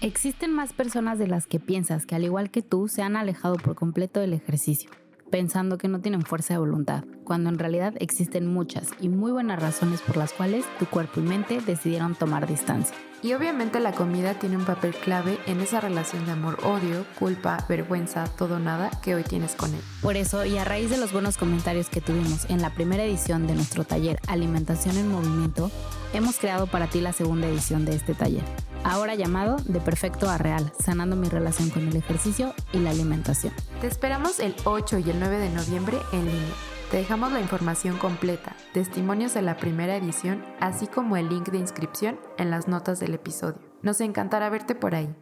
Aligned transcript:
Existen 0.00 0.52
más 0.52 0.72
personas 0.72 1.18
de 1.18 1.26
las 1.26 1.46
que 1.46 1.58
piensas 1.58 2.06
que 2.06 2.14
al 2.14 2.22
igual 2.22 2.50
que 2.50 2.62
tú 2.62 2.86
se 2.86 3.02
han 3.02 3.16
alejado 3.16 3.56
por 3.56 3.74
completo 3.74 4.20
del 4.20 4.32
ejercicio 4.32 4.90
pensando 5.28 5.78
que 5.78 5.88
no 5.88 6.00
tienen 6.00 6.22
fuerza 6.22 6.54
de 6.54 6.58
voluntad, 6.58 7.04
cuando 7.28 7.50
en 7.50 7.58
realidad 7.58 7.92
existen 8.00 8.46
muchas 8.46 8.88
y 9.00 9.10
muy 9.10 9.30
buenas 9.30 9.60
razones 9.60 10.00
por 10.00 10.16
las 10.16 10.32
cuales 10.32 10.64
tu 10.78 10.86
cuerpo 10.86 11.20
y 11.20 11.24
mente 11.24 11.60
decidieron 11.60 12.14
tomar 12.14 12.48
distancia. 12.48 12.96
Y 13.22 13.34
obviamente 13.34 13.80
la 13.80 13.92
comida 13.92 14.38
tiene 14.38 14.56
un 14.56 14.64
papel 14.64 14.94
clave 14.94 15.38
en 15.46 15.60
esa 15.60 15.80
relación 15.80 16.24
de 16.24 16.32
amor-odio, 16.32 17.04
culpa, 17.18 17.66
vergüenza, 17.68 18.24
todo 18.38 18.58
nada 18.58 18.90
que 19.02 19.14
hoy 19.14 19.24
tienes 19.24 19.56
con 19.56 19.74
él. 19.74 19.80
Por 20.00 20.16
eso, 20.16 20.46
y 20.46 20.56
a 20.56 20.64
raíz 20.64 20.88
de 20.88 20.96
los 20.96 21.12
buenos 21.12 21.36
comentarios 21.36 21.90
que 21.90 22.00
tuvimos 22.00 22.48
en 22.48 22.62
la 22.62 22.70
primera 22.70 23.04
edición 23.04 23.46
de 23.46 23.54
nuestro 23.54 23.84
taller 23.84 24.18
Alimentación 24.26 24.96
en 24.96 25.08
Movimiento, 25.08 25.70
hemos 26.14 26.38
creado 26.38 26.66
para 26.66 26.86
ti 26.86 27.02
la 27.02 27.12
segunda 27.12 27.46
edición 27.46 27.84
de 27.84 27.94
este 27.94 28.14
taller, 28.14 28.44
ahora 28.84 29.16
llamado 29.16 29.56
De 29.66 29.80
Perfecto 29.80 30.30
a 30.30 30.38
Real, 30.38 30.72
sanando 30.82 31.14
mi 31.14 31.28
relación 31.28 31.68
con 31.68 31.86
el 31.86 31.96
ejercicio 31.96 32.54
y 32.72 32.78
la 32.78 32.90
alimentación. 32.90 33.52
Te 33.82 33.86
esperamos 33.86 34.40
el 34.40 34.54
8 34.64 34.98
y 35.00 35.10
el 35.10 35.20
9 35.20 35.36
de 35.36 35.50
noviembre 35.50 35.98
en 36.12 36.24
línea. 36.24 36.77
Te 36.90 36.96
dejamos 36.96 37.30
la 37.32 37.40
información 37.40 37.98
completa, 37.98 38.56
testimonios 38.72 39.34
de 39.34 39.42
la 39.42 39.58
primera 39.58 39.94
edición, 39.94 40.42
así 40.58 40.86
como 40.86 41.18
el 41.18 41.28
link 41.28 41.50
de 41.50 41.58
inscripción 41.58 42.18
en 42.38 42.50
las 42.50 42.66
notas 42.66 42.98
del 42.98 43.12
episodio. 43.12 43.60
Nos 43.82 44.00
encantará 44.00 44.48
verte 44.48 44.74
por 44.74 44.94
ahí. 44.94 45.14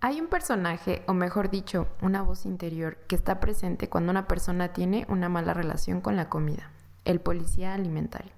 Hay 0.00 0.18
un 0.18 0.28
personaje, 0.28 1.02
o 1.06 1.12
mejor 1.12 1.50
dicho, 1.50 1.88
una 2.00 2.22
voz 2.22 2.46
interior, 2.46 2.96
que 3.06 3.16
está 3.16 3.38
presente 3.38 3.90
cuando 3.90 4.12
una 4.12 4.26
persona 4.26 4.72
tiene 4.72 5.04
una 5.10 5.28
mala 5.28 5.52
relación 5.52 6.00
con 6.00 6.16
la 6.16 6.30
comida, 6.30 6.72
el 7.04 7.20
policía 7.20 7.74
alimentario. 7.74 8.32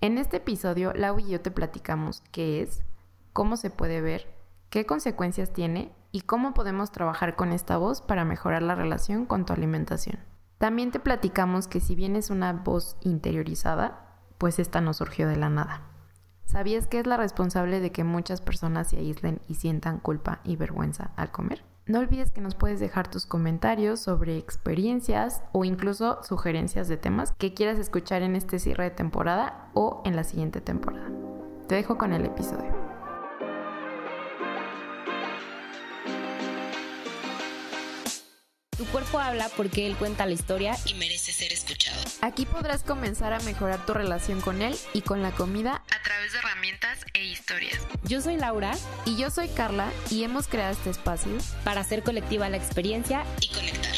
En 0.00 0.16
este 0.16 0.38
episodio, 0.38 0.94
Lau 0.94 1.18
y 1.18 1.28
yo 1.28 1.42
te 1.42 1.50
platicamos 1.50 2.22
qué 2.32 2.62
es, 2.62 2.82
cómo 3.34 3.58
se 3.58 3.68
puede 3.68 4.00
ver, 4.00 4.26
qué 4.70 4.86
consecuencias 4.86 5.52
tiene 5.52 5.92
y 6.12 6.22
cómo 6.22 6.54
podemos 6.54 6.92
trabajar 6.92 7.36
con 7.36 7.52
esta 7.52 7.76
voz 7.76 8.00
para 8.00 8.24
mejorar 8.24 8.62
la 8.62 8.74
relación 8.74 9.26
con 9.26 9.44
tu 9.44 9.52
alimentación. 9.52 10.18
También 10.64 10.92
te 10.92 10.98
platicamos 10.98 11.68
que 11.68 11.78
si 11.78 11.94
bien 11.94 12.16
es 12.16 12.30
una 12.30 12.54
voz 12.54 12.96
interiorizada, 13.02 14.16
pues 14.38 14.58
esta 14.58 14.80
no 14.80 14.94
surgió 14.94 15.28
de 15.28 15.36
la 15.36 15.50
nada. 15.50 15.82
¿Sabías 16.46 16.86
que 16.86 16.98
es 16.98 17.06
la 17.06 17.18
responsable 17.18 17.80
de 17.80 17.92
que 17.92 18.02
muchas 18.02 18.40
personas 18.40 18.88
se 18.88 18.96
aíslen 18.96 19.42
y 19.46 19.56
sientan 19.56 19.98
culpa 19.98 20.40
y 20.42 20.56
vergüenza 20.56 21.10
al 21.16 21.30
comer? 21.30 21.62
No 21.84 21.98
olvides 21.98 22.30
que 22.30 22.40
nos 22.40 22.54
puedes 22.54 22.80
dejar 22.80 23.08
tus 23.08 23.26
comentarios 23.26 24.00
sobre 24.00 24.38
experiencias 24.38 25.42
o 25.52 25.66
incluso 25.66 26.22
sugerencias 26.22 26.88
de 26.88 26.96
temas 26.96 27.34
que 27.36 27.52
quieras 27.52 27.78
escuchar 27.78 28.22
en 28.22 28.34
este 28.34 28.58
cierre 28.58 28.84
de 28.84 28.90
temporada 28.92 29.68
o 29.74 30.00
en 30.06 30.16
la 30.16 30.24
siguiente 30.24 30.62
temporada. 30.62 31.10
Te 31.68 31.74
dejo 31.74 31.98
con 31.98 32.14
el 32.14 32.24
episodio. 32.24 32.83
Tu 38.76 38.84
cuerpo 38.86 39.20
habla 39.20 39.48
porque 39.56 39.86
él 39.86 39.96
cuenta 39.96 40.26
la 40.26 40.32
historia 40.32 40.74
y 40.84 40.94
merece 40.94 41.30
ser 41.30 41.52
escuchado. 41.52 41.96
Aquí 42.22 42.44
podrás 42.44 42.82
comenzar 42.82 43.32
a 43.32 43.38
mejorar 43.40 43.86
tu 43.86 43.94
relación 43.94 44.40
con 44.40 44.62
él 44.62 44.74
y 44.92 45.02
con 45.02 45.22
la 45.22 45.30
comida 45.30 45.84
a 45.94 46.02
través 46.02 46.32
de 46.32 46.40
herramientas 46.40 47.04
e 47.14 47.24
historias. 47.24 47.86
Yo 48.02 48.20
soy 48.20 48.36
Laura 48.36 48.72
y 49.06 49.16
yo 49.16 49.30
soy 49.30 49.46
Carla 49.46 49.92
y 50.10 50.24
hemos 50.24 50.48
creado 50.48 50.72
este 50.72 50.90
espacio 50.90 51.30
para 51.62 51.82
hacer 51.82 52.02
colectiva 52.02 52.48
la 52.48 52.56
experiencia 52.56 53.24
y 53.40 53.54
conectar. 53.54 53.94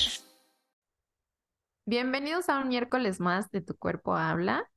Bienvenidos 1.87 2.51
a 2.51 2.59
un 2.59 2.69
miércoles 2.69 3.19
más 3.19 3.51
de 3.53 3.63
Tu 3.63 3.75
cuerpo 3.77 4.15
habla. 4.15 4.71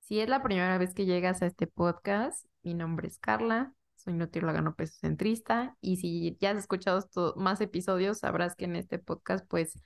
Si 0.00 0.20
es 0.20 0.28
la 0.28 0.42
primera 0.42 0.76
vez 0.76 0.92
que 0.92 1.06
llegas 1.06 1.40
a 1.40 1.46
este 1.46 1.66
podcast, 1.66 2.44
mi 2.62 2.74
nombre 2.74 3.08
es 3.08 3.18
Carla, 3.18 3.72
soy 4.06 4.14
nutrióloga 4.14 4.62
no 4.62 4.74
peso 4.74 4.94
centrista 5.00 5.76
y 5.80 5.96
si 5.96 6.36
ya 6.40 6.52
has 6.52 6.58
escuchado 6.58 7.06
más 7.36 7.60
episodios 7.60 8.20
sabrás 8.20 8.54
que 8.54 8.64
en 8.64 8.76
este 8.76 8.98
podcast 8.98 9.44
pues 9.48 9.78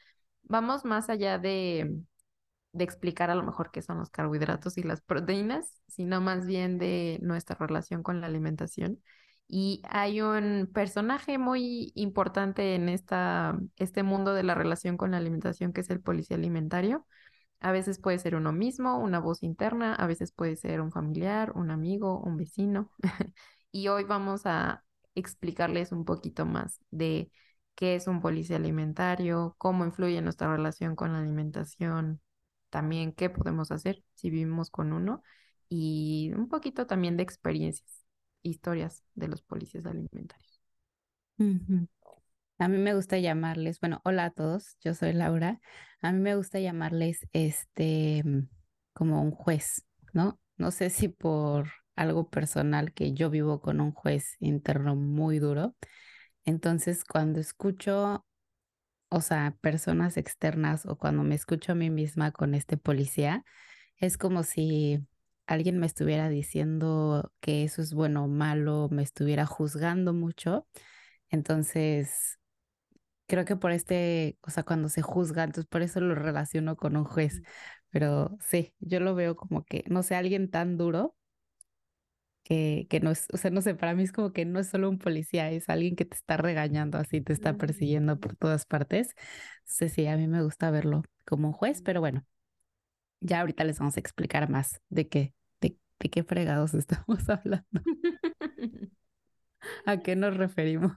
vamos 0.42 0.84
más 0.84 1.08
allá 1.08 1.38
de, 1.38 2.02
de 2.72 2.84
explicar 2.84 3.30
a 3.30 3.34
lo 3.34 3.42
mejor 3.42 3.70
qué 3.70 3.82
son 3.82 3.98
los 3.98 4.10
carbohidratos 4.10 4.78
y 4.78 4.82
las 4.82 5.00
proteínas, 5.02 5.80
sino 5.88 6.20
más 6.20 6.46
bien 6.46 6.78
de 6.78 7.18
nuestra 7.22 7.56
relación 7.56 8.02
con 8.02 8.20
la 8.20 8.26
alimentación. 8.26 9.02
Y 9.48 9.82
hay 9.88 10.20
un 10.20 10.70
personaje 10.72 11.38
muy 11.38 11.92
importante 11.96 12.76
en 12.76 12.88
esta, 12.88 13.58
este 13.76 14.02
mundo 14.04 14.32
de 14.34 14.44
la 14.44 14.54
relación 14.54 14.96
con 14.96 15.10
la 15.10 15.16
alimentación 15.16 15.72
que 15.72 15.80
es 15.80 15.90
el 15.90 16.00
policía 16.00 16.36
alimentario. 16.36 17.06
A 17.60 17.72
veces 17.72 17.98
puede 18.00 18.18
ser 18.18 18.36
uno 18.36 18.52
mismo, 18.52 18.98
una 18.98 19.18
voz 19.20 19.42
interna, 19.42 19.94
a 19.94 20.06
veces 20.06 20.32
puede 20.32 20.56
ser 20.56 20.80
un 20.80 20.92
familiar, 20.92 21.52
un 21.56 21.70
amigo, 21.70 22.20
un 22.20 22.36
vecino. 22.36 22.90
y 23.72 23.88
hoy 23.88 24.04
vamos 24.04 24.46
a 24.46 24.84
explicarles 25.14 25.92
un 25.92 26.04
poquito 26.04 26.46
más 26.46 26.80
de 26.90 27.30
qué 27.74 27.94
es 27.96 28.06
un 28.06 28.20
policía 28.20 28.56
alimentario, 28.56 29.54
cómo 29.58 29.84
influye 29.84 30.20
nuestra 30.22 30.54
relación 30.54 30.96
con 30.96 31.12
la 31.12 31.20
alimentación, 31.20 32.20
también 32.70 33.12
qué 33.12 33.30
podemos 33.30 33.70
hacer 33.70 34.02
si 34.14 34.30
vivimos 34.30 34.70
con 34.70 34.92
uno 34.92 35.22
y 35.68 36.32
un 36.36 36.48
poquito 36.48 36.86
también 36.86 37.16
de 37.16 37.22
experiencias, 37.22 38.04
historias 38.42 39.04
de 39.14 39.28
los 39.28 39.42
policías 39.42 39.86
alimentarios. 39.86 40.60
A 42.58 42.68
mí 42.68 42.76
me 42.78 42.94
gusta 42.94 43.18
llamarles, 43.18 43.80
bueno, 43.80 44.00
hola 44.04 44.26
a 44.26 44.30
todos, 44.30 44.76
yo 44.82 44.94
soy 44.94 45.14
Laura. 45.14 45.60
A 46.02 46.12
mí 46.12 46.20
me 46.20 46.36
gusta 46.36 46.60
llamarles 46.60 47.26
este 47.32 48.22
como 48.92 49.22
un 49.22 49.30
juez, 49.30 49.86
¿no? 50.12 50.38
No 50.58 50.70
sé 50.70 50.90
si 50.90 51.08
por 51.08 51.70
algo 52.00 52.30
personal 52.30 52.92
que 52.94 53.12
yo 53.14 53.30
vivo 53.30 53.60
con 53.60 53.80
un 53.80 53.92
juez 53.92 54.36
interno 54.40 54.96
muy 54.96 55.38
duro. 55.38 55.76
Entonces, 56.44 57.04
cuando 57.04 57.40
escucho, 57.40 58.26
o 59.08 59.20
sea, 59.20 59.56
personas 59.60 60.16
externas 60.16 60.86
o 60.86 60.96
cuando 60.98 61.22
me 61.22 61.34
escucho 61.34 61.72
a 61.72 61.74
mí 61.74 61.90
misma 61.90 62.32
con 62.32 62.54
este 62.54 62.76
policía, 62.76 63.44
es 63.98 64.18
como 64.18 64.42
si 64.44 65.06
alguien 65.46 65.78
me 65.80 65.86
estuviera 65.86 66.28
diciendo 66.28 67.32
que 67.40 67.64
eso 67.64 67.82
es 67.82 67.94
bueno 67.94 68.24
o 68.24 68.28
malo, 68.28 68.88
me 68.90 69.02
estuviera 69.02 69.46
juzgando 69.46 70.12
mucho. 70.14 70.66
Entonces, 71.30 72.38
creo 73.26 73.44
que 73.44 73.56
por 73.56 73.72
este, 73.72 74.38
o 74.42 74.50
sea, 74.50 74.62
cuando 74.64 74.88
se 74.88 75.02
juzga, 75.02 75.44
entonces 75.44 75.66
por 75.68 75.82
eso 75.82 76.00
lo 76.00 76.14
relaciono 76.14 76.76
con 76.76 76.96
un 76.96 77.04
juez. 77.04 77.42
Pero 77.90 78.36
sí, 78.40 78.74
yo 78.80 79.00
lo 79.00 79.14
veo 79.14 79.36
como 79.36 79.64
que, 79.64 79.84
no 79.88 80.02
sé, 80.02 80.14
alguien 80.16 80.50
tan 80.50 80.76
duro 80.78 81.16
que, 82.50 82.88
que 82.90 83.00
no 83.00 83.12
es, 83.12 83.28
o 83.32 83.38
sea, 83.38 83.52
no 83.52 83.62
sé, 83.62 83.76
para 83.76 83.94
mí 83.96 84.04
es 84.04 84.12
como 84.12 84.34
que 84.34 84.46
no 84.46 84.60
es 84.60 84.68
solo 84.68 84.90
un 84.90 84.98
policía, 84.98 85.50
es 85.52 85.70
alguien 85.70 85.96
que 85.96 86.06
te 86.06 86.16
está 86.16 86.38
regañando 86.38 86.98
así, 86.98 87.22
te 87.22 87.34
está 87.34 87.56
persiguiendo 87.58 88.20
por 88.20 88.36
todas 88.36 88.66
partes. 88.66 89.14
Sí, 89.66 89.90
sí, 89.90 90.08
a 90.08 90.18
mí 90.18 90.28
me 90.28 90.44
gusta 90.44 90.72
verlo 90.72 91.04
como 91.26 91.48
un 91.48 91.54
juez, 91.54 91.82
pero 91.82 92.00
bueno, 92.00 92.26
ya 93.20 93.40
ahorita 93.40 93.64
les 93.64 93.78
vamos 93.78 93.96
a 93.96 94.00
explicar 94.00 94.48
más 94.50 94.80
de 94.90 95.08
qué, 95.08 95.34
de, 95.60 95.76
de 96.00 96.10
qué 96.10 96.24
fregados 96.24 96.74
estamos 96.74 97.28
hablando. 97.28 97.66
¿A 99.86 99.98
qué 100.02 100.16
nos 100.16 100.36
referimos? 100.36 100.92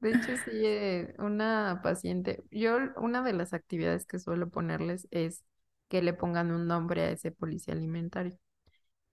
De 0.00 0.12
hecho, 0.12 0.36
sí, 0.36 0.50
eh, 0.64 1.14
una 1.18 1.80
paciente, 1.82 2.44
yo 2.52 2.78
una 2.96 3.22
de 3.22 3.32
las 3.32 3.52
actividades 3.52 4.06
que 4.06 4.20
suelo 4.20 4.48
ponerles 4.48 5.08
es 5.10 5.44
que 5.88 6.02
le 6.02 6.12
pongan 6.14 6.52
un 6.52 6.68
nombre 6.68 7.02
a 7.02 7.10
ese 7.10 7.32
policía 7.32 7.74
alimentario. 7.74 8.38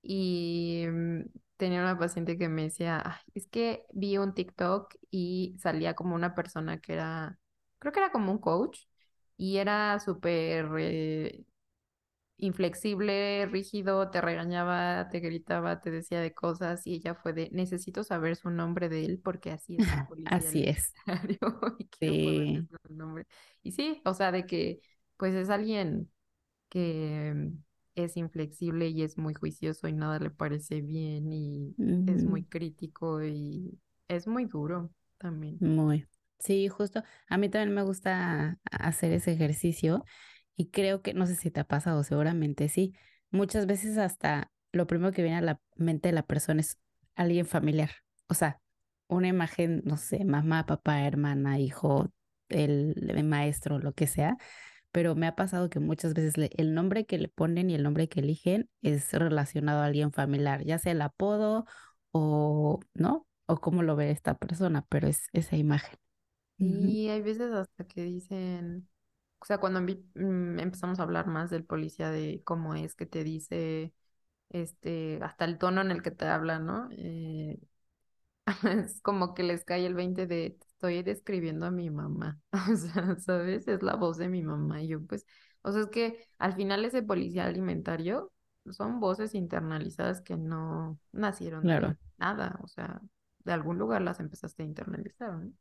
Y 0.07 0.85
mm, 0.88 1.21
tenía 1.57 1.81
una 1.81 1.97
paciente 1.97 2.38
que 2.38 2.47
me 2.47 2.63
decía, 2.63 3.21
es 3.33 3.47
que 3.47 3.85
vi 3.91 4.17
un 4.17 4.33
TikTok 4.35 4.93
y 5.09 5.55
salía 5.59 5.95
como 5.95 6.13
una 6.16 6.35
persona 6.35 6.79
que 6.79 6.93
era, 6.93 7.39
creo 7.79 7.91
que 7.91 7.99
era 7.99 8.11
como 8.11 8.31
un 8.31 8.38
coach, 8.38 8.81
y 9.35 9.57
era 9.57 9.99
súper 9.99 10.69
eh, 10.77 11.43
inflexible, 12.38 13.47
rígido, 13.47 14.11
te 14.11 14.21
regañaba, 14.21 15.09
te 15.09 15.19
gritaba, 15.19 15.81
te 15.81 15.89
decía 15.89 16.22
de 16.22 16.33
cosas, 16.33 16.85
y 16.85 16.93
ella 16.93 17.16
fue 17.16 17.33
de, 17.33 17.49
necesito 17.51 18.03
saber 18.03 18.35
su 18.35 18.51
nombre 18.51 18.90
de 18.90 19.05
él 19.05 19.22
porque 19.23 19.51
así 19.51 19.78
es. 19.79 19.87
así 20.25 20.63
es. 20.63 20.93
y 21.79 21.90
sí. 21.99 22.67
Nombre. 22.90 23.25
Y 23.63 23.72
sí, 23.72 24.01
o 24.05 24.13
sea, 24.13 24.31
de 24.31 24.46
que 24.46 24.81
pues 25.17 25.34
es 25.34 25.49
alguien 25.49 26.11
que 26.69 27.51
es 27.96 28.18
inflexible 28.18 28.90
y 28.90 29.03
es 29.03 29.18
muy 29.18 29.34
juicioso 29.34 29.88
y 29.88 29.94
nada 29.94 30.20
le 30.20 30.30
parece 30.30 30.82
bien 30.82 31.32
y 31.32 31.76
es 32.08 32.26
muy 32.26 32.44
crítico 32.44 33.24
y 33.24 33.80
es 34.08 34.28
muy 34.28 34.46
duro 34.46 34.92
también. 35.18 35.58
Muy. 35.62 36.06
Sí, 36.40 36.68
justo. 36.68 37.03
A 37.30 37.38
mí 37.38 37.50
también 37.50 37.74
me 37.74 37.84
gusta 37.84 38.59
hacer 38.70 39.14
ese 39.14 39.32
ejercicio 39.32 40.03
y 40.56 40.70
creo 40.70 41.02
que, 41.02 41.14
no 41.14 41.26
sé 41.26 41.36
si 41.36 41.52
te 41.52 41.62
ha 41.62 41.64
pasado, 41.64 42.03
seguramente 42.03 42.70
sí. 42.70 42.94
Muchas 43.32 43.66
veces 43.66 43.97
hasta 43.97 44.52
lo 44.72 44.88
primero 44.88 45.12
que 45.12 45.24
viene 45.24 45.38
a 45.38 45.42
la 45.42 45.59
mente 45.76 46.09
de 46.09 46.14
la 46.14 46.26
persona 46.26 46.62
es 46.62 46.78
alguien 47.16 47.46
familiar. 47.46 47.92
O 48.28 48.34
sea, 48.34 48.59
una 49.08 49.30
imagen, 49.30 49.82
no 49.86 49.97
sé, 49.97 50.26
mamá, 50.26 50.66
papá, 50.66 51.06
hermana, 51.06 51.59
hijo, 51.59 52.12
el 52.50 53.24
maestro, 53.24 53.80
lo 53.80 53.94
que 53.94 54.08
sea 54.08 54.38
pero 54.96 55.16
me 55.16 55.28
ha 55.28 55.36
pasado 55.36 55.70
que 55.70 55.80
muchas 55.82 56.14
veces 56.16 56.36
el 56.58 56.74
nombre 56.74 57.06
que 57.06 57.18
le 57.20 57.28
ponen 57.30 57.70
y 57.70 57.76
el 57.76 57.84
nombre 57.84 58.09
que 58.09 58.22
eligen 58.22 58.70
es 58.82 59.12
relacionado 59.14 59.82
a 59.82 59.86
alguien 59.88 60.14
familiar, 60.14 60.64
ya 60.66 60.80
sea 60.80 60.94
el 60.94 61.02
apodo 61.03 61.66
o, 62.14 62.80
¿no? 62.96 63.28
o 63.47 63.58
cómo 63.59 63.84
lo 63.84 63.96
ve 63.97 64.12
esta 64.12 64.38
persona, 64.38 64.86
pero 64.90 65.08
es 65.09 65.28
esa 65.34 65.58
imagen. 65.58 66.00
Y 66.58 67.09
hay 67.09 67.22
veces 67.22 67.52
hasta 67.53 67.86
que 67.88 68.03
dicen, 68.03 68.88
o 69.40 69.46
sea, 69.46 69.58
cuando 69.59 69.82
mm, 69.82 70.59
empezamos 70.59 71.00
a 71.00 71.03
hablar 71.03 71.28
más 71.28 71.50
del 71.50 71.66
policía 71.66 72.09
de 72.12 72.42
cómo 72.46 72.76
es 72.76 72.96
que 72.96 73.06
te 73.06 73.24
dice, 73.24 73.94
este, 74.50 75.20
hasta 75.24 75.46
el 75.46 75.58
tono 75.59 75.82
en 75.82 75.92
el 75.92 76.03
que 76.03 76.12
te 76.12 76.26
habla, 76.28 76.59
¿no? 76.59 76.90
Eh, 76.94 77.59
es 78.86 79.02
como 79.02 79.34
que 79.36 79.44
les 79.44 79.66
cae 79.66 79.86
el 79.86 79.96
20 79.96 80.28
de, 80.28 80.52
"Te 80.59 80.65
estoy 80.75 81.03
describiendo 81.03 81.66
a 81.66 81.72
mi 81.72 81.89
mamá, 81.89 82.39
o 82.72 82.75
sea, 82.75 83.17
¿sabes? 83.19 83.67
Es 83.67 83.81
la 83.83 83.95
voz 83.95 84.17
de 84.17 84.29
mi 84.29 84.43
mamá. 84.43 84.81
Y 84.83 84.89
yo, 84.89 85.05
pues, 85.05 85.25
o 85.61 85.72
sea, 85.72 85.81
es 85.81 85.87
que 85.89 86.27
al 86.37 86.53
final 86.55 86.85
ese 86.85 87.03
policía 87.03 87.45
alimentario 87.45 88.31
son 88.72 88.99
voces 88.99 89.35
internalizadas 89.35 90.22
que 90.22 90.37
no 90.37 90.99
nacieron 91.11 91.69
de 91.69 91.77
Claro, 91.77 91.97
nada, 92.17 92.59
o 92.63 92.67
sea, 92.67 93.01
de 93.39 93.53
algún 93.53 93.77
lugar 93.77 94.01
las 94.01 94.19
empezaste 94.19 94.63
a 94.63 94.66
internalizar, 94.66 95.33
¿no? 95.33 95.53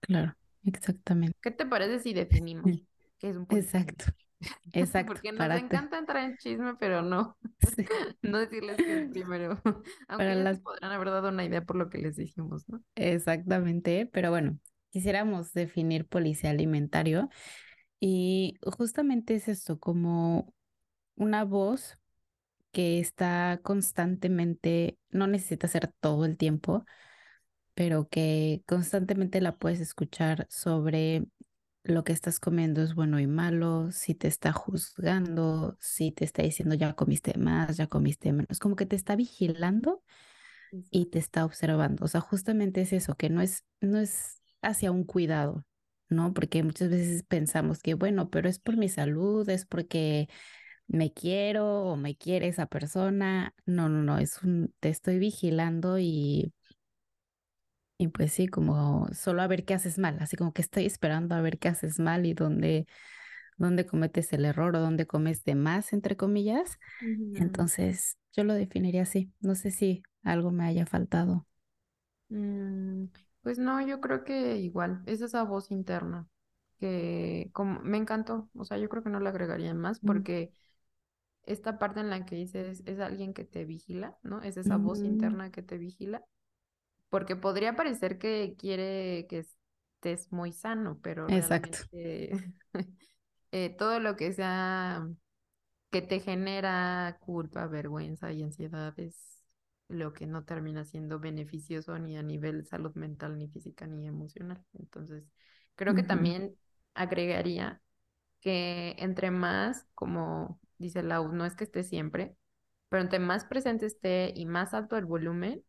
claro, 0.00 0.36
exactamente. 0.64 1.38
¿Qué 1.42 1.50
te 1.50 1.66
parece 1.66 2.00
si 2.00 2.12
definimos 2.14 2.82
qué 3.18 3.30
es 3.30 3.36
un 3.36 3.46
policía 3.46 3.70
Exacto? 3.76 4.12
exacto, 4.72 5.12
Porque 5.12 5.32
nos 5.32 5.38
para, 5.38 5.58
encanta 5.58 5.98
entrar 5.98 6.24
en 6.24 6.36
chisme, 6.36 6.74
pero 6.76 7.02
no, 7.02 7.36
sí, 7.76 7.84
no 8.22 8.38
decirles 8.38 8.76
qué 8.76 9.02
es 9.02 9.10
primero. 9.10 9.60
Aunque 10.08 10.34
las, 10.34 10.60
podrán 10.60 10.92
haber 10.92 11.08
dado 11.08 11.28
una 11.28 11.44
idea 11.44 11.64
por 11.64 11.76
lo 11.76 11.90
que 11.90 11.98
les 11.98 12.16
dijimos, 12.16 12.68
¿no? 12.68 12.82
exactamente, 12.94 14.08
pero 14.12 14.30
bueno, 14.30 14.58
quisiéramos 14.90 15.52
definir 15.52 16.06
policía 16.06 16.50
alimentario 16.50 17.28
y 17.98 18.56
justamente 18.62 19.34
es 19.34 19.48
esto, 19.48 19.78
como 19.78 20.54
una 21.16 21.44
voz 21.44 21.98
que 22.72 23.00
está 23.00 23.60
constantemente, 23.62 24.98
no 25.10 25.26
necesita 25.26 25.68
ser 25.68 25.92
todo 26.00 26.24
el 26.24 26.36
tiempo, 26.36 26.84
pero 27.74 28.08
que 28.08 28.62
constantemente 28.66 29.40
la 29.40 29.56
puedes 29.56 29.80
escuchar 29.80 30.46
sobre 30.50 31.26
lo 31.82 32.04
que 32.04 32.12
estás 32.12 32.40
comiendo 32.40 32.82
es 32.82 32.94
bueno 32.94 33.20
y 33.20 33.26
malo, 33.26 33.90
si 33.90 34.14
te 34.14 34.28
está 34.28 34.52
juzgando, 34.52 35.76
si 35.80 36.12
te 36.12 36.24
está 36.24 36.42
diciendo 36.42 36.74
ya 36.74 36.94
comiste 36.94 37.38
más, 37.38 37.76
ya 37.76 37.86
comiste 37.86 38.32
menos, 38.32 38.58
como 38.58 38.76
que 38.76 38.86
te 38.86 38.96
está 38.96 39.16
vigilando 39.16 40.02
y 40.90 41.06
te 41.06 41.18
está 41.18 41.44
observando. 41.44 42.04
O 42.04 42.08
sea, 42.08 42.20
justamente 42.20 42.82
es 42.82 42.92
eso, 42.92 43.14
que 43.16 43.30
no 43.30 43.40
es, 43.40 43.64
no 43.80 43.98
es 43.98 44.40
hacia 44.62 44.90
un 44.92 45.04
cuidado, 45.04 45.64
¿no? 46.08 46.34
Porque 46.34 46.62
muchas 46.62 46.90
veces 46.90 47.22
pensamos 47.24 47.80
que, 47.82 47.94
bueno, 47.94 48.30
pero 48.30 48.48
es 48.48 48.58
por 48.58 48.76
mi 48.76 48.88
salud, 48.88 49.48
es 49.48 49.66
porque 49.66 50.28
me 50.86 51.12
quiero 51.12 51.84
o 51.84 51.96
me 51.96 52.16
quiere 52.16 52.48
esa 52.48 52.66
persona. 52.66 53.54
No, 53.66 53.88
no, 53.88 54.02
no, 54.02 54.18
es 54.18 54.42
un, 54.42 54.74
te 54.80 54.90
estoy 54.90 55.18
vigilando 55.18 55.98
y, 55.98 56.52
y 58.00 58.08
pues 58.08 58.32
sí, 58.32 58.48
como 58.48 59.08
solo 59.14 59.42
a 59.42 59.46
ver 59.48 59.64
qué 59.66 59.74
haces 59.74 59.98
mal, 59.98 60.18
así 60.20 60.36
como 60.36 60.52
que 60.54 60.62
estoy 60.62 60.86
esperando 60.86 61.34
a 61.34 61.42
ver 61.42 61.58
qué 61.58 61.68
haces 61.68 61.98
mal 62.00 62.26
y 62.26 62.34
dónde, 62.34 62.86
dónde 63.58 63.86
cometes 63.86 64.32
el 64.32 64.44
error 64.46 64.76
o 64.76 64.80
dónde 64.80 65.06
comes 65.06 65.44
de 65.44 65.54
más, 65.56 65.92
entre 65.92 66.16
comillas. 66.16 66.78
Entonces, 67.34 68.18
yo 68.34 68.44
lo 68.44 68.54
definiría 68.54 69.02
así. 69.02 69.32
No 69.40 69.54
sé 69.56 69.70
si 69.72 70.02
algo 70.24 70.52
me 70.52 70.64
haya 70.66 70.86
faltado. 70.86 71.46
Mm, 72.28 73.06
pues 73.42 73.58
no, 73.58 73.80
yo 73.86 74.00
creo 74.00 74.24
que 74.24 74.56
igual, 74.58 75.02
es 75.06 75.20
esa 75.22 75.42
voz 75.44 75.70
interna 75.70 76.28
que 76.78 77.50
como 77.52 77.80
me 77.80 77.98
encantó, 77.98 78.48
o 78.54 78.64
sea, 78.64 78.78
yo 78.78 78.88
creo 78.88 79.02
que 79.02 79.10
no 79.10 79.20
le 79.20 79.28
agregaría 79.28 79.74
más 79.74 80.00
Mm, 80.04 80.24
porque 80.24 80.52
esta 81.44 81.78
parte 81.78 82.00
en 82.00 82.10
la 82.10 82.26
que 82.26 82.36
dices 82.36 82.82
es 82.86 83.00
alguien 83.00 83.34
que 83.34 83.44
te 83.44 83.64
vigila, 83.66 84.18
¿no? 84.22 84.42
Es 84.42 84.56
esa 84.58 84.78
voz 84.78 85.04
interna 85.04 85.50
que 85.52 85.62
te 85.62 85.78
vigila, 85.78 86.24
porque 87.10 87.36
podría 87.36 87.76
parecer 87.76 88.18
que 88.18 88.56
quiere 88.58 89.26
que 89.28 89.40
estés 89.40 90.32
muy 90.32 90.52
sano, 90.52 90.98
pero 91.02 91.28
Exacto. 91.28 91.78
eh, 93.52 93.76
todo 93.76 94.00
lo 94.00 94.16
que 94.16 94.32
sea 94.32 95.06
que 95.90 96.02
te 96.02 96.20
genera 96.20 97.18
culpa, 97.20 97.66
vergüenza 97.66 98.32
y 98.32 98.42
ansiedad 98.42 98.98
es 98.98 99.44
lo 99.88 100.12
que 100.12 100.26
no 100.26 100.44
termina 100.44 100.84
siendo 100.84 101.18
beneficioso 101.18 101.98
ni 101.98 102.16
a 102.16 102.22
nivel 102.22 102.64
salud 102.66 102.94
mental, 102.94 103.36
ni 103.38 103.48
física, 103.48 103.86
ni 103.86 104.06
emocional. 104.06 104.64
Entonces, 104.78 105.24
creo 105.74 105.94
que 105.96 106.04
también 106.04 106.56
agregaría 106.94 107.82
que 108.40 108.94
entre 108.98 109.30
más, 109.32 109.86
como 109.94 110.60
dice 110.78 111.02
Lau, 111.02 111.32
no 111.32 111.44
es 111.44 111.56
que 111.56 111.64
esté 111.64 111.82
siempre, 111.82 112.36
pero 112.88 113.02
entre 113.02 113.18
más 113.18 113.44
presente 113.44 113.86
esté 113.86 114.32
y 114.34 114.46
más 114.46 114.74
alto 114.74 114.96
el 114.96 115.06
volumen, 115.06 115.64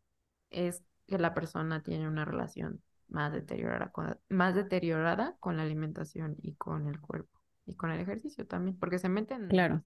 es 0.51 0.83
que 1.11 1.19
la 1.19 1.33
persona 1.33 1.83
tiene 1.83 2.07
una 2.07 2.25
relación 2.25 2.81
más 3.07 3.31
deteriorada 3.33 3.91
con, 3.91 4.17
más 4.29 4.55
deteriorada 4.55 5.35
con 5.39 5.57
la 5.57 5.63
alimentación 5.63 6.35
y 6.41 6.55
con 6.55 6.87
el 6.87 6.99
cuerpo 6.99 7.39
y 7.65 7.75
con 7.75 7.91
el 7.91 7.99
ejercicio 7.99 8.47
también, 8.47 8.77
porque 8.77 8.99
se 8.99 9.09
meten 9.09 9.43
en 9.43 9.49
Claro, 9.49 9.83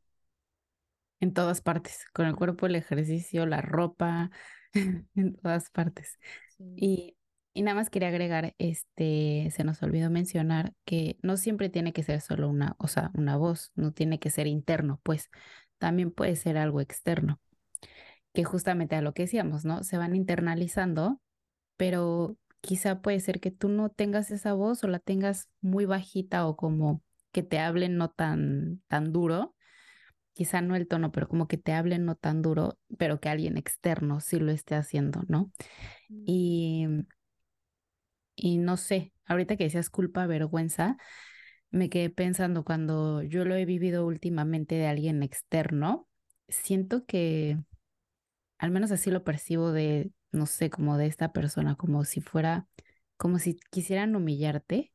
en 1.20 1.34
todas 1.34 1.62
partes, 1.62 2.06
con 2.14 2.26
el 2.26 2.36
cuerpo, 2.36 2.66
el 2.66 2.76
ejercicio, 2.76 3.46
la 3.46 3.62
ropa, 3.62 4.32
en 5.16 5.36
todas 5.38 5.70
partes. 5.72 6.20
Sí. 6.58 6.74
Y, 6.78 7.18
y 7.54 7.62
nada 7.64 7.76
más 7.76 7.90
quería 7.90 8.10
agregar, 8.10 8.54
este, 8.58 9.50
se 9.52 9.64
nos 9.64 9.82
olvidó 9.82 10.10
mencionar 10.10 10.74
que 10.86 11.18
no 11.22 11.38
siempre 11.38 11.70
tiene 11.70 11.94
que 11.94 12.04
ser 12.04 12.22
solo 12.22 12.50
una, 12.50 12.76
o 12.80 12.88
sea, 12.88 13.12
una 13.16 13.38
voz, 13.38 13.72
no 13.76 13.92
tiene 13.92 14.20
que 14.20 14.30
ser 14.30 14.48
interno, 14.48 15.00
pues 15.04 15.30
también 15.78 16.12
puede 16.12 16.36
ser 16.36 16.58
algo 16.58 16.82
externo, 16.82 17.40
que 18.36 18.46
justamente 18.46 18.98
a 18.98 19.04
lo 19.04 19.14
que 19.16 19.24
decíamos, 19.24 19.66
¿no? 19.66 19.84
Se 19.86 19.98
van 19.98 20.16
internalizando, 20.16 21.22
pero 21.78 22.38
quizá 22.62 23.02
puede 23.02 23.20
ser 23.22 23.40
que 23.42 23.52
tú 23.52 23.70
no 23.70 23.90
tengas 23.90 24.32
esa 24.32 24.54
voz 24.54 24.84
o 24.84 24.90
la 24.90 25.00
tengas 25.00 25.50
muy 25.62 25.86
bajita 25.86 26.48
o 26.48 26.58
como 26.58 27.04
que 27.34 27.44
te 27.44 27.60
hablen 27.60 27.98
no 27.98 28.12
tan, 28.12 28.82
tan 28.88 29.14
duro, 29.14 29.56
quizá 30.34 30.62
no 30.62 30.76
el 30.76 30.88
tono, 30.88 31.12
pero 31.12 31.28
como 31.30 31.48
que 31.48 31.58
te 31.58 31.74
hablen 31.74 32.06
no 32.06 32.16
tan 32.16 32.42
duro, 32.42 32.78
pero 32.98 33.20
que 33.20 33.30
alguien 33.30 33.58
externo 33.58 34.22
sí 34.22 34.40
lo 34.40 34.52
esté 34.52 34.76
haciendo, 34.76 35.24
¿no? 35.28 35.52
Mm, 36.10 36.24
Y 36.26 36.88
Y 38.36 38.58
no 38.58 38.78
sé, 38.78 39.14
ahorita 39.26 39.56
que 39.56 39.66
decías 39.66 39.90
culpa, 39.90 40.28
vergüenza, 40.28 40.98
me 41.72 41.90
quedé 41.90 42.10
pensando 42.10 42.64
cuando 42.66 43.22
yo 43.24 43.46
lo 43.46 43.56
he 43.56 43.66
vivido 43.66 44.06
últimamente 44.06 44.76
de 44.76 44.88
alguien 44.88 45.24
externo, 45.24 46.08
siento 46.48 47.06
que 47.06 47.58
al 48.58 48.72
menos 48.72 48.92
así 48.92 49.12
lo 49.12 49.24
percibo 49.24 49.72
de, 49.72 50.12
no 50.32 50.46
sé, 50.46 50.70
como 50.70 50.98
de 50.98 51.08
esta 51.08 51.32
persona, 51.32 51.76
como 51.76 52.04
si 52.06 52.22
fuera, 52.22 52.68
como 53.18 53.40
si 53.40 53.60
quisieran 53.72 54.16
humillarte, 54.16 54.92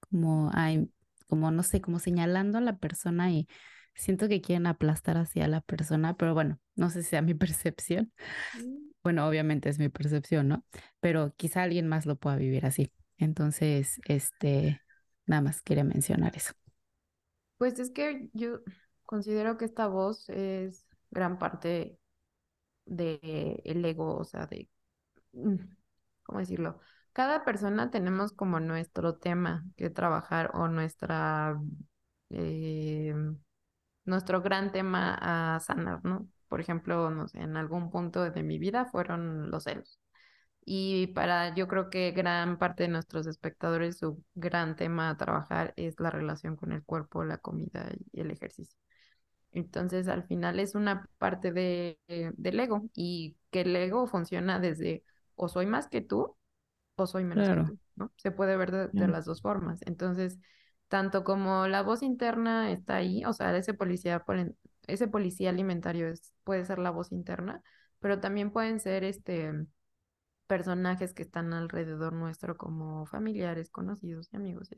como, 0.00 0.50
ay, 0.54 0.90
como 1.26 1.50
no 1.50 1.62
sé, 1.62 1.80
como 1.80 1.98
señalando 1.98 2.58
a 2.58 2.60
la 2.60 2.78
persona 2.78 3.30
y 3.30 3.48
siento 3.94 4.28
que 4.28 4.40
quieren 4.40 4.66
aplastar 4.66 5.16
hacia 5.18 5.48
la 5.48 5.60
persona, 5.60 6.16
pero 6.16 6.34
bueno, 6.34 6.58
no 6.76 6.90
sé 6.90 7.02
si 7.02 7.10
sea 7.10 7.22
mi 7.22 7.34
percepción. 7.34 8.12
mm. 8.54 8.92
Bueno, 9.02 9.26
obviamente 9.26 9.68
es 9.68 9.78
mi 9.78 9.88
percepción, 9.88 10.48
¿no? 10.48 10.64
Pero 11.00 11.34
quizá 11.36 11.62
alguien 11.62 11.88
más 11.88 12.06
lo 12.06 12.16
pueda 12.16 12.36
vivir 12.36 12.66
así. 12.66 12.92
Entonces, 13.18 14.00
este, 14.06 14.80
nada 15.26 15.42
más 15.42 15.60
quería 15.62 15.84
mencionar 15.84 16.36
eso. 16.36 16.52
Pues 17.58 17.78
es 17.78 17.90
que 17.90 18.28
yo 18.32 18.60
considero 19.04 19.56
que 19.56 19.64
esta 19.64 19.88
voz 19.88 20.28
es 20.28 20.86
gran 21.10 21.38
parte 21.38 21.98
del 22.84 23.84
ego, 23.84 24.16
o 24.16 24.24
sea, 24.24 24.46
de, 24.46 24.68
mm, 25.32 25.56
¿cómo 26.24 26.38
decirlo? 26.40 26.80
Cada 27.12 27.44
persona 27.44 27.90
tenemos 27.90 28.32
como 28.32 28.60
nuestro 28.60 29.16
tema 29.16 29.64
que 29.76 29.90
trabajar 29.90 30.50
o 30.54 30.68
nuestra, 30.68 31.60
eh, 32.30 33.14
nuestro 34.04 34.42
gran 34.42 34.72
tema 34.72 35.16
a 35.20 35.60
sanar, 35.60 36.04
¿no? 36.04 36.28
Por 36.48 36.60
ejemplo, 36.60 37.10
no 37.10 37.28
sé, 37.28 37.40
en 37.40 37.56
algún 37.56 37.90
punto 37.90 38.30
de 38.30 38.42
mi 38.42 38.58
vida 38.58 38.86
fueron 38.86 39.50
los 39.50 39.64
celos. 39.64 39.98
Y 40.64 41.08
para, 41.08 41.54
yo 41.54 41.68
creo 41.68 41.90
que 41.90 42.12
gran 42.12 42.58
parte 42.58 42.84
de 42.84 42.88
nuestros 42.90 43.26
espectadores, 43.26 43.98
su 43.98 44.22
gran 44.34 44.76
tema 44.76 45.10
a 45.10 45.16
trabajar 45.16 45.72
es 45.76 45.98
la 46.00 46.10
relación 46.10 46.56
con 46.56 46.72
el 46.72 46.84
cuerpo, 46.84 47.24
la 47.24 47.38
comida 47.38 47.90
y 48.12 48.20
el 48.20 48.30
ejercicio. 48.30 48.78
Entonces, 49.52 50.08
al 50.08 50.24
final 50.24 50.58
es 50.60 50.74
una 50.74 51.08
parte 51.18 51.52
de, 51.52 51.98
eh, 52.08 52.32
del 52.36 52.60
ego 52.60 52.82
y 52.94 53.36
que 53.50 53.62
el 53.62 53.76
ego 53.76 54.06
funciona 54.06 54.58
desde 54.58 55.04
o 55.34 55.48
soy 55.48 55.66
más 55.66 55.88
que 55.88 56.00
tú 56.00 56.36
o 56.96 57.06
soy 57.06 57.24
menos 57.24 57.50
que 57.50 57.60
tú, 57.60 57.78
¿no? 57.96 58.12
Se 58.16 58.30
puede 58.30 58.56
ver 58.56 58.70
de, 58.70 58.88
de 58.88 59.08
las 59.08 59.24
dos 59.24 59.42
formas. 59.42 59.80
Entonces, 59.86 60.38
tanto 60.88 61.24
como 61.24 61.66
la 61.68 61.82
voz 61.82 62.02
interna 62.02 62.70
está 62.70 62.96
ahí, 62.96 63.24
o 63.24 63.32
sea, 63.32 63.56
ese 63.56 63.74
policía, 63.74 64.24
ese 64.86 65.08
policía 65.08 65.50
alimentario 65.50 66.08
es, 66.08 66.32
puede 66.44 66.64
ser 66.64 66.78
la 66.78 66.90
voz 66.90 67.12
interna, 67.12 67.62
pero 67.98 68.20
también 68.20 68.50
pueden 68.52 68.80
ser 68.80 69.04
este 69.04 69.52
personajes 70.46 71.14
que 71.14 71.22
están 71.22 71.54
alrededor 71.54 72.12
nuestro 72.12 72.56
como 72.58 73.06
familiares, 73.06 73.70
conocidos 73.70 74.28
y 74.32 74.36
amigos. 74.36 74.68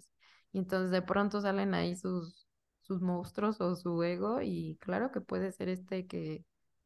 Y 0.53 0.59
entonces 0.59 0.91
de 0.93 1.03
pronto 1.03 1.41
salen 1.41 1.75
ahí 1.75 1.97
sus, 1.97 2.44
sus 2.85 3.01
monstruos 3.01 3.61
o 3.61 3.75
su 3.77 4.03
ego 4.03 4.41
y 4.43 4.77
claro 4.81 5.11
que 5.11 5.21
puede 5.21 5.53
ser 5.53 5.69
este 5.69 6.07
que 6.07 6.45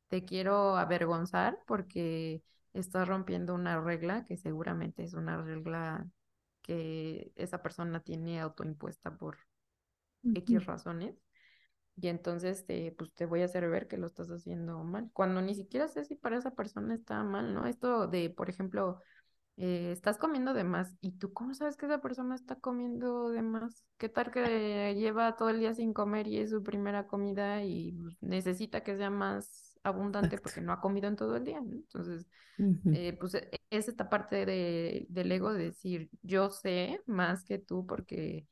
te 0.09 0.25
quiero 0.25 0.76
avergonzar 0.76 1.59
porque 1.67 2.43
estás 2.73 3.09
rompiendo 3.09 3.55
una 3.55 3.81
regla 3.81 4.25
que 4.25 4.37
seguramente 4.37 5.05
es 5.05 5.14
una 5.14 5.43
regla 5.43 6.07
que 6.62 7.33
esa 7.37 7.62
persona 7.62 8.00
tiene 8.00 8.40
autoimpuesta 8.40 9.17
por 9.17 9.38
X 10.23 10.67
razones. 10.67 11.17
Y 12.00 12.09
entonces 12.09 12.64
te, 12.64 12.93
pues 12.93 13.12
te 13.12 13.26
voy 13.26 13.43
a 13.43 13.47
hacer 13.47 13.69
ver 13.69 13.88
que 13.88 13.97
lo 13.97 14.07
estás 14.07 14.31
haciendo 14.31 14.85
mal. 14.85 15.11
Cuando 15.12 15.43
ni 15.43 15.55
siquiera 15.55 15.88
sé 15.88 16.05
si 16.05 16.14
para 16.14 16.38
esa 16.38 16.55
persona 16.55 16.95
está 16.95 17.25
mal, 17.25 17.55
¿no? 17.55 17.67
Esto 17.67 18.07
de, 18.07 18.31
por 18.31 18.49
ejemplo, 18.49 19.00
eh, 19.61 19.91
estás 19.91 20.19
comiendo 20.19 20.55
de 20.55 20.62
más 20.62 20.95
y 21.00 21.19
tú 21.19 21.33
cómo 21.33 21.53
sabes 21.53 21.77
que 21.77 21.87
esa 21.87 22.00
persona 22.00 22.37
está 22.37 22.55
comiendo 22.57 23.31
de 23.31 23.43
más? 23.43 23.85
¿Qué 23.97 24.09
tal 24.09 24.31
que 24.31 24.95
lleva 24.97 25.35
todo 25.35 25.50
el 25.50 25.59
día 25.59 25.75
sin 25.75 25.93
comer 25.93 26.29
y 26.29 26.38
es 26.38 26.50
su 26.50 26.62
primera 26.62 27.09
comida 27.09 27.65
y 27.65 27.93
pues, 27.93 28.17
necesita 28.23 28.85
que 28.85 28.97
sea 28.97 29.11
más 29.11 29.77
abundante 29.83 30.38
porque 30.38 30.61
no 30.61 30.73
ha 30.73 30.81
comido 30.81 31.09
en 31.09 31.17
todo 31.17 31.35
el 31.37 31.45
día? 31.45 31.59
Entonces, 31.59 32.29
eh, 32.93 33.17
pues 33.19 33.35
e, 33.35 33.50
es 33.71 33.88
esta 33.88 34.09
parte 34.09 34.47
de, 34.47 35.07
del 35.09 35.33
ego 35.33 35.53
de 35.53 35.65
decir, 35.65 36.09
yo 36.23 36.50
sé 36.50 37.00
más 37.07 37.43
que 37.43 37.59
tú 37.59 37.85
porque 37.85 38.47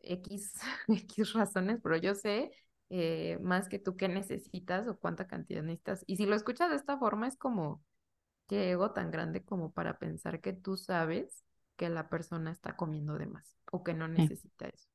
X, 0.00 0.54
X 0.88 1.32
razones, 1.34 1.80
pero 1.82 1.98
yo 1.98 2.14
sé 2.14 2.50
eh, 2.88 3.38
más 3.42 3.68
que 3.68 3.78
tú 3.78 3.96
qué 3.96 4.08
necesitas 4.08 4.88
o 4.88 4.98
cuánta 4.98 5.26
cantidad 5.26 5.62
necesitas. 5.62 6.02
Y 6.06 6.16
si 6.16 6.24
lo 6.24 6.34
escuchas 6.34 6.70
de 6.70 6.76
esta 6.76 6.98
forma, 6.98 7.28
es 7.28 7.36
como 7.36 7.82
qué 8.54 8.70
ego 8.70 8.92
tan 8.92 9.10
grande 9.10 9.42
como 9.42 9.72
para 9.72 9.98
pensar 9.98 10.40
que 10.40 10.52
tú 10.52 10.76
sabes 10.76 11.44
que 11.76 11.88
la 11.88 12.08
persona 12.08 12.52
está 12.52 12.76
comiendo 12.76 13.18
de 13.18 13.26
más 13.26 13.56
o 13.72 13.82
que 13.82 13.94
no 13.94 14.06
necesita 14.06 14.68
eso, 14.68 14.88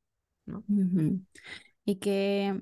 ¿no? 0.46 0.64
Y 1.84 1.98
que, 1.98 2.62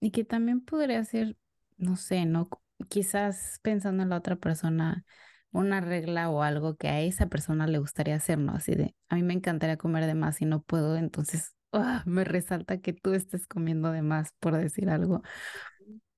y 0.00 0.10
que 0.10 0.24
también 0.24 0.60
podría 0.60 1.04
ser, 1.04 1.36
no 1.76 1.96
sé, 1.96 2.24
¿no? 2.24 2.48
Quizás 2.88 3.58
pensando 3.62 4.02
en 4.02 4.08
la 4.08 4.16
otra 4.16 4.36
persona, 4.36 5.04
una 5.50 5.80
regla 5.80 6.30
o 6.30 6.42
algo 6.42 6.76
que 6.76 6.88
a 6.88 7.00
esa 7.00 7.26
persona 7.26 7.66
le 7.66 7.78
gustaría 7.78 8.16
hacer, 8.16 8.38
¿no? 8.38 8.52
Así 8.52 8.74
de, 8.74 8.94
a 9.08 9.16
mí 9.16 9.22
me 9.22 9.34
encantaría 9.34 9.76
comer 9.76 10.06
de 10.06 10.14
más 10.14 10.40
y 10.40 10.46
no 10.46 10.62
puedo, 10.62 10.96
entonces 10.96 11.54
ah, 11.72 12.02
me 12.06 12.24
resalta 12.24 12.78
que 12.78 12.92
tú 12.94 13.12
estés 13.12 13.46
comiendo 13.46 13.92
de 13.92 14.00
más, 14.02 14.32
por 14.40 14.56
decir 14.56 14.88
algo. 14.88 15.22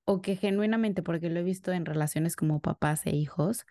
O 0.04 0.20
que 0.22 0.36
genuinamente, 0.36 1.02
porque 1.02 1.30
lo 1.30 1.40
he 1.40 1.44
visto 1.44 1.72
en 1.72 1.84
relaciones 1.86 2.36
como 2.36 2.60
papás 2.60 3.06
e 3.06 3.10
hijos, 3.10 3.64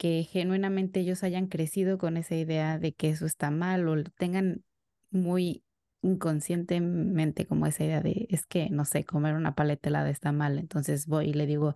que 0.00 0.24
genuinamente 0.24 1.00
ellos 1.00 1.22
hayan 1.24 1.46
crecido 1.46 1.98
con 1.98 2.16
esa 2.16 2.34
idea 2.34 2.78
de 2.78 2.94
que 2.94 3.10
eso 3.10 3.26
está 3.26 3.50
mal 3.50 3.86
o 3.86 4.02
tengan 4.16 4.64
muy 5.10 5.62
inconscientemente 6.00 7.46
como 7.46 7.66
esa 7.66 7.84
idea 7.84 8.00
de, 8.00 8.26
es 8.30 8.46
que, 8.46 8.70
no 8.70 8.86
sé, 8.86 9.04
comer 9.04 9.34
una 9.34 9.54
paleta 9.54 9.90
helada 9.90 10.08
está 10.08 10.32
mal. 10.32 10.58
Entonces 10.58 11.06
voy 11.06 11.28
y 11.28 11.32
le 11.34 11.44
digo 11.44 11.74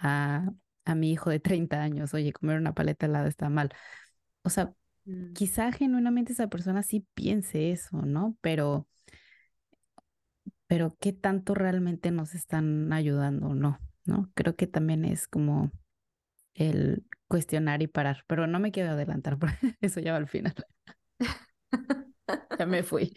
a, 0.00 0.50
a 0.84 0.94
mi 0.96 1.12
hijo 1.12 1.30
de 1.30 1.38
30 1.38 1.80
años, 1.80 2.12
oye, 2.12 2.32
comer 2.32 2.58
una 2.58 2.74
paleta 2.74 3.06
helada 3.06 3.28
está 3.28 3.48
mal. 3.48 3.70
O 4.42 4.50
sea, 4.50 4.74
mm. 5.04 5.32
quizá 5.34 5.70
genuinamente 5.70 6.32
esa 6.32 6.48
persona 6.48 6.82
sí 6.82 7.06
piense 7.14 7.70
eso, 7.70 8.02
¿no? 8.02 8.36
Pero, 8.40 8.88
pero 10.66 10.96
¿qué 10.98 11.12
tanto 11.12 11.54
realmente 11.54 12.10
nos 12.10 12.34
están 12.34 12.92
ayudando 12.92 13.50
o 13.50 13.54
no? 13.54 13.78
¿No? 14.06 14.28
Creo 14.34 14.56
que 14.56 14.66
también 14.66 15.04
es 15.04 15.28
como 15.28 15.70
el 16.54 17.04
cuestionar 17.30 17.80
y 17.80 17.86
parar, 17.86 18.24
pero 18.26 18.48
no 18.48 18.58
me 18.58 18.72
quiero 18.72 18.90
adelantar, 18.90 19.38
eso 19.80 20.00
ya 20.00 20.10
va 20.12 20.18
al 20.18 20.28
final. 20.28 20.52
ya 22.58 22.66
me 22.66 22.82
fui. 22.82 23.14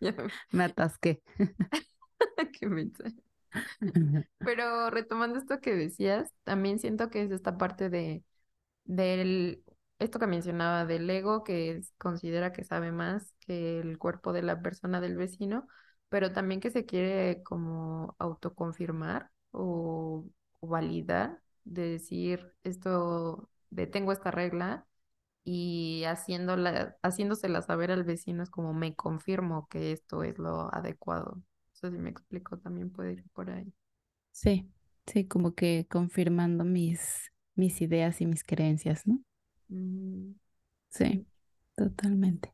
me... 0.52 0.64
atasqué. 0.64 1.20
Qué 2.52 2.68
Pero 4.38 4.90
retomando 4.90 5.38
esto 5.38 5.60
que 5.60 5.74
decías, 5.74 6.32
también 6.44 6.78
siento 6.78 7.10
que 7.10 7.22
es 7.22 7.32
esta 7.32 7.58
parte 7.58 7.90
de 7.90 8.22
del 8.84 9.64
esto 9.98 10.20
que 10.20 10.26
mencionaba 10.28 10.84
del 10.84 11.10
ego 11.10 11.42
que 11.42 11.80
considera 11.98 12.52
que 12.52 12.62
sabe 12.62 12.92
más 12.92 13.34
que 13.40 13.80
el 13.80 13.98
cuerpo 13.98 14.32
de 14.32 14.42
la 14.42 14.62
persona 14.62 15.00
del 15.00 15.16
vecino, 15.16 15.66
pero 16.08 16.32
también 16.32 16.60
que 16.60 16.70
se 16.70 16.84
quiere 16.84 17.42
como 17.42 18.14
autoconfirmar 18.18 19.30
o, 19.50 20.24
o 20.60 20.66
validar 20.68 21.40
de 21.64 21.82
decir 21.90 22.52
esto, 22.62 23.48
de 23.70 23.86
tengo 23.86 24.12
esta 24.12 24.30
regla 24.30 24.86
y 25.44 26.04
haciéndola, 26.06 26.98
haciéndosela 27.02 27.62
saber 27.62 27.92
al 27.92 28.04
vecino 28.04 28.42
es 28.42 28.50
como 28.50 28.74
me 28.74 28.96
confirmo 28.96 29.68
que 29.68 29.92
esto 29.92 30.22
es 30.24 30.38
lo 30.38 30.74
adecuado. 30.74 31.36
No 31.36 31.44
sé 31.74 31.90
si 31.92 31.98
me 31.98 32.10
explico, 32.10 32.58
también 32.58 32.90
puede 32.92 33.14
ir 33.14 33.24
por 33.34 33.50
ahí. 33.50 33.72
Sí, 34.32 34.70
sí, 35.06 35.26
como 35.26 35.54
que 35.54 35.86
confirmando 35.90 36.64
mis, 36.64 37.32
mis 37.56 37.80
ideas 37.82 38.20
y 38.20 38.26
mis 38.26 38.44
creencias, 38.44 39.06
¿no? 39.06 39.20
Mm, 39.72 40.34
sí, 40.88 41.26
totalmente. 41.76 42.52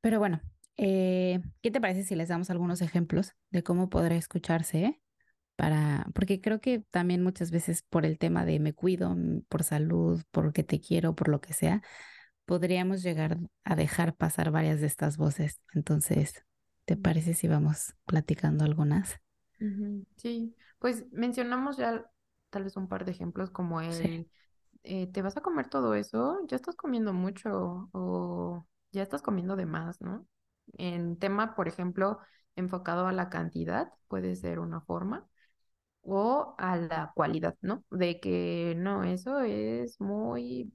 Pero 0.00 0.18
bueno, 0.18 0.40
eh, 0.76 1.40
¿qué 1.62 1.70
te 1.70 1.80
parece 1.80 2.04
si 2.04 2.14
les 2.16 2.28
damos 2.28 2.50
algunos 2.50 2.80
ejemplos 2.82 3.32
de 3.50 3.62
cómo 3.62 3.88
podrá 3.90 4.16
escucharse 4.16 5.01
para, 5.56 6.06
porque 6.14 6.40
creo 6.40 6.60
que 6.60 6.80
también 6.90 7.22
muchas 7.22 7.50
veces 7.50 7.82
por 7.82 8.06
el 8.06 8.18
tema 8.18 8.44
de 8.44 8.60
me 8.60 8.74
cuido, 8.74 9.10
mm, 9.14 9.42
por 9.48 9.64
salud, 9.64 10.22
porque 10.30 10.64
te 10.64 10.80
quiero, 10.80 11.14
por 11.14 11.28
lo 11.28 11.40
que 11.40 11.52
sea, 11.54 11.82
podríamos 12.46 13.02
llegar 13.02 13.38
a 13.64 13.76
dejar 13.76 14.16
pasar 14.16 14.50
varias 14.52 14.80
de 14.80 14.86
estas 14.88 15.16
voces. 15.18 15.60
Entonces, 15.74 16.44
¿te 16.86 16.96
parece 16.96 17.34
si 17.34 17.48
vamos 17.48 17.94
platicando 18.06 18.64
algunas? 18.64 19.20
Sí, 20.16 20.54
pues 20.78 21.04
mencionamos 21.12 21.76
ya 21.76 22.04
tal 22.50 22.64
vez 22.64 22.76
un 22.76 22.88
par 22.88 23.04
de 23.04 23.12
ejemplos 23.12 23.50
como 23.50 23.80
el, 23.80 24.28
eh, 24.84 25.06
¿te 25.12 25.22
vas 25.22 25.36
a 25.36 25.40
comer 25.42 25.68
todo 25.68 25.94
eso? 25.94 26.38
Ya 26.48 26.56
estás 26.56 26.76
comiendo 26.76 27.12
mucho 27.12 27.88
o 27.92 28.66
ya 28.92 29.02
estás 29.02 29.22
comiendo 29.22 29.56
de 29.56 29.66
más, 29.66 30.00
¿no? 30.00 30.26
En 30.74 31.18
tema, 31.18 31.54
por 31.56 31.68
ejemplo, 31.68 32.18
enfocado 32.56 33.06
a 33.06 33.12
la 33.12 33.30
cantidad, 33.30 33.92
puede 34.08 34.36
ser 34.36 34.58
una 34.60 34.80
forma 34.82 35.28
o 36.02 36.54
a 36.58 36.76
la 36.76 37.12
cualidad, 37.14 37.56
¿no? 37.62 37.84
De 37.90 38.20
que 38.20 38.74
no, 38.76 39.04
eso 39.04 39.40
es 39.40 40.00
muy 40.00 40.72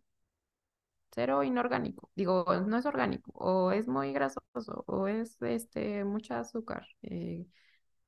cero 1.12 1.44
inorgánico, 1.44 2.10
digo, 2.16 2.46
no 2.68 2.78
es 2.78 2.86
orgánico, 2.86 3.32
o 3.34 3.72
es 3.72 3.88
muy 3.88 4.14
grasoso, 4.14 4.84
o 4.88 5.08
es 5.08 5.42
este 5.42 6.04
mucha 6.06 6.40
azúcar, 6.40 6.88
eh, 7.02 7.46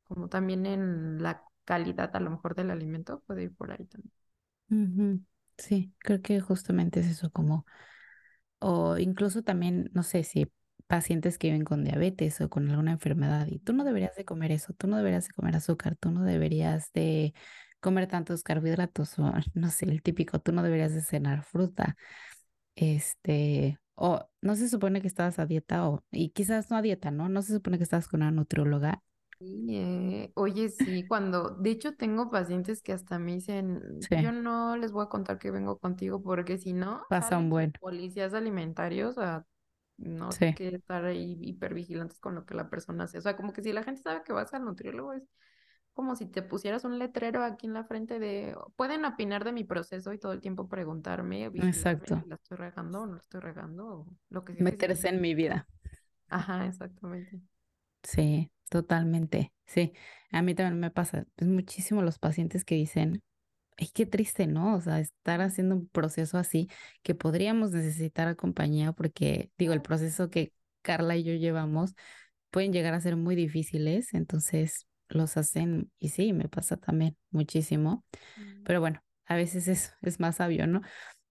como 0.06 0.30
también 0.30 0.66
en 0.66 1.22
la 1.24 1.44
calidad 1.66 2.16
a 2.16 2.20
lo 2.20 2.32
mejor 2.32 2.56
del 2.56 2.72
alimento, 2.72 3.22
puede 3.28 3.44
ir 3.44 3.56
por 3.56 3.72
ahí 3.72 3.86
también. 3.88 4.14
Sí, 5.58 5.94
creo 6.00 6.22
que 6.22 6.40
justamente 6.40 7.00
es 7.02 7.08
eso 7.08 7.32
como, 7.32 7.66
o 8.60 8.98
incluso 8.98 9.44
también, 9.44 9.92
no 9.94 10.04
sé 10.04 10.24
si 10.24 10.52
pacientes 10.90 11.38
que 11.38 11.48
viven 11.50 11.64
con 11.64 11.84
diabetes 11.84 12.42
o 12.42 12.50
con 12.50 12.68
alguna 12.68 12.92
enfermedad 12.92 13.46
y 13.48 13.60
tú 13.60 13.74
no 13.74 13.84
deberías 13.84 14.16
de 14.16 14.26
comer 14.26 14.52
eso, 14.52 14.74
tú 14.74 14.88
no 14.88 14.98
deberías 14.98 15.28
de 15.28 15.34
comer 15.34 15.56
azúcar, 15.56 15.96
tú 15.96 16.10
no 16.10 16.24
deberías 16.24 16.92
de 16.94 17.34
comer 17.80 18.08
tantos 18.08 18.42
carbohidratos 18.42 19.20
o 19.20 19.32
no 19.54 19.70
sé, 19.70 19.86
el 19.86 20.02
típico, 20.02 20.40
tú 20.40 20.52
no 20.52 20.64
deberías 20.64 20.94
de 20.94 21.02
cenar 21.02 21.44
fruta. 21.44 21.96
Este, 22.76 23.78
o 23.96 24.28
no 24.42 24.56
se 24.56 24.68
supone 24.68 25.02
que 25.02 25.08
estabas 25.08 25.38
a 25.38 25.46
dieta 25.46 25.88
o 25.88 26.04
y 26.12 26.30
quizás 26.32 26.72
no 26.72 26.78
a 26.78 26.82
dieta, 26.82 27.12
¿no? 27.12 27.30
No 27.30 27.44
se 27.44 27.54
supone 27.54 27.78
que 27.78 27.84
estás 27.84 28.08
con 28.08 28.22
una 28.22 28.32
nutrióloga. 28.32 29.04
Eh, 29.42 30.32
oye, 30.36 30.70
sí, 30.70 31.06
cuando, 31.08 31.52
de 31.52 31.70
hecho 31.70 31.94
tengo 31.94 32.30
pacientes 32.30 32.82
que 32.82 32.94
hasta 32.94 33.20
me 33.20 33.36
dicen, 33.36 33.82
yo 34.10 34.32
no 34.32 34.76
les 34.76 34.92
voy 34.92 35.06
a 35.06 35.10
contar 35.10 35.38
que 35.38 35.52
vengo 35.52 35.78
contigo 35.78 36.22
porque 36.22 36.58
si 36.58 36.74
no, 36.74 37.04
pasa 37.10 37.38
un 37.38 37.50
buen. 37.50 37.74
Policías 37.80 38.34
alimentarios 38.34 39.18
a 39.18 39.46
no 40.00 40.32
sí. 40.32 40.54
que 40.54 40.70
estar 40.70 41.06
ahí 41.06 41.38
hipervigilantes 41.42 42.20
con 42.20 42.36
lo 42.36 42.46
que 42.46 42.56
la 42.56 42.70
persona 42.70 43.06
hace. 43.06 43.18
O 43.18 43.22
sea, 43.22 43.36
como 43.36 43.54
que 43.54 43.62
si 43.62 43.74
la 43.74 43.84
gente 43.84 44.02
sabe 44.02 44.24
que 44.24 44.34
vas 44.34 44.54
al 44.54 44.66
nutriólogo, 44.66 45.14
es 45.14 45.24
como 45.94 46.16
si 46.16 46.26
te 46.26 46.42
pusieras 46.42 46.86
un 46.86 46.98
letrero 46.98 47.44
aquí 47.44 47.68
en 47.68 47.74
la 47.74 47.84
frente 47.84 48.20
de, 48.20 48.56
pueden 48.78 49.04
opinar 49.04 49.44
de 49.44 49.52
mi 49.52 49.66
proceso 49.66 50.14
y 50.14 50.18
todo 50.18 50.32
el 50.32 50.40
tiempo 50.40 50.70
preguntarme, 50.70 51.46
exacto. 51.46 52.24
¿la 52.26 52.36
estoy 52.36 52.58
regando 52.58 53.02
o 53.02 53.06
no 53.06 53.18
estoy 53.18 53.42
regando? 53.42 54.08
lo 54.30 54.46
que 54.46 54.54
Meterse 54.54 55.10
en 55.10 55.20
mi 55.20 55.36
vida. 55.36 55.68
Ajá, 56.30 56.66
exactamente. 56.66 57.42
Sí, 58.04 58.50
totalmente. 58.70 59.52
Sí, 59.66 59.92
a 60.32 60.42
mí 60.42 60.56
también 60.56 60.80
me 60.80 60.92
pasa. 60.92 61.26
Es 61.36 61.48
muchísimo 61.48 62.02
los 62.02 62.18
pacientes 62.18 62.64
que 62.64 62.76
dicen, 62.76 63.22
es 63.80 63.94
que 63.94 64.06
triste, 64.06 64.46
¿no? 64.46 64.76
O 64.76 64.82
sea, 64.82 65.00
estar 65.00 65.42
haciendo 65.42 65.76
un 65.76 65.88
proceso 65.88 66.38
así 66.38 66.70
que 67.02 67.16
podríamos 67.16 67.72
necesitar 67.72 68.28
a 68.28 68.36
compañía 68.36 68.92
porque, 68.92 69.52
digo, 69.58 69.72
el 69.74 69.82
proceso 69.82 70.30
que 70.30 70.54
Carla 70.82 71.16
y 71.16 71.24
yo 71.24 71.34
llevamos 71.34 71.96
pueden 72.52 72.74
llegar 72.74 72.94
a 72.94 73.00
ser 73.00 73.16
muy 73.16 73.36
difíciles, 73.36 74.14
entonces 74.14 74.88
los 75.08 75.38
hacen, 75.38 75.92
y 75.98 76.10
sí, 76.10 76.34
me 76.34 76.50
pasa 76.50 76.76
también 76.76 77.16
muchísimo, 77.32 78.04
mm. 78.38 78.64
pero 78.64 78.82
bueno, 78.82 79.02
a 79.26 79.36
veces 79.36 79.68
es, 79.70 79.94
es 80.02 80.20
más 80.20 80.38
sabio, 80.38 80.68
¿no? 80.68 80.82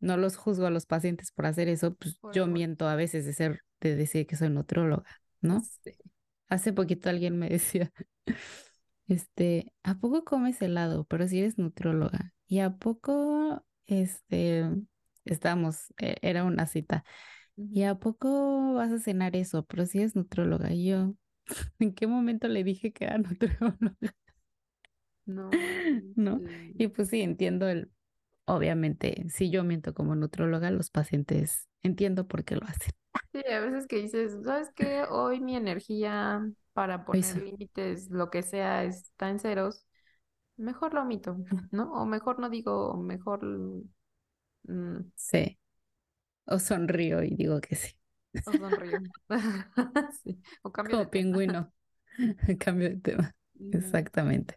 No 0.00 0.16
los 0.16 0.36
juzgo 0.36 0.66
a 0.66 0.70
los 0.70 0.86
pacientes 0.86 1.32
por 1.32 1.44
hacer 1.44 1.68
eso, 1.68 1.96
pues 1.96 2.18
yo 2.32 2.46
miento 2.46 2.88
a 2.88 2.96
veces 2.96 3.26
de 3.26 3.34
ser, 3.34 3.60
de 3.80 3.94
decir 3.94 4.26
que 4.26 4.36
soy 4.36 4.48
nutrióloga, 4.48 5.04
¿no? 5.42 5.60
Hace 6.48 6.72
poquito 6.72 7.10
alguien 7.10 7.38
me 7.38 7.48
decía, 7.50 7.92
este, 9.08 9.72
¿a 9.82 9.96
poco 9.98 10.24
comes 10.24 10.60
helado? 10.62 11.04
Pero 11.06 11.28
si 11.28 11.40
eres 11.40 11.58
nutrióloga. 11.58 12.34
¿Y 12.46 12.60
a 12.60 12.76
poco, 12.76 13.64
este, 13.86 14.66
estábamos, 15.24 15.92
eh, 16.00 16.16
era 16.22 16.44
una 16.44 16.66
cita. 16.66 17.04
¿Y 17.56 17.84
a 17.84 17.96
poco 17.96 18.74
vas 18.74 18.92
a 18.92 18.98
cenar 19.00 19.36
eso? 19.36 19.64
Pero 19.66 19.86
si 19.86 20.02
es 20.02 20.16
nutrióloga. 20.16 20.72
Y 20.72 20.86
yo, 20.88 21.14
¿en 21.80 21.94
qué 21.94 22.06
momento 22.06 22.48
le 22.48 22.64
dije 22.64 22.92
que 22.92 23.04
era 23.04 23.18
nutrióloga? 23.18 23.96
No 25.26 25.50
¿No? 26.16 26.40
Y 26.74 26.88
pues 26.88 27.08
sí, 27.08 27.20
entiendo 27.20 27.68
el, 27.68 27.90
obviamente, 28.46 29.26
si 29.30 29.50
yo 29.50 29.64
miento 29.64 29.94
como 29.94 30.14
nutróloga, 30.14 30.70
los 30.70 30.90
pacientes 30.90 31.68
entiendo 31.82 32.26
por 32.26 32.44
qué 32.44 32.56
lo 32.56 32.66
hacen. 32.66 32.92
Sí, 33.32 33.42
a 33.50 33.60
veces 33.60 33.86
que 33.86 33.96
dices, 33.96 34.38
¿sabes 34.44 34.70
qué? 34.74 35.02
Hoy 35.10 35.40
mi 35.40 35.56
energía 35.56 36.50
para 36.78 37.04
poner 37.04 37.37
Eso, 37.37 37.42
límites, 37.42 38.08
lo 38.11 38.30
que 38.30 38.42
sea, 38.44 38.85
está 38.85 39.30
en 39.30 39.40
ceros. 39.40 39.85
Mejor 40.56 40.94
lo 40.94 41.02
omito, 41.02 41.37
¿no? 41.73 41.92
O 41.94 42.06
mejor 42.06 42.40
no 42.40 42.50
digo, 42.50 42.97
mejor 42.97 43.44
mm, 44.64 45.11
sí. 45.14 45.58
O 46.47 46.58
sonrío 46.58 47.23
y 47.25 47.37
digo 47.37 47.61
que 47.61 47.76
sí. 47.76 47.94
o 48.44 48.52
sonrío. 48.56 49.00
Sí, 50.23 50.40
o 50.62 50.73
cambio 50.73 50.97
de 50.99 51.06
Como 51.06 51.11
tema. 51.11 51.38
pingüino. 51.38 51.73
Cambio 52.61 52.90
de 52.90 52.97
tema. 52.97 53.35
Exactamente. 53.70 54.56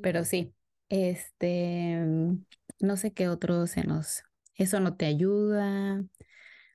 Pero 0.00 0.24
sí, 0.24 0.54
este, 0.88 1.98
mm, 2.04 2.44
no 2.80 2.96
sé 2.96 3.12
qué 3.14 3.28
otro 3.28 3.66
se 3.66 3.84
nos, 3.84 4.24
eso 4.56 4.80
no 4.80 4.96
te 4.96 5.06
ayuda, 5.06 6.04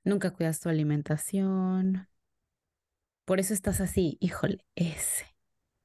nunca 0.06 0.32
cuidas 0.32 0.60
tu 0.62 0.70
alimentación, 0.70 2.08
por 3.26 3.40
eso 3.40 3.54
estás 3.54 3.82
así, 3.82 4.18
híjole, 4.20 4.66
ese. 4.76 5.26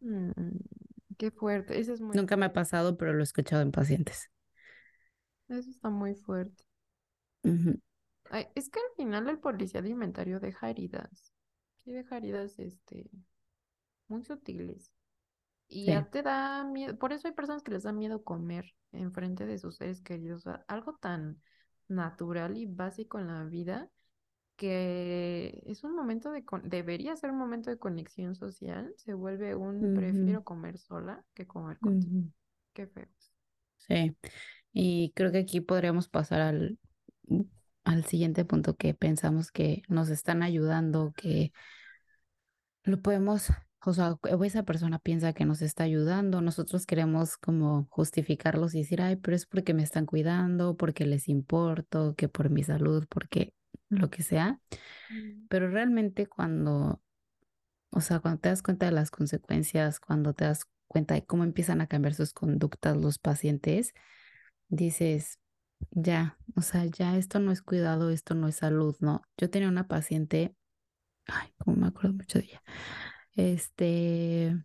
Mm, 0.00 0.30
qué 1.18 1.30
fuerte, 1.30 1.78
eso 1.78 1.92
es 1.92 2.00
muy 2.00 2.16
Nunca 2.16 2.36
me 2.36 2.46
ha 2.46 2.52
pasado, 2.52 2.96
pero 2.96 3.12
lo 3.12 3.20
he 3.20 3.24
escuchado 3.24 3.62
en 3.62 3.72
pacientes. 3.72 4.30
eso 5.48 5.70
está 5.70 5.90
muy 5.90 6.14
fuerte. 6.14 6.64
Ay, 8.30 8.46
es 8.54 8.68
que 8.68 8.80
al 8.80 8.96
final 8.96 9.28
el 9.28 9.38
policía 9.38 9.80
alimentario 9.80 10.40
deja 10.40 10.68
heridas, 10.68 11.32
sí 11.76 11.92
deja 11.92 12.16
heridas, 12.16 12.58
este, 12.58 13.08
muy 14.08 14.24
sutiles. 14.24 14.92
Y 15.68 15.80
sí. 15.80 15.86
ya 15.86 16.10
te 16.10 16.22
da 16.22 16.64
miedo, 16.64 16.98
por 16.98 17.12
eso 17.12 17.28
hay 17.28 17.34
personas 17.34 17.62
que 17.62 17.72
les 17.72 17.84
da 17.84 17.92
miedo 17.92 18.24
comer 18.24 18.74
enfrente 18.92 19.46
de 19.46 19.58
sus 19.58 19.76
seres 19.76 20.00
queridos, 20.00 20.46
o 20.46 20.50
sea, 20.50 20.64
algo 20.68 20.96
tan 20.96 21.40
natural 21.88 22.56
y 22.56 22.66
básico 22.66 23.18
en 23.18 23.28
la 23.28 23.44
vida 23.44 23.90
que 24.56 25.62
es 25.66 25.84
un 25.84 25.94
momento 25.94 26.30
de, 26.32 26.44
con- 26.44 26.68
debería 26.68 27.16
ser 27.16 27.30
un 27.32 27.38
momento 27.38 27.70
de 27.70 27.78
conexión 27.78 28.34
social, 28.34 28.92
se 28.96 29.14
vuelve 29.14 29.54
un 29.56 29.90
prefiero 29.92 30.44
comer 30.44 30.78
sola 30.78 31.24
que 31.34 31.46
comer 31.46 31.78
contigo. 31.80 32.14
ujú, 32.14 32.28
Qué 32.74 32.86
feo. 32.86 33.08
sí. 33.76 34.16
Y 34.72 35.12
creo 35.14 35.32
que 35.32 35.38
aquí 35.38 35.60
podríamos 35.60 36.08
pasar 36.08 36.40
al, 36.42 36.78
al 37.84 38.04
siguiente 38.04 38.44
punto 38.44 38.76
que 38.76 38.92
pensamos 38.94 39.50
que 39.50 39.82
nos 39.88 40.08
están 40.10 40.42
ayudando, 40.42 41.12
que 41.16 41.52
Lo 42.84 43.00
podemos, 43.02 43.48
o 43.84 43.92
sea, 43.92 44.16
esa 44.44 44.62
persona 44.62 44.98
piensa 45.00 45.32
que 45.32 45.44
nos 45.44 45.60
está 45.62 45.84
ayudando, 45.84 46.40
nosotros 46.40 46.86
queremos 46.86 47.36
como 47.36 47.86
justificarlos 47.90 48.74
y 48.74 48.78
decir, 48.80 49.02
ay, 49.02 49.16
pero 49.16 49.36
es 49.36 49.46
porque 49.46 49.74
me 49.74 49.82
están 49.82 50.06
cuidando, 50.06 50.76
porque 50.76 51.04
les 51.06 51.28
importo, 51.28 52.14
que 52.16 52.28
por 52.28 52.48
mi 52.50 52.62
salud, 52.62 53.04
porque 53.08 53.54
lo 53.88 54.10
que 54.10 54.22
sea. 54.22 54.60
Mm, 55.10 55.46
Pero 55.48 55.70
realmente 55.70 56.26
cuando, 56.26 57.02
o 57.90 58.00
sea, 58.00 58.20
cuando 58.20 58.40
te 58.40 58.48
das 58.50 58.62
cuenta 58.62 58.86
de 58.86 58.92
las 58.92 59.10
consecuencias, 59.10 60.00
cuando 60.00 60.34
te 60.34 60.44
das 60.44 60.66
cuenta 60.88 61.14
de 61.14 61.24
cómo 61.26 61.44
empiezan 61.44 61.80
a 61.80 61.86
cambiar 61.88 62.14
sus 62.14 62.32
conductas 62.32 62.96
los 62.96 63.18
pacientes, 63.18 63.94
dices, 64.68 65.40
ya, 65.92 66.38
o 66.56 66.62
sea, 66.62 66.86
ya 66.86 67.16
esto 67.18 67.40
no 67.40 67.52
es 67.52 67.62
cuidado, 67.62 68.10
esto 68.10 68.34
no 68.34 68.48
es 68.48 68.56
salud, 68.56 68.96
¿no? 69.00 69.22
Yo 69.38 69.50
tenía 69.50 69.68
una 69.70 69.88
paciente, 69.88 70.54
ay, 71.26 71.52
como 71.58 71.76
me 71.78 71.88
acuerdo 71.88 72.14
mucho 72.14 72.38
de 72.40 72.46
ella. 72.46 72.62
Este, 73.36 74.56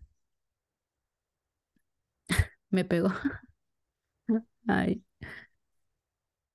me 2.71 2.83
pegó. 2.85 3.09
Ay, 4.67 5.01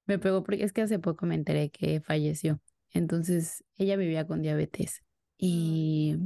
me 0.07 0.19
pegó 0.19 0.43
porque 0.45 0.65
es 0.65 0.73
que 0.73 0.83
hace 0.83 0.99
poco 0.99 1.27
me 1.27 1.35
enteré 1.35 1.71
que 1.71 2.01
falleció. 2.01 2.61
Entonces, 2.93 3.65
ella 3.77 3.97
vivía 3.97 4.27
con 4.27 4.43
diabetes 4.43 5.03
Ay, 5.51 5.81
y, 6.01 6.17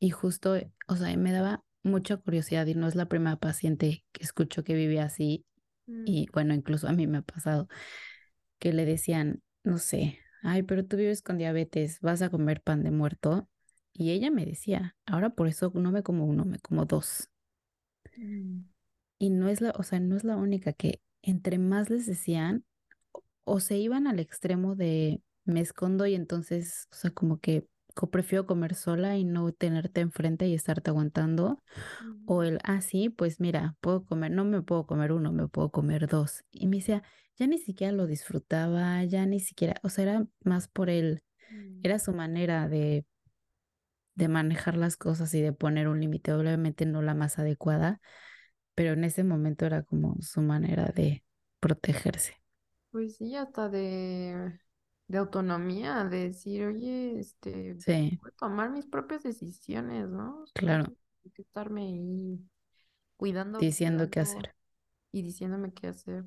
y 0.00 0.10
justo, 0.10 0.56
o 0.88 0.96
sea, 0.96 1.16
me 1.16 1.32
daba 1.32 1.64
mucha 1.82 2.16
curiosidad 2.16 2.66
y 2.66 2.74
no 2.74 2.88
es 2.88 2.94
la 2.94 3.06
primera 3.08 3.36
paciente 3.36 4.04
que 4.12 4.24
escucho 4.24 4.64
que 4.64 4.74
vivía 4.74 5.04
así. 5.04 5.44
mm, 5.88 6.08
Y 6.08 6.28
bueno, 6.32 6.54
incluso 6.54 6.88
a 6.88 6.92
mí 6.92 7.06
me 7.06 7.18
ha 7.18 7.22
pasado 7.22 7.68
que 8.58 8.72
le 8.72 8.84
decían, 8.86 9.42
no 9.64 9.78
sé, 9.78 10.18
ay, 10.42 10.62
pero 10.62 10.84
tú 10.86 10.96
vives 10.96 11.22
con 11.22 11.38
diabetes, 11.38 12.00
vas 12.00 12.22
a 12.22 12.30
comer 12.30 12.62
pan 12.62 12.82
de 12.82 12.90
muerto. 12.90 13.48
Y 13.92 14.10
ella 14.12 14.30
me 14.30 14.46
decía, 14.46 14.96
ahora 15.06 15.30
por 15.30 15.48
eso 15.48 15.72
no 15.74 15.90
me 15.92 16.02
como 16.02 16.24
uno, 16.26 16.44
me 16.44 16.58
como 16.60 16.84
dos. 16.86 17.30
mm, 18.16 18.64
Y 19.18 19.30
no 19.30 19.48
es 19.48 19.60
la, 19.60 19.70
o 19.72 19.82
sea, 19.82 20.00
no 20.00 20.16
es 20.16 20.24
la 20.24 20.36
única 20.36 20.72
que 20.72 21.00
entre 21.22 21.58
más 21.58 21.90
les 21.90 22.06
decían, 22.06 22.64
o 23.48 23.60
se 23.60 23.78
iban 23.78 24.06
al 24.06 24.20
extremo 24.20 24.74
de 24.74 25.22
me 25.44 25.60
escondo 25.60 26.06
y 26.06 26.14
entonces, 26.14 26.88
o 26.92 26.94
sea, 26.94 27.10
como 27.10 27.40
que 27.40 27.66
prefiero 28.12 28.46
comer 28.46 28.74
sola 28.74 29.16
y 29.16 29.24
no 29.24 29.50
tenerte 29.52 30.00
enfrente 30.00 30.46
y 30.46 30.54
estarte 30.54 30.90
aguantando, 30.90 31.60
o 32.26 32.44
el, 32.44 32.60
ah, 32.62 32.80
sí, 32.80 33.08
pues 33.08 33.40
mira, 33.40 33.76
puedo 33.80 34.04
comer, 34.04 34.30
no 34.30 34.44
me 34.44 34.62
puedo 34.62 34.86
comer 34.86 35.10
uno, 35.10 35.32
me 35.32 35.48
puedo 35.48 35.70
comer 35.70 36.06
dos. 36.06 36.44
Y 36.52 36.68
me 36.68 36.76
decía, 36.76 37.02
ya 37.36 37.48
ni 37.48 37.58
siquiera 37.58 37.92
lo 37.92 38.06
disfrutaba, 38.06 39.02
ya 39.04 39.26
ni 39.26 39.40
siquiera, 39.40 39.80
o 39.82 39.88
sea, 39.88 40.04
era 40.04 40.26
más 40.44 40.68
por 40.68 40.90
él, 40.90 41.22
mm. 41.50 41.80
era 41.82 41.98
su 41.98 42.12
manera 42.12 42.68
de, 42.68 43.04
de 44.14 44.28
manejar 44.28 44.76
las 44.76 44.96
cosas 44.96 45.34
y 45.34 45.40
de 45.40 45.52
poner 45.52 45.88
un 45.88 46.00
límite, 46.00 46.32
obviamente 46.32 46.86
no 46.86 47.02
la 47.02 47.14
más 47.14 47.40
adecuada 47.40 48.00
pero 48.78 48.92
en 48.92 49.02
ese 49.02 49.24
momento 49.24 49.66
era 49.66 49.82
como 49.82 50.14
su 50.20 50.40
manera 50.40 50.92
de 50.94 51.24
protegerse. 51.58 52.37
Pues 52.98 53.16
sí, 53.16 53.36
hasta 53.36 53.68
de, 53.68 54.58
de 55.06 55.18
autonomía, 55.18 56.02
de 56.04 56.28
decir, 56.30 56.64
oye, 56.66 57.20
este, 57.20 57.78
Sí, 57.78 58.20
puedo 58.20 58.34
tomar 58.36 58.70
mis 58.70 58.86
propias 58.86 59.22
decisiones, 59.22 60.08
¿no? 60.08 60.42
O 60.42 60.46
sea, 60.48 60.72
no 60.72 60.72
claro, 60.72 60.92
tengo 61.22 61.32
que 61.34 61.42
estarme 61.42 61.82
ahí 61.82 62.40
cuidando, 63.16 63.66
diciendo 63.66 64.08
qué 64.10 64.20
hacer, 64.20 64.54
y 65.12 65.22
diciéndome 65.22 65.72
qué 65.74 65.88
hacer. 65.88 66.26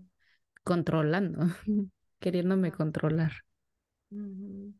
controlando, 0.64 1.40
queriéndome 2.20 2.72
controlar. 2.72 3.34
Ujú, 4.12 4.74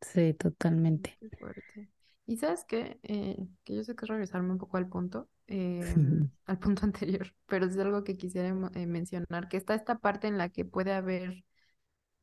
Sí, 0.00 0.34
sí, 0.34 0.34
totalmente. 0.34 1.18
Qué 1.20 1.30
fuerte. 1.38 1.88
Y 2.28 2.38
sabes 2.38 2.64
qué, 2.66 3.00
Eh, 3.04 3.38
que 3.64 3.76
yo 3.76 3.84
sé 3.84 3.96
que 3.96 4.06
es 4.06 4.10
regresarme 4.10 4.52
un 4.52 4.58
poco 4.58 4.76
al 4.78 4.88
punto, 4.88 5.28
em, 5.48 6.28
al 6.46 6.60
punto 6.60 6.82
anterior, 6.86 7.34
pero 7.46 7.66
es 7.66 7.78
algo 7.78 8.04
que 8.04 8.18
quisiera 8.18 8.50
eh, 8.74 8.86
mencionar, 8.86 9.48
que 9.50 9.58
está 9.58 9.74
esta 9.74 9.98
parte 9.98 10.28
en 10.28 10.38
la 10.38 10.50
que 10.50 10.64
puede 10.66 10.92
haber 10.94 11.44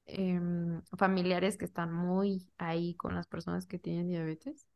em, 0.05 0.81
familiares 0.97 1.57
que 1.57 1.65
están 1.65 1.93
muy 1.93 2.49
ahí 2.59 2.95
con 2.95 3.15
las 3.15 3.27
personas 3.27 3.67
que 3.67 3.79
tienen 3.79 4.09
diabetes, 4.09 4.67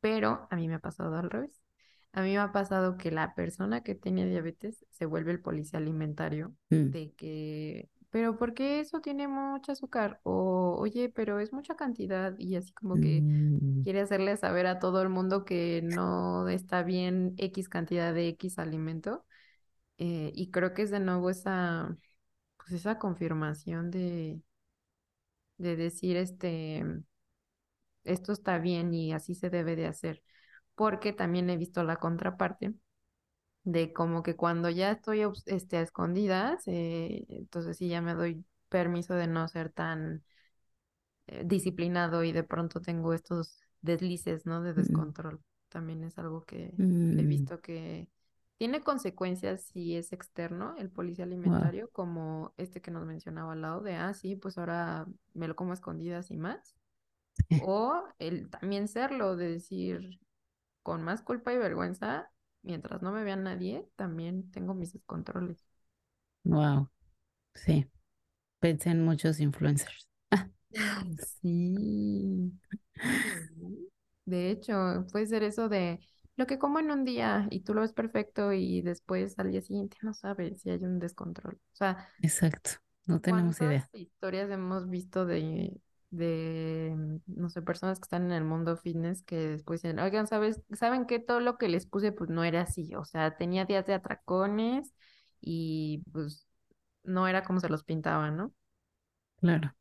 pero 0.00 0.48
a 0.50 0.56
mí 0.56 0.68
me 0.68 0.76
ha 0.76 0.80
pasado 0.80 1.16
al 1.16 1.30
revés. 1.30 1.62
A 2.12 2.22
mí 2.22 2.30
me 2.32 2.38
ha 2.38 2.52
pasado 2.52 2.98
que 2.98 3.12
la 3.12 3.34
persona 3.36 3.82
que 3.84 3.94
tiene 3.96 4.26
diabetes 4.28 4.86
se 4.90 5.06
vuelve 5.06 5.32
el 5.32 5.42
policía 5.42 5.80
alimentario 5.80 6.54
Mm, 6.72 6.92
de 6.92 7.12
que, 7.14 7.90
pero 8.12 8.38
¿por 8.38 8.54
qué 8.54 8.80
eso 8.80 9.02
tiene 9.02 9.28
mucho 9.28 9.72
azúcar? 9.72 10.20
O, 10.24 10.76
oye, 10.80 11.10
pero 11.10 11.40
es 11.40 11.52
mucha 11.54 11.76
cantidad 11.76 12.34
y 12.38 12.56
así 12.56 12.72
como 12.74 13.00
que 13.00 13.26
mm, 13.50 13.82
quiere 13.82 14.02
hacerle 14.02 14.36
saber 14.38 14.66
a 14.68 14.80
todo 14.80 15.02
el 15.02 15.10
mundo 15.10 15.44
que 15.46 15.82
no 15.84 16.48
está 16.48 16.84
bien 16.84 17.34
X 17.38 17.68
cantidad 17.70 18.14
de 18.14 18.28
X 18.30 18.58
alimento. 18.60 19.26
eh, 19.98 20.32
y 20.34 20.50
creo 20.52 20.74
que 20.74 20.82
es 20.82 20.90
de 20.92 21.00
nuevo 21.00 21.30
esa, 21.30 21.96
pues 22.58 22.72
esa 22.72 22.98
confirmación 23.00 23.90
de, 23.92 24.42
de 25.58 25.76
decir, 25.76 26.16
este, 26.18 26.84
esto 28.04 28.32
está 28.32 28.58
bien 28.58 28.92
y 28.94 29.12
así 29.12 29.34
se 29.34 29.50
debe 29.50 29.76
de 29.76 29.86
hacer. 29.86 30.22
Porque 30.74 31.12
también 31.12 31.50
he 31.50 31.56
visto 31.56 31.84
la 31.84 31.96
contraparte 31.96 32.74
de 33.64 33.92
como 33.92 34.22
que 34.22 34.36
cuando 34.36 34.70
ya 34.70 34.90
estoy 34.90 35.22
este, 35.46 35.76
a 35.76 35.82
escondidas, 35.82 36.62
eh, 36.66 37.24
entonces 37.28 37.76
sí 37.76 37.88
ya 37.88 38.00
me 38.00 38.14
doy 38.14 38.44
permiso 38.68 39.14
de 39.14 39.26
no 39.26 39.46
ser 39.48 39.70
tan 39.70 40.24
eh, 41.26 41.42
disciplinado 41.44 42.24
y 42.24 42.32
de 42.32 42.42
pronto 42.44 42.80
tengo 42.80 43.14
estos 43.14 43.60
deslices, 43.80 44.46
¿no? 44.46 44.62
De 44.62 44.74
mm, 44.74 44.74
descontrol. 44.74 45.40
También 45.68 46.04
es 46.04 46.18
algo 46.18 46.44
que 46.44 46.74
he 47.16 47.22
mm, 47.22 47.28
visto 47.28 47.60
que 47.60 48.08
tiene 48.58 48.80
consecuencias 48.82 49.64
si 49.64 49.96
es 49.96 50.12
externo, 50.12 50.74
el 50.78 50.90
policía 50.90 51.24
wow. 51.44 51.54
alimentario, 51.54 51.90
como 51.90 52.54
este 52.56 52.80
que 52.80 52.90
nos 52.90 53.06
mencionaba 53.06 53.52
al 53.54 53.62
lado 53.62 53.80
de, 53.80 53.94
ah, 53.94 54.14
sí, 54.14 54.36
pues 54.36 54.58
ahora 54.58 55.06
me 55.34 55.48
lo 55.48 55.56
como 55.56 55.72
a 55.72 55.74
escondidas 55.74 56.30
y 56.30 56.36
más. 56.36 56.76
O 57.66 58.04
el 58.18 58.50
también 58.50 58.88
serlo, 58.88 59.36
de 59.36 59.48
decir, 59.48 60.20
con 60.82 61.02
más 61.02 61.22
culpa 61.22 61.52
y 61.52 61.58
vergüenza, 61.58 62.31
mientras 62.62 63.02
no 63.02 63.12
me 63.12 63.24
vea 63.24 63.36
nadie, 63.36 63.88
también 63.96 64.50
tengo 64.52 64.74
mis 64.74 64.92
descontroles. 64.92 65.64
Wow, 66.44 66.88
sí, 67.54 67.86
pensé 68.60 68.90
en 68.90 69.04
muchos 69.04 69.40
influencers. 69.40 70.08
Sí. 71.42 72.52
De 74.24 74.50
hecho, 74.50 75.06
puede 75.12 75.26
ser 75.26 75.42
eso 75.42 75.68
de 75.68 76.00
lo 76.36 76.46
que 76.46 76.58
como 76.58 76.78
en 76.78 76.90
un 76.90 77.04
día 77.04 77.46
y 77.50 77.60
tú 77.62 77.74
lo 77.74 77.80
ves 77.82 77.92
perfecto 77.92 78.52
y 78.52 78.80
después 78.82 79.38
al 79.38 79.50
día 79.52 79.62
siguiente 79.62 79.96
no 80.02 80.14
sabes 80.14 80.60
si 80.62 80.70
hay 80.70 80.78
un 80.84 80.98
descontrol. 80.98 81.54
O 81.72 81.76
sea, 81.76 82.08
Exacto, 82.22 82.70
no 83.06 83.20
tenemos 83.20 83.60
¿cuántas 83.60 83.60
idea. 83.60 83.90
historias 83.92 84.50
hemos 84.50 84.88
visto 84.88 85.26
de, 85.26 85.80
de, 86.12 86.94
no 87.26 87.48
sé, 87.48 87.62
personas 87.62 87.98
que 87.98 88.04
están 88.04 88.26
en 88.26 88.32
el 88.32 88.44
mundo 88.44 88.76
fitness 88.76 89.22
que 89.22 89.36
después 89.48 89.82
dicen, 89.82 89.98
oigan, 89.98 90.26
¿sabes? 90.26 90.62
¿Saben 90.74 91.06
que 91.06 91.18
todo 91.18 91.40
lo 91.40 91.58
que 91.58 91.68
les 91.68 91.86
puse 91.86 92.12
pues 92.12 92.30
no 92.30 92.44
era 92.44 92.62
así? 92.62 92.94
O 92.94 93.04
sea, 93.04 93.36
tenía 93.36 93.64
días 93.64 93.86
de 93.86 93.94
atracones 93.94 94.94
y 95.40 96.02
pues 96.12 96.46
no 97.02 97.26
era 97.26 97.42
como 97.42 97.60
se 97.60 97.68
los 97.70 97.82
pintaban, 97.84 98.36
¿no? 98.36 98.52
Claro, 99.40 99.74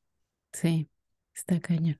sí, 0.54 0.90
está 1.36 1.60
cañón. 1.62 2.00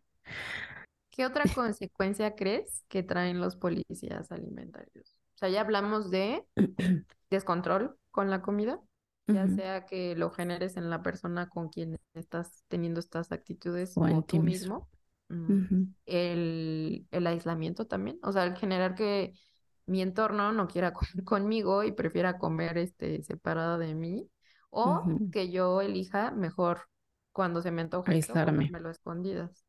¿Qué 1.12 1.26
otra 1.26 1.44
consecuencia 1.54 2.36
crees 2.36 2.86
que 2.88 3.04
traen 3.04 3.42
los 3.42 3.56
policías 3.58 4.32
alimentarios? 4.32 5.18
O 5.36 5.38
sea, 5.38 5.50
ya 5.50 5.62
hablamos 5.62 6.10
de 6.10 6.46
descontrol 7.30 7.98
con 8.12 8.30
la 8.30 8.42
comida, 8.42 8.80
ya 9.28 9.48
sea 9.48 9.86
que 9.86 10.16
lo 10.16 10.32
generes 10.32 10.78
en 10.78 10.90
la 10.90 11.02
persona 11.04 11.50
con 11.50 11.70
quien 11.70 12.00
estás 12.14 12.64
teniendo 12.68 13.00
estas 13.00 13.32
actitudes 13.32 14.00
O 14.00 14.08
en 14.08 14.18
o 14.18 14.24
ti 14.24 14.40
tú 14.40 14.42
mismo. 14.42 14.90
Mm, 15.30 15.64
El, 16.06 17.08
el 17.12 17.28
aislamiento 17.28 17.86
también, 17.88 18.20
o 18.24 18.32
sea, 18.32 18.44
el 18.46 18.58
generar 18.58 18.96
que 18.96 19.34
mi 19.86 20.02
entorno 20.02 20.52
no 20.52 20.68
quiera 20.68 20.94
comer 20.94 21.24
conmigo 21.24 21.84
y 21.84 21.92
prefiera 21.94 22.38
comer 22.38 22.78
este, 22.78 23.24
separada 23.24 23.78
de 23.78 23.94
mí, 23.96 24.30
o 24.70 25.16
que 25.32 25.52
yo 25.52 25.82
elija 25.82 26.32
mejor 26.32 26.88
cuando 27.32 27.62
se 27.62 27.72
me 27.72 27.82
antoje 27.82 28.18
esto, 28.18 28.34
Aislarme. 28.34 28.66
a 28.74 28.92
escondidas. 28.92 29.66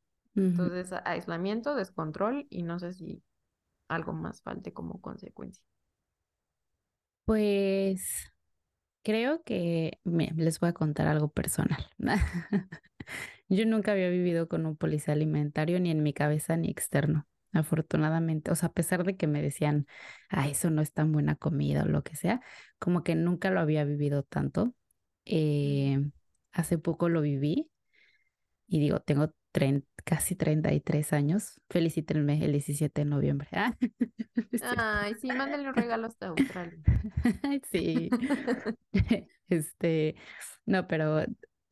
Entonces, 0.52 0.92
aislamiento, 1.04 1.74
descontrol 1.74 2.46
y 2.50 2.62
no 2.62 2.78
sé 2.78 2.92
si 2.94 3.22
algo 3.88 4.12
más 4.14 4.42
falte 4.42 4.72
como 4.72 5.00
consecuencia. 5.00 5.64
Pues 7.24 8.31
creo 9.02 9.42
que 9.44 10.00
me- 10.04 10.32
les 10.36 10.60
voy 10.60 10.70
a 10.70 10.72
contar 10.72 11.06
algo 11.08 11.28
personal. 11.32 11.86
Yo 13.48 13.66
nunca 13.66 13.92
había 13.92 14.08
vivido 14.10 14.48
con 14.48 14.66
un 14.66 14.76
policía 14.76 15.14
alimentario 15.14 15.80
ni 15.80 15.90
en 15.90 16.02
mi 16.02 16.12
cabeza 16.12 16.56
ni 16.56 16.70
externo, 16.70 17.26
afortunadamente. 17.52 18.50
O 18.50 18.54
sea, 18.56 18.68
a 18.70 18.72
pesar 18.72 19.04
de 19.04 19.16
que 19.16 19.26
me 19.26 19.42
decían, 19.42 19.86
ah, 20.30 20.48
eso 20.48 20.70
no 20.70 20.82
es 20.82 20.92
tan 20.92 21.12
buena 21.12 21.36
comida 21.36 21.82
o 21.84 21.86
lo 21.88 22.02
que 22.02 22.16
sea, 22.16 22.40
como 22.78 23.04
que 23.04 23.14
nunca 23.14 23.50
lo 23.50 23.60
había 23.60 23.84
vivido 23.84 24.22
tanto. 24.24 24.74
Eh, 25.24 26.00
hace 26.52 26.78
poco 26.78 27.08
lo 27.08 27.20
viví 27.22 27.70
y 28.66 28.80
digo, 28.80 29.00
tengo 29.00 29.32
casi 30.04 30.34
33 30.34 31.12
años. 31.12 31.60
Felicítenme 31.70 32.44
el 32.44 32.52
17 32.52 33.02
de 33.02 33.04
noviembre. 33.04 33.48
Ah. 33.52 33.76
Ay, 34.76 35.14
sí, 35.20 35.28
mándale 35.28 35.68
un 35.68 35.74
regalo 35.74 36.06
hasta 36.06 36.28
Australia. 36.28 36.78
Sí. 37.70 38.10
Este, 39.48 40.14
no, 40.64 40.86
pero 40.86 41.26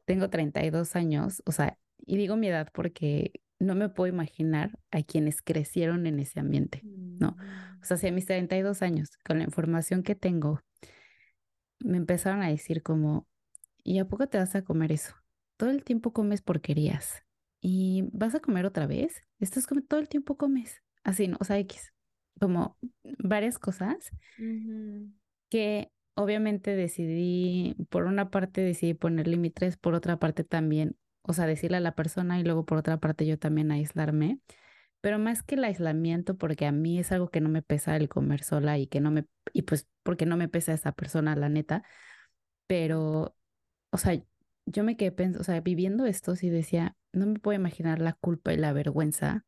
tengo 0.04 0.28
32 0.28 0.96
años, 0.96 1.42
o 1.46 1.52
sea, 1.52 1.78
y 2.04 2.18
digo 2.18 2.36
mi 2.36 2.48
edad 2.48 2.68
porque 2.74 3.40
no 3.58 3.74
me 3.74 3.88
puedo 3.88 4.12
imaginar 4.12 4.78
a 4.90 5.02
quienes 5.02 5.40
crecieron 5.40 6.06
en 6.06 6.20
ese 6.20 6.40
ambiente, 6.40 6.82
¿no? 6.84 7.38
O 7.80 7.84
sea, 7.84 7.96
si 7.96 8.08
a 8.08 8.12
mis 8.12 8.26
32 8.26 8.82
años, 8.82 9.16
con 9.24 9.38
la 9.38 9.44
información 9.44 10.02
que 10.02 10.14
tengo, 10.14 10.60
me 11.78 11.96
empezaron 11.96 12.42
a 12.42 12.48
decir 12.48 12.82
como, 12.82 13.26
¿y 13.82 13.98
a 13.98 14.04
poco 14.04 14.26
te 14.26 14.36
vas 14.36 14.54
a 14.54 14.62
comer 14.62 14.92
eso? 14.92 15.14
Todo 15.56 15.70
el 15.70 15.82
tiempo 15.82 16.12
comes 16.12 16.42
porquerías. 16.42 17.22
¿Y 17.60 18.08
vas 18.12 18.34
a 18.34 18.40
comer 18.40 18.66
otra 18.66 18.86
vez? 18.86 19.22
Estás 19.38 19.66
comiendo, 19.66 19.88
todo 19.88 20.00
el 20.00 20.08
tiempo 20.08 20.36
comes. 20.36 20.82
Así, 21.04 21.28
¿no? 21.28 21.36
O 21.40 21.44
sea, 21.44 21.58
X, 21.58 21.92
como 22.38 22.78
varias 23.18 23.58
cosas 23.58 24.10
que 25.48 25.90
obviamente 26.14 26.76
decidí, 26.76 27.76
por 27.88 28.04
una 28.04 28.30
parte 28.30 28.60
decidí 28.60 28.94
poner 28.94 29.26
límites, 29.26 29.76
por 29.76 29.94
otra 29.94 30.18
parte 30.18 30.44
también, 30.44 30.96
o 31.22 31.32
sea, 31.32 31.46
decirle 31.46 31.78
a 31.78 31.80
la 31.80 31.94
persona 31.94 32.38
y 32.38 32.44
luego 32.44 32.64
por 32.64 32.78
otra 32.78 32.98
parte 32.98 33.26
yo 33.26 33.38
también 33.38 33.70
aislarme, 33.70 34.38
pero 35.00 35.18
más 35.18 35.42
que 35.42 35.54
el 35.54 35.64
aislamiento, 35.64 36.36
porque 36.36 36.66
a 36.66 36.72
mí 36.72 36.98
es 36.98 37.12
algo 37.12 37.30
que 37.30 37.40
no 37.40 37.48
me 37.48 37.62
pesa 37.62 37.96
el 37.96 38.08
comer 38.08 38.42
sola 38.42 38.78
y 38.78 38.86
que 38.86 39.00
no 39.00 39.10
me, 39.10 39.26
y 39.52 39.62
pues 39.62 39.88
porque 40.02 40.26
no 40.26 40.36
me 40.36 40.48
pesa 40.48 40.72
esa 40.72 40.92
persona, 40.92 41.36
la 41.36 41.48
neta, 41.48 41.82
pero, 42.66 43.36
o 43.90 43.98
sea, 43.98 44.22
yo 44.66 44.84
me 44.84 44.96
quedé 44.96 45.12
pensando, 45.12 45.40
o 45.40 45.44
sea, 45.44 45.60
viviendo 45.60 46.06
esto 46.06 46.36
sí 46.36 46.50
decía, 46.50 46.96
no 47.12 47.26
me 47.26 47.38
puedo 47.38 47.58
imaginar 47.58 48.00
la 48.00 48.12
culpa 48.14 48.52
y 48.52 48.56
la 48.56 48.72
vergüenza 48.72 49.44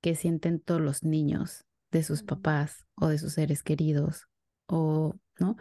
que 0.00 0.14
sienten 0.14 0.60
todos 0.60 0.80
los 0.80 1.04
niños 1.04 1.64
de 1.90 2.02
sus 2.02 2.22
papás 2.22 2.86
o 2.96 3.08
de 3.08 3.18
sus 3.18 3.34
seres 3.34 3.62
queridos 3.62 4.28
o, 4.66 5.14
¿no? 5.38 5.56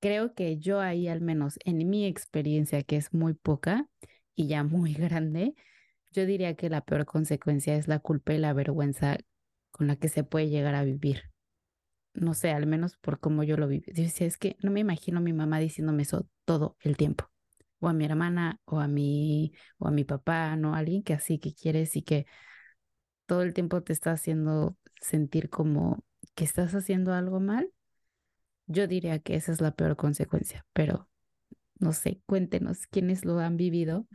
Creo 0.00 0.34
que 0.34 0.58
yo 0.58 0.80
ahí, 0.80 1.08
al 1.08 1.20
menos 1.20 1.58
en 1.64 1.88
mi 1.88 2.06
experiencia, 2.06 2.82
que 2.84 2.96
es 2.96 3.12
muy 3.12 3.34
poca 3.34 3.88
y 4.34 4.46
ya 4.46 4.62
muy 4.62 4.94
grande, 4.94 5.54
yo 6.12 6.26
diría 6.26 6.54
que 6.54 6.70
la 6.70 6.82
peor 6.82 7.04
consecuencia 7.04 7.76
es 7.76 7.88
la 7.88 7.98
culpa 7.98 8.34
y 8.34 8.38
la 8.38 8.52
vergüenza 8.52 9.18
con 9.70 9.86
la 9.86 9.96
que 9.96 10.08
se 10.08 10.24
puede 10.24 10.48
llegar 10.48 10.74
a 10.74 10.84
vivir. 10.84 11.24
No 12.14 12.34
sé, 12.34 12.50
al 12.50 12.66
menos 12.66 12.96
por 12.96 13.20
cómo 13.20 13.42
yo 13.44 13.56
lo 13.56 13.68
viví. 13.68 13.92
Yo 13.92 14.02
decía, 14.02 14.26
es 14.26 14.38
que 14.38 14.56
no 14.62 14.70
me 14.70 14.80
imagino 14.80 15.18
a 15.18 15.22
mi 15.22 15.32
mamá 15.32 15.58
diciéndome 15.58 16.02
eso 16.02 16.26
todo 16.44 16.76
el 16.80 16.96
tiempo. 16.96 17.30
O 17.80 17.88
a 17.88 17.92
mi 17.92 18.04
hermana, 18.06 18.60
o 18.64 18.80
a 18.80 18.88
mi, 18.88 19.52
o 19.78 19.88
a 19.88 19.90
mi 19.92 20.04
papá, 20.04 20.56
¿no? 20.56 20.74
Alguien 20.74 21.02
que 21.02 21.14
así 21.14 21.38
que 21.38 21.54
quieres 21.54 21.96
y 21.96 22.02
que 22.02 22.26
todo 23.26 23.42
el 23.42 23.54
tiempo 23.54 23.82
te 23.82 23.92
está 23.92 24.12
haciendo 24.12 24.76
sentir 25.00 25.50
como 25.50 26.04
que 26.34 26.44
estás 26.44 26.74
haciendo 26.74 27.12
algo 27.14 27.40
mal. 27.40 27.72
Yo 28.66 28.86
diría 28.86 29.18
que 29.20 29.36
esa 29.36 29.52
es 29.52 29.60
la 29.60 29.72
peor 29.72 29.96
consecuencia, 29.96 30.66
pero 30.72 31.08
No 31.80 31.92
sé, 31.94 32.22
cuéntenos 32.26 32.86
quiénes 32.88 33.24
lo 33.26 33.38
han 33.40 33.56
vivido, 33.58 34.06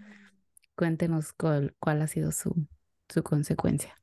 cuéntenos 0.76 1.34
cuál, 1.34 1.76
cuál 1.80 2.02
ha 2.04 2.08
sido 2.08 2.32
su, 2.34 2.68
su 3.10 3.24
consecuencia. 3.24 3.96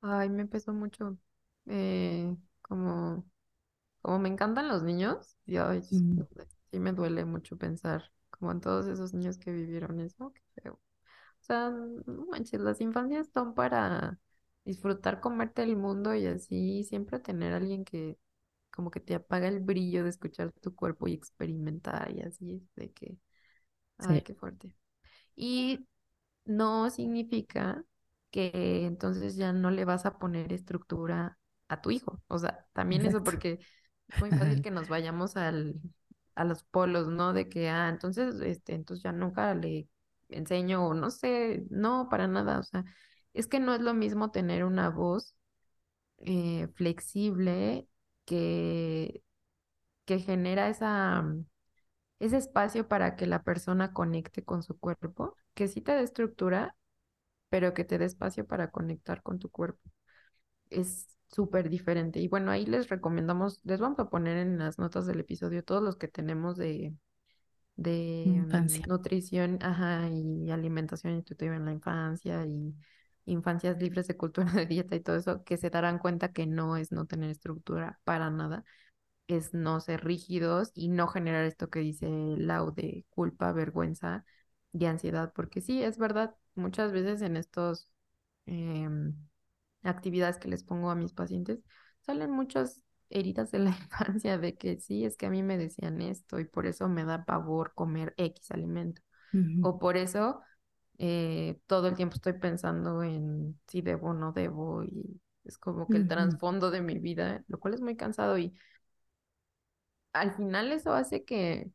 Ay, 0.00 0.28
me 0.30 0.46
pesó 0.46 0.72
mucho. 0.72 1.18
Eh, 1.66 2.36
como, 2.62 3.24
como 4.02 4.18
me 4.20 4.28
encantan 4.28 4.68
los 4.68 4.82
niños, 4.84 5.36
y 5.46 5.56
ay, 5.58 5.82
Mm, 5.92 6.22
sí 6.70 6.80
me 6.80 6.92
duele 6.92 7.24
mucho 7.24 7.56
pensar 7.58 8.12
como 8.38 8.52
en 8.52 8.60
todos 8.60 8.86
esos 8.86 9.14
niños 9.14 9.38
que 9.38 9.52
vivieron 9.52 10.00
eso, 10.00 10.32
qué 10.32 10.42
feo. 10.62 10.74
O 10.74 11.44
sea, 11.44 11.70
no 11.70 12.26
manches, 12.30 12.60
las 12.60 12.80
infancias 12.80 13.28
son 13.32 13.54
para 13.54 14.18
disfrutar, 14.64 15.20
comerte 15.20 15.62
el 15.62 15.76
mundo 15.76 16.14
y 16.14 16.26
así 16.26 16.84
siempre 16.84 17.18
tener 17.20 17.54
a 17.54 17.56
alguien 17.56 17.84
que 17.84 18.18
como 18.70 18.90
que 18.90 19.00
te 19.00 19.14
apaga 19.14 19.48
el 19.48 19.60
brillo 19.60 20.04
de 20.04 20.10
escuchar 20.10 20.52
tu 20.60 20.74
cuerpo 20.74 21.08
y 21.08 21.14
experimentar 21.14 22.12
y 22.12 22.22
así 22.22 22.62
de 22.76 22.92
que, 22.92 23.18
ay, 23.98 24.18
sí, 24.18 24.22
qué 24.22 24.34
fuerte. 24.34 24.74
Y 25.34 25.86
no 26.44 26.90
significa 26.90 27.84
que 28.30 28.86
entonces 28.86 29.36
ya 29.36 29.52
no 29.52 29.70
le 29.70 29.84
vas 29.84 30.06
a 30.06 30.18
poner 30.18 30.52
estructura 30.52 31.38
a 31.68 31.80
tu 31.80 31.90
hijo. 31.90 32.22
O 32.28 32.38
sea, 32.38 32.66
también 32.72 33.04
eso 33.06 33.22
porque 33.22 33.58
es 34.08 34.20
muy 34.20 34.30
fácil 34.30 34.62
que 34.62 34.70
nos 34.70 34.88
vayamos 34.88 35.36
al, 35.36 35.80
a 36.38 36.44
los 36.44 36.64
polos, 36.64 37.08
¿no? 37.08 37.32
De 37.32 37.48
que, 37.48 37.68
ah, 37.68 37.88
entonces, 37.88 38.40
este, 38.42 38.74
entonces 38.74 39.04
ya 39.04 39.12
nunca 39.12 39.54
le 39.54 39.88
enseño 40.28 40.86
o 40.88 40.94
no 40.94 41.10
sé, 41.10 41.64
no, 41.70 42.08
para 42.10 42.26
nada. 42.28 42.60
O 42.60 42.62
sea, 42.64 42.84
es 43.34 43.46
que 43.48 43.60
no 43.60 43.74
es 43.74 43.80
lo 43.82 43.94
mismo 43.94 44.30
tener 44.30 44.64
una 44.64 44.90
voz 44.90 45.36
eh, 46.18 46.68
flexible 46.74 47.88
que, 48.26 49.22
que 50.06 50.20
genera 50.20 50.68
esa, 50.70 51.24
ese 52.18 52.36
espacio 52.38 52.88
para 52.88 53.16
que 53.16 53.26
la 53.26 53.42
persona 53.42 53.92
conecte 53.92 54.44
con 54.44 54.62
su 54.62 54.78
cuerpo, 54.78 55.36
que 55.54 55.68
sí 55.68 55.80
te 55.80 55.92
dé 55.92 56.02
estructura 56.02 56.74
pero 57.50 57.74
que 57.74 57.84
te 57.84 57.98
dé 57.98 58.06
espacio 58.06 58.46
para 58.46 58.70
conectar 58.72 59.22
con 59.22 59.38
tu 59.40 59.50
cuerpo. 59.50 59.80
Es 60.70 61.08
súper 61.28 61.68
diferente. 61.70 62.20
Y 62.20 62.28
bueno, 62.28 62.50
ahí 62.50 62.66
les 62.66 62.88
recomendamos, 62.88 63.60
les 63.64 63.80
vamos 63.80 63.98
a 64.00 64.08
poner 64.10 64.38
en 64.38 64.58
las 64.58 64.78
notas 64.78 65.06
del 65.06 65.20
episodio 65.20 65.64
todos 65.64 65.82
los 65.82 65.96
que 65.96 66.08
tenemos 66.08 66.56
de, 66.56 66.94
de 67.76 68.42
mm, 68.44 68.82
Infancia. 68.82 68.88
nutrición, 68.88 69.58
ajá, 69.62 70.08
y 70.10 70.50
alimentación 70.50 71.14
intuitiva 71.14 71.56
en 71.56 71.64
la 71.66 71.72
infancia 71.72 72.44
y 72.46 72.74
infancias 73.26 73.78
libres 73.80 74.08
de 74.08 74.16
cultura 74.16 74.52
de 74.52 74.66
dieta 74.66 74.96
y 74.96 75.00
todo 75.00 75.16
eso, 75.16 75.44
que 75.44 75.56
se 75.56 75.70
darán 75.70 75.98
cuenta 75.98 76.32
que 76.32 76.46
no 76.46 76.76
es 76.76 76.92
no 76.92 77.06
tener 77.06 77.30
estructura 77.30 78.00
para 78.04 78.30
nada, 78.30 78.64
es 79.28 79.54
no 79.54 79.80
ser 79.80 80.04
rígidos 80.04 80.72
y 80.74 80.88
no 80.88 81.08
generar 81.08 81.44
esto 81.44 81.68
que 81.70 81.80
dice 81.80 82.08
Lau 82.38 82.72
de 82.74 83.04
culpa, 83.10 83.52
vergüenza 83.52 84.24
y 84.72 84.86
ansiedad, 84.86 85.32
porque 85.34 85.60
sí, 85.60 85.82
es 85.82 85.98
verdad, 85.98 86.34
muchas 86.54 86.92
veces 86.92 87.22
en 87.22 87.36
estos 87.36 87.88
em, 88.46 89.14
actividades 89.88 90.38
que 90.38 90.48
les 90.48 90.64
pongo 90.64 90.90
a 90.90 90.94
mis 90.94 91.12
pacientes, 91.12 91.60
salen 92.02 92.30
muchas 92.30 92.82
heridas 93.10 93.50
de 93.50 93.60
la 93.60 93.70
infancia 93.82 94.38
de 94.38 94.56
que 94.56 94.78
sí, 94.80 95.04
es 95.04 95.16
que 95.16 95.26
a 95.26 95.30
mí 95.30 95.42
me 95.42 95.58
decían 95.58 96.00
esto 96.02 96.38
y 96.40 96.44
por 96.44 96.66
eso 96.66 96.88
me 96.88 97.04
da 97.04 97.24
pavor 97.24 97.72
comer 97.74 98.14
X 98.16 98.50
alimento. 98.52 99.02
O 99.60 99.78
por 99.78 99.96
eso 99.96 100.40
eh, 100.98 101.60
todo 101.66 101.88
el 101.88 101.96
tiempo 101.96 102.16
estoy 102.16 102.34
pensando 102.34 103.02
en 103.02 103.60
si 103.68 103.82
debo 103.82 104.10
o 104.10 104.14
no 104.14 104.32
debo 104.32 104.84
y 104.84 105.20
es 105.44 105.58
como 105.58 105.88
que 105.90 105.98
el 105.98 106.06
Ujú. 106.06 106.08
trasfondo 106.08 106.70
de 106.70 106.82
mi 106.82 106.98
vida, 106.98 107.44
lo 107.48 107.58
cual 107.60 107.74
es 107.74 107.80
muy 107.80 107.96
cansado 107.96 108.38
y 108.38 108.54
al 110.12 110.32
final 110.34 110.70
eso 110.72 110.92
hace 110.92 111.24
que 111.24 111.70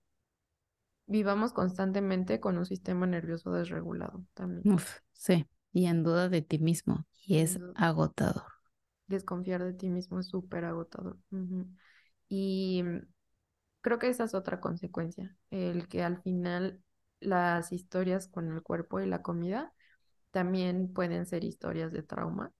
vivamos 1.07 1.53
constantemente 1.53 2.41
con 2.41 2.57
un 2.57 2.65
sistema 2.65 3.07
nervioso 3.07 3.51
desregulado 3.53 4.25
también. 4.33 4.65
Uf, 4.65 4.99
sí, 5.13 5.45
y 5.73 5.85
en 5.87 6.03
duda 6.03 6.29
de 6.29 6.41
ti 6.41 6.59
mismo, 6.59 7.05
y 7.25 7.39
es 7.39 7.59
agotador. 7.75 8.43
desconfiar 9.07 9.63
de 9.63 9.73
ti 9.73 9.89
mismo 9.89 10.19
es 10.19 10.27
súper 10.29 10.65
agotador. 10.65 11.17
Y 12.29 12.83
mm, 12.83 12.99
creo 13.81 13.99
que 13.99 14.09
esa 14.09 14.25
es 14.25 14.33
otra 14.35 14.59
consecuencia, 14.59 15.35
el 15.51 15.87
que 15.87 16.03
al 16.03 16.21
final 16.23 16.81
las 17.21 17.71
historias 17.71 18.27
con 18.27 18.51
el 18.53 18.63
cuerpo 18.63 18.99
y 19.01 19.07
la 19.07 19.21
comida 19.21 19.73
también 20.31 20.93
pueden 20.93 21.25
ser 21.27 21.43
historias 21.43 21.91
de 21.93 22.03
trauma, 22.03 22.53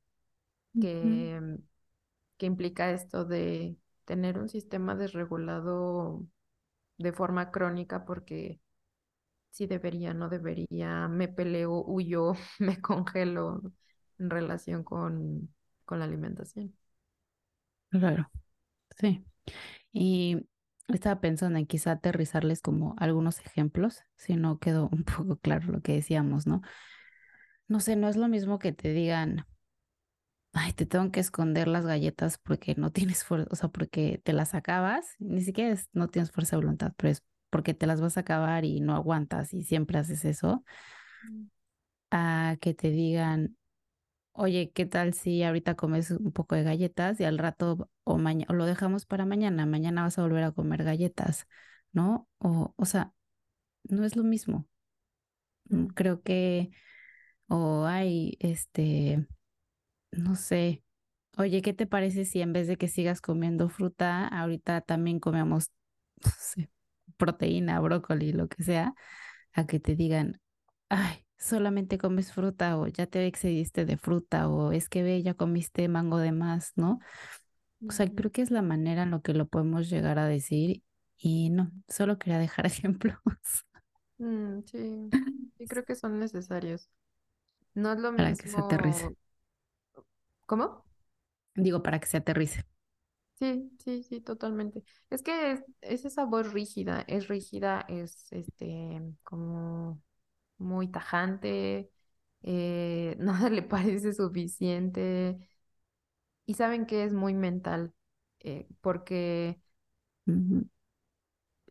que, 0.79 1.39
mm, 1.41 1.55
que 2.37 2.45
implica 2.47 2.91
esto 2.91 3.25
de 3.25 3.77
tener 4.05 4.39
un 4.39 4.49
sistema 4.49 4.95
desregulado 4.95 6.25
de 6.97 7.13
forma 7.13 7.51
crónica 7.51 8.05
porque 8.05 8.61
si 9.51 9.67
debería, 9.67 10.13
no 10.13 10.29
debería, 10.29 11.07
me 11.07 11.27
peleo, 11.27 11.83
huyo, 11.85 12.33
me 12.59 12.81
congelo 12.81 13.61
en 14.19 14.29
relación 14.29 14.83
con, 14.83 15.53
con 15.85 15.99
la 15.99 16.05
alimentación. 16.05 16.75
Claro, 17.89 18.31
sí. 18.99 19.25
Y 19.93 20.47
estaba 20.89 21.21
pensando 21.21 21.59
en 21.59 21.67
quizá 21.67 21.93
aterrizarles 21.93 22.61
como 22.61 22.95
algunos 22.99 23.39
ejemplos, 23.41 24.01
si 24.17 24.35
no 24.35 24.59
quedó 24.59 24.89
un 24.93 25.03
poco 25.05 25.37
claro 25.37 25.71
lo 25.73 25.81
que 25.81 25.93
decíamos, 25.93 26.47
¿no? 26.47 26.61
No 27.67 27.79
sé, 27.81 27.95
no 27.97 28.07
es 28.07 28.15
lo 28.17 28.27
mismo 28.29 28.57
que 28.59 28.71
te 28.71 28.93
digan, 28.93 29.45
ay, 30.53 30.73
te 30.73 30.85
tengo 30.85 31.11
que 31.11 31.19
esconder 31.19 31.67
las 31.67 31.85
galletas 31.85 32.37
porque 32.37 32.75
no 32.75 32.91
tienes 32.91 33.23
fuerza, 33.23 33.47
o 33.51 33.55
sea, 33.55 33.69
porque 33.69 34.21
te 34.23 34.33
las 34.33 34.53
acabas, 34.55 35.15
ni 35.19 35.41
siquiera 35.41 35.71
es, 35.71 35.89
no 35.93 36.07
tienes 36.09 36.31
fuerza 36.31 36.55
de 36.57 36.61
voluntad, 36.63 36.93
pero 36.97 37.11
es 37.11 37.23
porque 37.49 37.73
te 37.73 37.87
las 37.87 38.01
vas 38.01 38.17
a 38.17 38.21
acabar 38.21 38.65
y 38.65 38.79
no 38.81 38.95
aguantas 38.95 39.53
y 39.53 39.63
siempre 39.63 39.97
haces 39.99 40.25
eso, 40.25 40.63
Mm, 41.25 41.49
a 42.11 42.57
que 42.61 42.73
te 42.73 42.89
digan, 42.91 43.57
oye, 44.33 44.71
¿qué 44.73 44.85
tal 44.85 45.13
si 45.13 45.43
ahorita 45.43 45.75
comes 45.75 46.11
un 46.11 46.31
poco 46.31 46.55
de 46.55 46.63
galletas 46.63 47.19
y 47.19 47.23
al 47.25 47.37
rato 47.37 47.89
o 48.03 48.17
mañana 48.17 48.47
o 48.51 48.53
lo 48.53 48.65
dejamos 48.65 49.05
para 49.05 49.25
mañana, 49.25 49.65
mañana 49.65 50.03
vas 50.03 50.17
a 50.19 50.23
volver 50.23 50.43
a 50.43 50.51
comer 50.51 50.83
galletas, 50.83 51.47
¿no? 51.93 52.27
O, 52.39 52.73
o 52.77 52.85
sea, 52.85 53.13
no 53.85 54.05
es 54.05 54.15
lo 54.17 54.23
mismo. 54.23 54.67
Mm, 55.69 55.87
Creo 55.87 56.21
que, 56.23 56.71
o 57.47 57.85
hay, 57.85 58.37
este, 58.39 59.27
no 60.11 60.35
sé, 60.35 60.83
oye, 61.37 61.61
¿qué 61.61 61.73
te 61.73 61.87
parece 61.87 62.25
si 62.25 62.41
en 62.41 62.53
vez 62.53 62.67
de 62.67 62.77
que 62.77 62.89
sigas 62.89 63.21
comiendo 63.21 63.69
fruta, 63.69 64.27
ahorita 64.29 64.81
también 64.83 65.19
comemos, 65.21 65.71
no 66.25 66.31
sé, 66.39 66.71
proteína, 67.17 67.79
brócoli, 67.81 68.33
lo 68.33 68.47
que 68.49 68.63
sea, 68.63 68.95
a 69.53 69.67
que 69.67 69.79
te 69.79 69.95
digan, 69.95 70.41
ay, 70.89 71.22
solamente 71.43 71.97
comes 71.97 72.31
fruta 72.33 72.77
o 72.77 72.87
ya 72.87 73.07
te 73.07 73.27
excediste 73.27 73.85
de 73.85 73.97
fruta 73.97 74.49
o 74.49 74.71
es 74.71 74.89
que 74.89 75.03
ve, 75.03 75.23
ya 75.23 75.33
comiste 75.35 75.87
mango 75.89 76.17
de 76.19 76.31
más, 76.31 76.73
¿no? 76.75 76.99
O 77.89 77.93
sea, 77.93 78.09
creo 78.13 78.31
que 78.31 78.41
es 78.43 78.51
la 78.51 78.61
manera 78.63 79.03
en 79.03 79.11
lo 79.11 79.21
que 79.21 79.33
lo 79.33 79.47
podemos 79.47 79.89
llegar 79.89 80.19
a 80.19 80.27
decir 80.27 80.83
y 81.17 81.49
no, 81.51 81.71
solo 81.89 82.19
quería 82.19 82.39
dejar 82.39 82.65
ejemplos 82.67 83.17
Mm, 84.17 84.61
sí, 84.65 85.13
sí 85.57 85.67
creo 85.67 85.85
que 85.85 85.95
son 85.95 86.19
necesarios. 86.19 86.89
No 87.75 87.93
es 87.93 87.99
lo 87.99 88.11
para 88.15 88.35
que 88.37 88.47
se 88.47 88.59
aterrice. 88.61 89.05
mismo. 89.05 89.15
¿Cómo? 90.45 90.85
Digo, 91.55 91.81
para 91.83 91.99
que 91.99 92.05
se 92.07 92.17
aterrice. 92.17 92.63
Sí, 93.39 93.71
sí, 93.83 94.03
sí, 94.03 94.21
totalmente. 94.21 94.83
Es 95.09 95.21
que 95.23 95.51
es, 95.53 95.63
es 95.81 96.05
esa 96.05 96.23
voz 96.25 96.53
rígida, 96.53 97.03
es 97.07 97.27
rígida, 97.27 97.81
es 97.89 98.27
este 98.31 99.01
como 99.23 100.01
muy 100.57 100.87
tajante, 100.89 101.89
eh, 102.43 103.15
nada 103.19 103.49
le 103.49 103.63
parece 103.63 104.13
suficiente. 104.13 105.37
Y 106.45 106.55
saben 106.55 106.85
que 106.85 107.03
es 107.05 107.13
muy 107.13 107.33
mental, 107.33 107.93
eh, 108.39 108.67
porque 108.81 109.59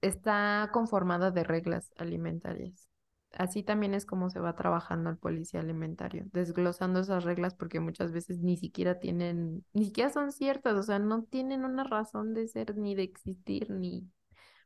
está 0.01 0.71
conformada 0.73 1.31
de 1.31 1.45
reglas 1.45 1.93
alimentarias. 1.97 2.89
Así 3.33 3.63
también 3.63 3.95
es 3.95 4.05
como 4.05 4.29
se 4.31 4.41
va 4.41 4.55
trabajando 4.57 5.09
el 5.11 5.17
policía 5.17 5.61
alimentario, 5.61 6.27
desglosando 6.33 7.01
esas 7.01 7.25
reglas 7.25 7.55
porque 7.55 7.81
muchas 7.81 8.13
veces 8.13 8.41
ni 8.41 8.57
siquiera 8.59 8.99
tienen, 9.01 9.65
ni 9.73 9.87
siquiera 9.87 10.11
son 10.11 10.33
ciertas, 10.33 10.75
o 10.77 10.83
sea, 10.83 10.99
no 10.99 11.23
tienen 11.25 11.65
una 11.65 11.85
razón 11.85 12.35
de 12.35 12.47
ser 12.49 12.77
ni 12.77 12.95
de 12.95 13.05
existir, 13.05 13.71
ni, 13.71 14.07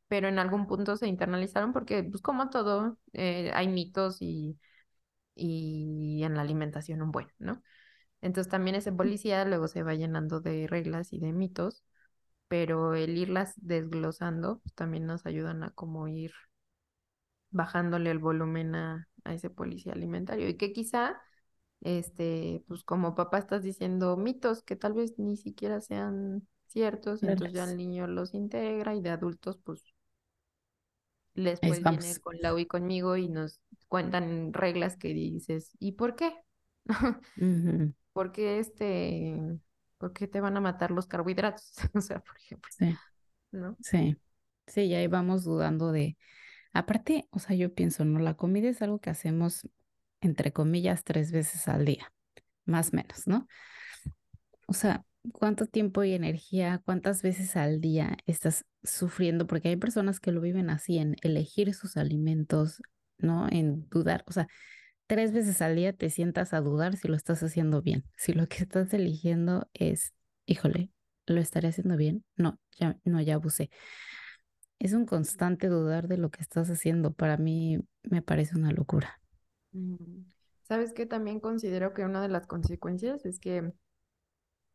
pero 0.08 0.28
en 0.28 0.38
algún 0.38 0.66
punto 0.66 0.96
se 0.96 1.08
internalizaron 1.08 1.72
porque, 1.72 2.02
pues 2.04 2.22
como 2.22 2.50
todo, 2.50 2.98
eh, 3.12 3.50
hay 3.54 3.68
mitos 3.68 4.18
y, 4.22 4.58
y 5.34 6.22
en 6.24 6.34
la 6.36 6.42
alimentación 6.42 7.02
un 7.02 7.12
buen, 7.12 7.28
¿no? 7.38 7.62
Entonces 8.22 8.50
también 8.50 8.76
ese 8.76 8.92
policía 8.92 9.44
luego 9.44 9.68
se 9.68 9.82
va 9.84 9.94
llenando 9.94 10.40
de 10.40 10.66
reglas 10.68 11.12
y 11.12 11.20
de 11.20 11.32
mitos 11.32 11.84
pero 12.48 12.94
el 12.94 13.16
irlas 13.18 13.54
desglosando 13.56 14.60
pues, 14.60 14.74
también 14.74 15.06
nos 15.06 15.26
ayudan 15.26 15.62
a 15.64 15.70
como 15.70 16.08
ir 16.08 16.32
bajándole 17.50 18.10
el 18.10 18.18
volumen 18.18 18.74
a, 18.74 19.08
a 19.24 19.34
ese 19.34 19.50
policía 19.50 19.92
alimentario. 19.92 20.48
Y 20.48 20.56
que 20.56 20.72
quizá, 20.72 21.20
este, 21.82 22.64
pues 22.68 22.84
como 22.84 23.14
papá 23.14 23.38
estás 23.38 23.62
diciendo 23.62 24.16
mitos 24.16 24.62
que 24.62 24.76
tal 24.76 24.94
vez 24.94 25.18
ni 25.18 25.36
siquiera 25.36 25.80
sean 25.80 26.46
ciertos 26.68 27.22
entonces 27.24 27.54
ya 27.56 27.64
el 27.64 27.76
niño 27.76 28.06
los 28.08 28.34
integra 28.34 28.94
y 28.94 29.00
de 29.02 29.10
adultos 29.10 29.58
pues 29.64 29.84
después 31.36 31.84
viene 31.84 32.18
con 32.20 32.36
Lau 32.40 32.58
y 32.58 32.66
conmigo 32.66 33.16
y 33.16 33.28
nos 33.28 33.60
cuentan 33.88 34.52
reglas 34.52 34.96
que 34.96 35.08
dices, 35.08 35.72
¿y 35.78 35.92
por 35.92 36.16
qué? 36.16 36.34
Ujú, 37.36 37.94
¿Por 38.12 38.32
qué 38.32 38.58
este, 38.60 39.36
por 39.98 40.12
qué 40.12 40.26
te 40.28 40.40
van 40.40 40.56
a 40.56 40.60
matar 40.60 40.90
los 40.90 41.06
carbohidratos? 41.06 41.74
O 41.94 42.00
sea, 42.00 42.20
por 42.20 42.36
ejemplo, 42.38 42.72
Sí, 42.78 43.00
¿no? 43.52 43.78
sí. 43.80 44.18
Sí, 44.66 44.82
y 44.82 44.94
ahí 44.94 45.06
vamos 45.08 45.44
dudando 45.44 45.92
de. 45.92 46.18
Aparte, 46.74 47.28
o 47.32 47.38
sea, 47.40 47.56
yo 47.56 47.74
pienso, 47.74 48.04
¿no? 48.04 48.20
La 48.20 48.34
comida 48.36 48.68
es 48.70 48.82
algo 48.82 49.00
que 49.00 49.10
hacemos, 49.10 49.68
entre 50.22 50.52
comillas, 50.52 51.04
tres 51.04 51.32
veces 51.32 51.68
al 51.68 51.84
día, 51.86 52.12
más 52.66 52.92
o 52.92 52.96
menos, 52.96 53.26
¿no? 53.28 53.48
O 54.66 54.72
sea, 54.72 55.04
¿cuánto 55.32 55.66
tiempo 55.66 56.04
y 56.04 56.12
energía, 56.12 56.82
cuántas 56.84 57.22
veces 57.22 57.56
al 57.56 57.80
día 57.80 58.16
estás 58.26 58.64
sufriendo? 58.82 59.46
Porque 59.46 59.68
hay 59.68 59.76
personas 59.76 60.20
que 60.20 60.32
lo 60.32 60.40
viven 60.40 60.70
así, 60.70 60.98
en 60.98 61.16
elegir 61.22 61.74
sus 61.74 61.96
alimentos, 61.96 62.82
¿no? 63.18 63.48
En 63.50 63.88
dudar. 63.88 64.24
O 64.26 64.32
sea, 64.32 64.48
tres 65.06 65.32
veces 65.32 65.62
al 65.62 65.76
día 65.76 65.92
te 65.92 66.10
sientas 66.10 66.52
a 66.52 66.60
dudar 66.60 66.96
si 66.96 67.08
lo 67.08 67.16
estás 67.16 67.42
haciendo 67.42 67.82
bien. 67.82 68.04
Si 68.16 68.32
lo 68.32 68.48
que 68.48 68.62
estás 68.62 68.92
eligiendo 68.94 69.68
es, 69.74 70.12
híjole, 70.46 70.90
¿lo 71.26 71.40
estaré 71.40 71.68
haciendo 71.68 71.96
bien? 71.96 72.24
No, 72.36 72.58
ya, 72.78 72.98
no, 73.04 73.20
ya 73.20 73.34
abusé. 73.34 73.70
Es 74.78 74.92
un 74.92 75.06
constante 75.06 75.68
dudar 75.68 76.06
de 76.08 76.18
lo 76.18 76.30
que 76.30 76.42
estás 76.42 76.68
haciendo. 76.70 77.12
Para 77.12 77.36
mí 77.36 77.78
me 78.02 78.22
parece 78.22 78.56
una 78.56 78.72
locura. 78.72 79.20
Mm. 79.72 80.24
¿Sabes 80.68 80.92
qué? 80.92 81.06
También 81.06 81.38
considero 81.38 81.94
que 81.94 82.04
una 82.04 82.20
de 82.20 82.28
las 82.28 82.48
consecuencias 82.48 83.24
es 83.24 83.38
que 83.38 83.72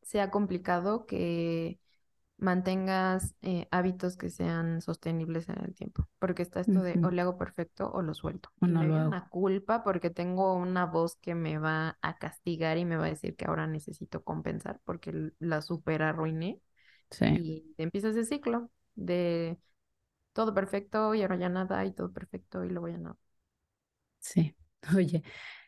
sea 0.02 0.32
complicado 0.32 1.06
que 1.06 1.80
mantengas 2.38 3.36
eh, 3.42 3.68
hábitos 3.72 4.18
que 4.18 4.30
sean 4.30 4.82
sostenibles 4.82 5.50
en 5.50 5.60
el 5.64 5.76
tiempo, 5.76 6.08
porque 6.20 6.42
está 6.44 6.60
esto 6.62 6.82
de 6.84 7.00
o 7.04 7.12
le 7.12 7.22
hago 7.22 7.38
perfecto 7.38 7.92
o 7.92 8.02
lo 8.02 8.14
suelto. 8.14 8.50
O 8.62 8.68
no 8.68 8.84
lo 8.84 8.96
hago. 8.96 9.16
una 9.16 9.30
culpa 9.30 9.84
porque 9.84 10.10
tengo 10.10 10.54
una 10.56 10.86
voz 10.88 11.16
que 11.18 11.36
me 11.36 11.58
va 11.60 11.98
a 12.02 12.18
castigar 12.18 12.78
y 12.78 12.86
me 12.86 12.98
va 12.98 13.06
a 13.06 13.10
decir 13.10 13.36
que 13.36 13.46
ahora 13.46 13.68
necesito 13.68 14.24
compensar 14.24 14.82
porque 14.86 15.32
la 15.40 15.62
super 15.62 16.04
arruiné 16.04 16.62
Sí, 17.12 17.42
y 17.42 17.76
empieza 17.78 18.10
ese 18.10 18.26
ciclo 18.26 18.72
de 18.96 19.60
todo 20.34 20.54
perfecto 20.54 21.16
y 21.16 21.22
ahora 21.24 21.38
ya 21.38 21.50
nada 21.50 21.86
y 21.86 21.94
todo 21.94 22.12
perfecto 22.14 22.64
y 22.66 22.70
luego 22.70 22.90
ya 22.90 22.98
nada. 23.00 23.18
sí. 24.20 24.56
Oye, 24.96 25.24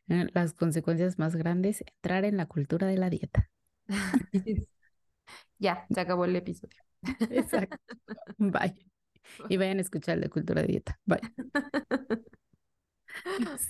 eh, 0.09 0.27
las 0.33 0.53
consecuencias 0.53 1.19
más 1.19 1.35
grandes, 1.35 1.83
entrar 1.87 2.25
en 2.25 2.37
la 2.37 2.47
cultura 2.47 2.87
de 2.87 2.97
la 2.97 3.09
dieta. 3.09 3.49
Ya, 5.59 5.87
se 5.91 6.01
acabó 6.01 6.25
el 6.25 6.35
episodio. 6.35 6.77
Exacto. 7.29 7.77
Bye. 8.39 8.75
Y 9.49 9.57
vayan 9.57 9.79
a 9.79 9.81
escuchar 9.81 10.15
el 10.15 10.21
de 10.23 10.29
cultura 10.29 10.61
de 10.61 10.67
dieta. 10.67 10.99
Bye. 11.05 11.21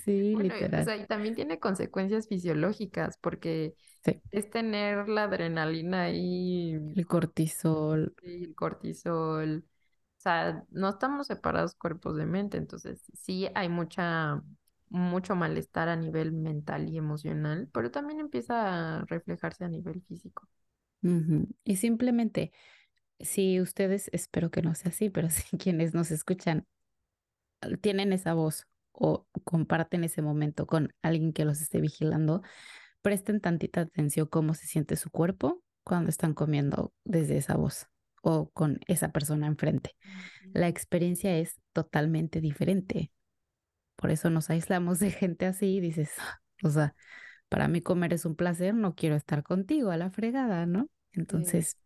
Sí, 0.04 0.34
Bueno, 0.34 0.56
y, 0.58 0.74
o 0.78 0.82
literal. 0.82 0.82
sea, 0.82 0.96
y 0.96 1.06
también 1.06 1.34
tiene 1.34 1.60
consecuencias 1.60 2.26
fisiológicas 2.28 3.18
porque 3.18 3.76
Sí. 4.04 4.20
es 4.30 4.50
tener 4.50 5.08
la 5.08 5.24
adrenalina 5.24 6.04
ahí, 6.04 6.74
El 6.94 7.06
cortisol. 7.06 8.16
constante, 8.16 8.44
el 8.44 8.54
cortisol. 8.54 9.64
O 10.18 10.20
sea, 10.20 10.64
no 10.70 10.90
estamos 10.90 11.26
separados 11.28 11.74
cuerpos 11.74 12.16
de 12.16 12.26
mente, 12.26 12.56
entonces 12.58 13.02
sí 13.14 13.48
hay 13.54 13.68
mucha. 13.68 14.42
Mucho 14.88 15.34
malestar 15.34 15.88
a 15.88 15.96
nivel 15.96 16.32
mental 16.32 16.88
y 16.88 16.98
emocional, 16.98 17.68
pero 17.72 17.90
también 17.90 18.20
empieza 18.20 18.98
a 18.98 19.04
reflejarse 19.06 19.64
a 19.64 19.68
nivel 19.68 20.02
físico. 20.02 20.48
Y 21.64 21.76
simplemente, 21.76 22.52
si 23.20 23.60
ustedes, 23.60 24.08
espero 24.12 24.50
que 24.50 24.62
no 24.62 24.74
sea 24.74 24.90
así, 24.90 25.10
pero 25.10 25.28
si 25.30 25.56
quienes 25.58 25.94
nos 25.94 26.10
escuchan 26.10 26.66
tienen 27.80 28.12
esa 28.12 28.34
voz 28.34 28.66
o 28.92 29.26
comparten 29.44 30.04
ese 30.04 30.22
momento 30.22 30.66
con 30.66 30.94
alguien 31.02 31.32
que 31.32 31.44
los 31.44 31.60
esté 31.60 31.80
vigilando, 31.80 32.42
presten 33.02 33.40
tantita 33.40 33.82
atención 33.82 34.26
cómo 34.26 34.54
se 34.54 34.66
siente 34.66 34.96
su 34.96 35.10
cuerpo 35.10 35.62
cuando 35.82 36.10
están 36.10 36.32
comiendo 36.32 36.92
desde 37.04 37.36
esa 37.36 37.56
voz 37.56 37.88
o 38.22 38.50
con 38.50 38.80
esa 38.86 39.12
persona 39.12 39.46
enfrente. 39.46 39.94
La 40.52 40.68
experiencia 40.68 41.36
es 41.36 41.60
totalmente 41.72 42.40
diferente. 42.40 43.10
Por 43.96 44.10
eso 44.10 44.30
nos 44.30 44.50
aislamos 44.50 44.98
de 45.00 45.10
gente 45.10 45.46
así 45.46 45.76
y 45.76 45.80
dices, 45.80 46.10
o 46.62 46.70
sea, 46.70 46.94
para 47.48 47.68
mí 47.68 47.82
comer 47.82 48.14
es 48.14 48.24
un 48.26 48.36
placer, 48.36 48.74
no 48.74 48.94
quiero 48.96 49.16
estar 49.16 49.42
contigo 49.44 49.90
a 49.92 49.96
la 49.98 50.10
fregada, 50.10 50.66
¿no? 50.66 50.90
Sí, 51.30 51.36
Entonces, 51.36 51.78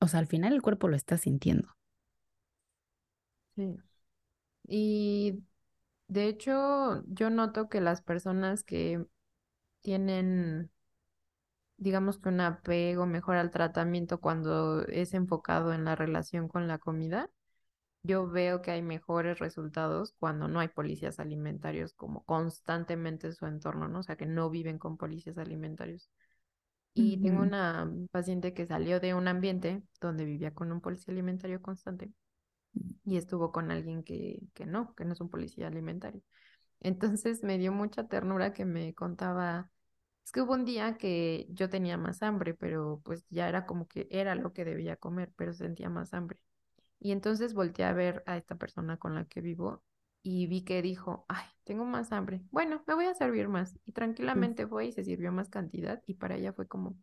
o 0.00 0.08
sea, 0.08 0.20
al 0.20 0.28
final 0.28 0.52
el 0.54 0.62
cuerpo 0.62 0.88
lo 0.88 0.96
está 0.96 1.18
sintiendo. 1.18 1.76
sí. 3.56 3.76
Y 4.68 5.44
de 6.08 6.28
hecho, 6.28 7.04
yo 7.08 7.30
noto 7.30 7.68
que 7.68 7.80
las 7.80 8.02
personas 8.02 8.64
que 8.64 9.04
tienen, 9.82 10.70
digamos 11.76 12.18
que 12.18 12.28
un 12.28 12.40
apego 12.40 13.06
mejor 13.06 13.36
al 13.36 13.50
tratamiento 13.50 14.20
cuando 14.20 14.82
es 14.86 15.14
enfocado 15.14 15.72
en 15.72 15.84
la 15.84 15.94
relación 15.96 16.48
con 16.48 16.68
la 16.68 16.78
comida, 16.78 17.30
yo 18.08 18.28
veo 18.28 18.62
que 18.62 18.72
hay 18.72 18.82
mejores 18.82 19.38
resultados 19.40 20.14
cuando 20.18 20.48
no 20.48 20.60
hay 20.60 20.68
policías 20.68 21.20
alimentarios 21.20 21.94
como 21.94 22.24
constantemente 22.24 23.28
en 23.28 23.34
su 23.34 23.46
entorno, 23.46 23.88
¿no? 23.88 24.00
O 24.00 24.04
sea, 24.04 24.16
que 24.16 24.26
no 24.26 24.50
viven 24.50 24.78
con 24.78 24.96
policías 24.98 25.38
alimentarios. 25.38 26.10
Y 26.94 27.18
tengo 27.22 27.42
una 27.42 27.90
paciente 28.10 28.54
que 28.54 28.66
salió 28.66 29.00
de 29.00 29.14
un 29.14 29.28
ambiente 29.28 29.82
donde 30.00 30.24
vivía 30.24 30.54
con 30.54 30.72
un 30.72 30.80
policía 30.80 31.12
alimentario 31.12 31.62
constante 31.62 32.12
y 33.04 33.16
estuvo 33.16 33.52
con 33.52 33.70
alguien 33.70 34.02
que, 34.04 34.40
que 34.54 34.66
no, 34.66 34.94
que 34.94 35.04
no 35.04 35.12
es 35.12 35.20
un 35.20 35.30
policía 35.30 35.68
alimentario. 35.68 36.22
Entonces 36.80 37.42
me 37.44 37.58
dio 37.58 37.72
mucha 37.72 38.08
ternura 38.08 38.52
que 38.54 38.64
me 38.66 38.94
contaba, 38.94 39.70
es 40.24 40.32
que 40.32 40.42
hubo 40.42 40.54
un 40.54 40.64
día 40.66 40.98
que 40.98 41.46
yo 41.50 41.70
tenía 41.70 41.98
más 41.98 42.22
hambre, 42.22 42.54
pero 42.54 43.00
pues 43.04 43.26
ya 43.30 43.48
era 43.48 43.66
como 43.66 43.88
que 43.88 44.08
era 44.10 44.34
lo 44.36 44.52
que 44.52 44.64
debía 44.64 44.96
comer, 44.96 45.32
pero 45.36 45.52
sentía 45.54 45.90
más 45.90 46.14
hambre. 46.14 46.40
Y 47.00 47.12
entonces 47.12 47.54
volteé 47.54 47.84
a 47.84 47.92
ver 47.92 48.22
a 48.26 48.36
esta 48.36 48.56
persona 48.56 48.96
con 48.98 49.14
la 49.14 49.24
que 49.26 49.40
vivo 49.40 49.84
y 50.22 50.46
vi 50.48 50.64
que 50.64 50.82
dijo, 50.82 51.24
ay, 51.28 51.46
tengo 51.64 51.84
más 51.84 52.12
hambre. 52.12 52.42
Bueno, 52.50 52.82
me 52.86 52.94
voy 52.94 53.06
a 53.06 53.14
servir 53.14 53.48
más. 53.48 53.78
Y 53.86 53.92
tranquilamente 53.92 54.66
fue 54.66 54.86
y 54.86 54.92
se 54.92 55.04
sirvió 55.04 55.32
más 55.32 55.48
cantidad 55.48 56.02
y 56.06 56.14
para 56.14 56.36
ella 56.36 56.52
fue 56.52 56.66
como, 56.68 56.96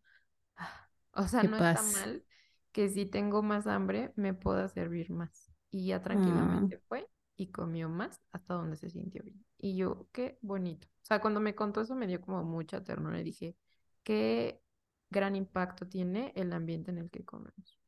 ah, 0.56 0.88
o 1.12 1.28
sea, 1.28 1.44
no 1.44 1.58
está 1.58 1.82
mal 1.82 2.24
que 2.72 2.88
si 2.88 3.06
tengo 3.06 3.42
más 3.42 3.66
hambre 3.66 4.12
me 4.16 4.34
pueda 4.34 4.68
servir 4.68 5.10
más. 5.10 5.50
Y 5.70 5.86
ya 5.88 6.02
Ah, 6.10 6.68
tranquilamente 6.68 6.78
fue 6.88 7.08
y 7.36 7.50
comió 7.50 7.88
más 7.88 8.20
hasta 8.32 8.54
donde 8.54 8.76
se 8.76 8.90
sintió 8.90 9.22
bien. 9.22 9.44
Y 9.58 9.76
yo, 9.76 10.08
qué 10.12 10.38
bonito. 10.42 10.86
O 11.02 11.06
sea, 11.06 11.20
cuando 11.20 11.40
me 11.40 11.54
contó 11.54 11.80
eso 11.80 11.94
me 11.94 12.06
dio 12.06 12.20
como 12.20 12.42
mucha 12.44 12.84
ternura 12.84 13.20
y 13.20 13.24
dije, 13.24 13.56
qué 14.04 14.62
gran 15.10 15.36
impacto 15.36 15.86
tiene 15.88 16.32
el 16.36 16.52
ambiente 16.52 16.90
en 16.90 16.98
el 16.98 17.10
que 17.10 17.24
comemos. 17.24 17.78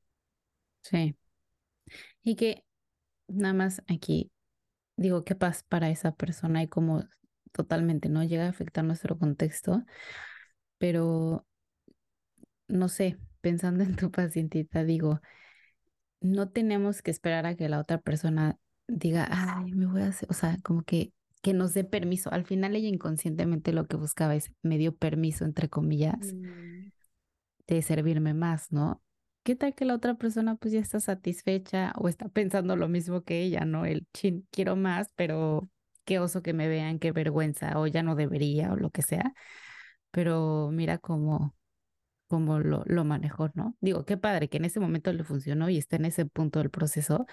sí. 0.82 1.14
Y 2.22 2.36
que 2.36 2.64
nada 3.28 3.54
más 3.54 3.82
aquí 3.88 4.30
digo, 4.96 5.24
qué 5.24 5.34
paz 5.34 5.64
para 5.68 5.90
esa 5.90 6.12
persona 6.12 6.62
y 6.62 6.68
cómo 6.68 7.04
totalmente 7.52 8.08
no 8.08 8.24
llega 8.24 8.46
a 8.46 8.50
afectar 8.50 8.84
nuestro 8.84 9.18
contexto, 9.18 9.84
pero 10.78 11.46
no 12.66 12.88
sé, 12.88 13.16
pensando 13.40 13.84
en 13.84 13.96
tu 13.96 14.10
pacientita, 14.10 14.84
digo, 14.84 15.20
no 16.20 16.50
tenemos 16.50 17.02
que 17.02 17.10
esperar 17.10 17.46
a 17.46 17.56
que 17.56 17.68
la 17.68 17.78
otra 17.78 17.98
persona 17.98 18.58
diga, 18.88 19.28
ay, 19.30 19.72
me 19.72 19.86
voy 19.86 20.02
a 20.02 20.08
hacer, 20.08 20.28
o 20.30 20.34
sea, 20.34 20.58
como 20.62 20.82
que 20.82 21.12
que 21.40 21.54
nos 21.54 21.72
dé 21.72 21.84
permiso. 21.84 22.32
Al 22.32 22.44
final 22.44 22.74
ella 22.74 22.88
inconscientemente 22.88 23.72
lo 23.72 23.86
que 23.86 23.96
buscaba 23.96 24.34
es 24.34 24.50
me 24.62 24.76
dio 24.76 24.96
permiso, 24.96 25.44
entre 25.44 25.68
comillas, 25.68 26.18
Mm, 26.20 26.90
de 27.68 27.82
servirme 27.82 28.34
más, 28.34 28.72
¿no? 28.72 29.00
¿Qué 29.48 29.56
tal 29.56 29.74
que 29.74 29.86
la 29.86 29.94
otra 29.94 30.14
persona 30.14 30.56
pues 30.56 30.74
ya 30.74 30.80
está 30.80 31.00
satisfecha 31.00 31.92
o 31.96 32.08
está 32.10 32.28
pensando 32.28 32.76
lo 32.76 32.86
mismo 32.88 33.22
que 33.24 33.40
ella, 33.42 33.64
¿no? 33.64 33.86
El 33.86 34.06
chin, 34.12 34.46
quiero 34.50 34.76
más, 34.76 35.08
pero 35.16 35.70
qué 36.04 36.18
oso 36.18 36.42
que 36.42 36.52
me 36.52 36.68
vean, 36.68 36.98
qué 36.98 37.12
vergüenza, 37.12 37.78
o 37.78 37.86
ya 37.86 38.02
no 38.02 38.14
debería, 38.14 38.72
o 38.72 38.76
lo 38.76 38.90
que 38.90 39.00
sea. 39.02 39.32
Pero 40.12 40.70
mira 40.72 40.98
cómo, 40.98 41.56
cómo 42.28 42.60
lo, 42.60 42.84
lo 42.86 43.04
manejó, 43.04 43.50
¿no? 43.54 43.76
Digo, 43.80 44.04
qué 44.06 44.16
padre 44.18 44.48
que 44.48 44.58
en 44.58 44.66
ese 44.66 44.80
momento 44.80 45.12
le 45.12 45.24
funcionó 45.24 45.70
y 45.70 45.78
está 45.78 45.96
en 45.96 46.06
ese 46.06 46.26
punto 46.26 46.60
del 46.60 46.70
proceso, 46.70 47.26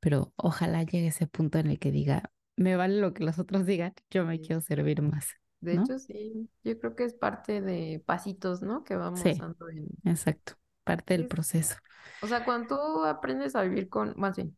pero 0.00 0.32
ojalá 0.36 0.82
llegue 0.84 1.08
ese 1.08 1.26
punto 1.28 1.58
en 1.58 1.68
el 1.70 1.78
que 1.78 1.92
diga, 1.92 2.32
me 2.56 2.76
vale 2.76 3.00
lo 3.00 3.14
que 3.14 3.24
los 3.24 3.38
otros 3.38 3.66
digan, 3.66 3.94
yo 4.10 4.24
me 4.26 4.40
sí. 4.40 4.42
quiero 4.42 4.60
servir 4.62 5.02
más, 5.02 5.28
De 5.60 5.74
¿no? 5.74 5.74
hecho, 5.74 5.98
sí, 5.98 6.48
yo 6.62 6.78
creo 6.78 6.94
que 6.94 7.04
es 7.04 7.14
parte 7.14 7.60
de 7.60 8.00
pasitos, 8.06 8.62
¿no? 8.62 8.84
Que 8.84 8.96
vamos 8.96 9.36
Sí, 9.36 9.38
dando 9.38 9.68
en... 9.70 9.88
exacto, 10.04 10.54
parte 10.84 11.14
del 11.14 11.26
proceso. 11.26 11.76
O 12.20 12.26
sea, 12.28 12.44
cuando 12.44 12.76
tú 12.76 13.04
aprendes 13.04 13.54
a 13.56 13.62
vivir 13.62 13.88
con, 13.88 14.14
más 14.16 14.36
bien, 14.36 14.56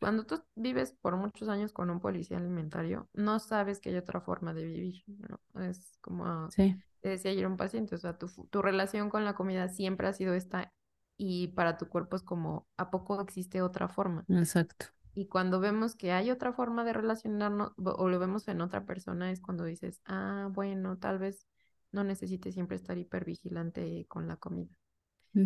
cuando 0.00 0.24
tú 0.26 0.42
vives 0.54 0.92
por 1.00 1.16
muchos 1.16 1.48
años 1.48 1.72
con 1.72 1.88
un 1.90 2.00
policía 2.00 2.36
alimentario, 2.38 3.08
no 3.14 3.38
sabes 3.38 3.80
que 3.80 3.88
hay 3.90 3.96
otra 3.96 4.20
forma 4.20 4.52
de 4.54 4.64
vivir, 4.66 5.02
¿no? 5.06 5.40
Es 5.62 5.96
como 6.02 6.54
Sí, 6.54 6.76
te 7.00 7.10
decía 7.10 7.30
ayer 7.30 7.46
un 7.46 7.56
paciente, 7.56 7.94
o 7.94 7.98
sea, 7.98 8.18
tu, 8.18 8.28
tu 8.50 8.60
relación 8.62 9.08
con 9.10 9.24
la 9.24 9.34
comida 9.34 9.68
siempre 9.68 10.08
ha 10.08 10.12
sido 10.12 10.34
esta 10.34 10.72
y 11.16 11.48
para 11.48 11.78
tu 11.78 11.88
cuerpo 11.88 12.16
es 12.16 12.22
como, 12.22 12.66
¿a 12.76 12.90
poco 12.90 13.20
existe 13.22 13.62
otra 13.62 13.88
forma? 13.88 14.26
exacto, 14.28 14.86
Y 15.14 15.28
cuando 15.28 15.60
vemos 15.60 15.96
que 15.96 16.12
hay 16.12 16.30
otra 16.30 16.52
forma 16.54 16.84
de 16.84 16.92
relacionarnos 16.94 17.72
o 17.78 17.90
o 17.92 18.08
lo 18.10 18.18
vemos 18.20 18.48
en 18.48 18.60
otra 18.62 18.86
persona, 18.86 19.30
es 19.32 19.40
cuando 19.40 19.64
dices, 19.64 20.00
ah, 20.06 20.48
bueno, 20.52 20.98
tal 20.98 21.18
vez 21.18 21.46
no 21.92 22.04
necesite 22.04 22.52
siempre 22.52 22.76
estar 22.76 22.98
hipervigilante 22.98 24.06
con 24.08 24.28
la 24.28 24.36
comida. 24.38 24.70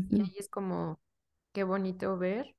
Y 0.09 0.21
ahí 0.21 0.35
es 0.39 0.49
como, 0.49 1.01
qué 1.53 1.65
bonito 1.65 2.19
ver 2.19 2.57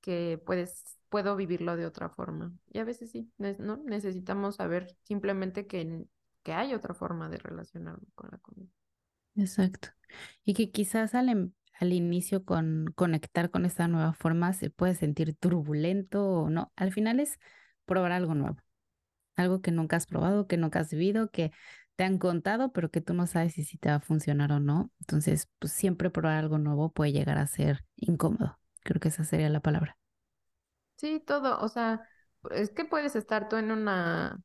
que 0.00 0.40
puedes, 0.44 0.98
puedo 1.08 1.36
vivirlo 1.36 1.76
de 1.76 1.86
otra 1.86 2.08
forma. 2.10 2.52
Y 2.70 2.78
a 2.80 2.84
veces 2.84 3.10
sí, 3.10 3.32
¿no? 3.38 3.78
Necesitamos 3.86 4.56
saber 4.56 4.96
simplemente 5.04 5.66
que, 5.66 6.04
que 6.42 6.52
hay 6.52 6.74
otra 6.74 6.94
forma 6.94 7.28
de 7.28 7.38
relacionarnos 7.38 8.08
con 8.14 8.30
la 8.32 8.38
comida. 8.38 8.68
exacto. 9.36 9.88
Y 10.44 10.54
que 10.54 10.70
quizás 10.70 11.14
al, 11.14 11.28
em- 11.28 11.52
al 11.80 11.92
inicio 11.92 12.44
con 12.44 12.86
conectar 12.94 13.50
con 13.50 13.64
esta 13.66 13.88
nueva 13.88 14.12
forma 14.14 14.52
se 14.52 14.70
puede 14.70 14.94
sentir 14.94 15.34
turbulento 15.36 16.24
o 16.26 16.50
no. 16.50 16.72
Al 16.76 16.92
final 16.92 17.20
es 17.20 17.38
probar 17.86 18.12
algo 18.12 18.34
nuevo, 18.34 18.58
algo 19.36 19.62
que 19.62 19.72
nunca 19.72 19.96
has 19.96 20.06
probado, 20.06 20.46
que 20.46 20.56
nunca 20.58 20.80
has 20.80 20.90
vivido, 20.92 21.30
que 21.30 21.52
te 21.96 22.04
han 22.04 22.18
contado, 22.18 22.72
pero 22.72 22.90
que 22.90 23.00
tú 23.00 23.14
no 23.14 23.26
sabes 23.26 23.54
si, 23.54 23.78
te 23.78 23.88
va 23.90 23.96
a 23.96 24.00
funcionar 24.00 24.52
o 24.52 24.60
no. 24.60 24.90
Entonces, 25.00 25.48
pues 25.58 25.72
siempre 25.72 26.10
probar 26.10 26.38
algo 26.38 26.58
nuevo 26.58 26.90
puede 26.92 27.12
llegar 27.12 27.38
a 27.38 27.46
ser 27.46 27.84
incómodo. 27.96 28.58
Creo 28.82 29.00
que 29.00 29.08
esa 29.08 29.24
sería 29.24 29.48
la 29.50 29.60
palabra. 29.60 29.96
Sí, 30.96 31.20
todo, 31.26 31.58
o 31.60 31.68
sea, 31.68 32.06
es 32.52 32.70
que 32.70 32.84
puedes 32.84 33.16
estar 33.16 33.48
tú 33.48 33.56
en 33.56 33.72
una 33.72 34.38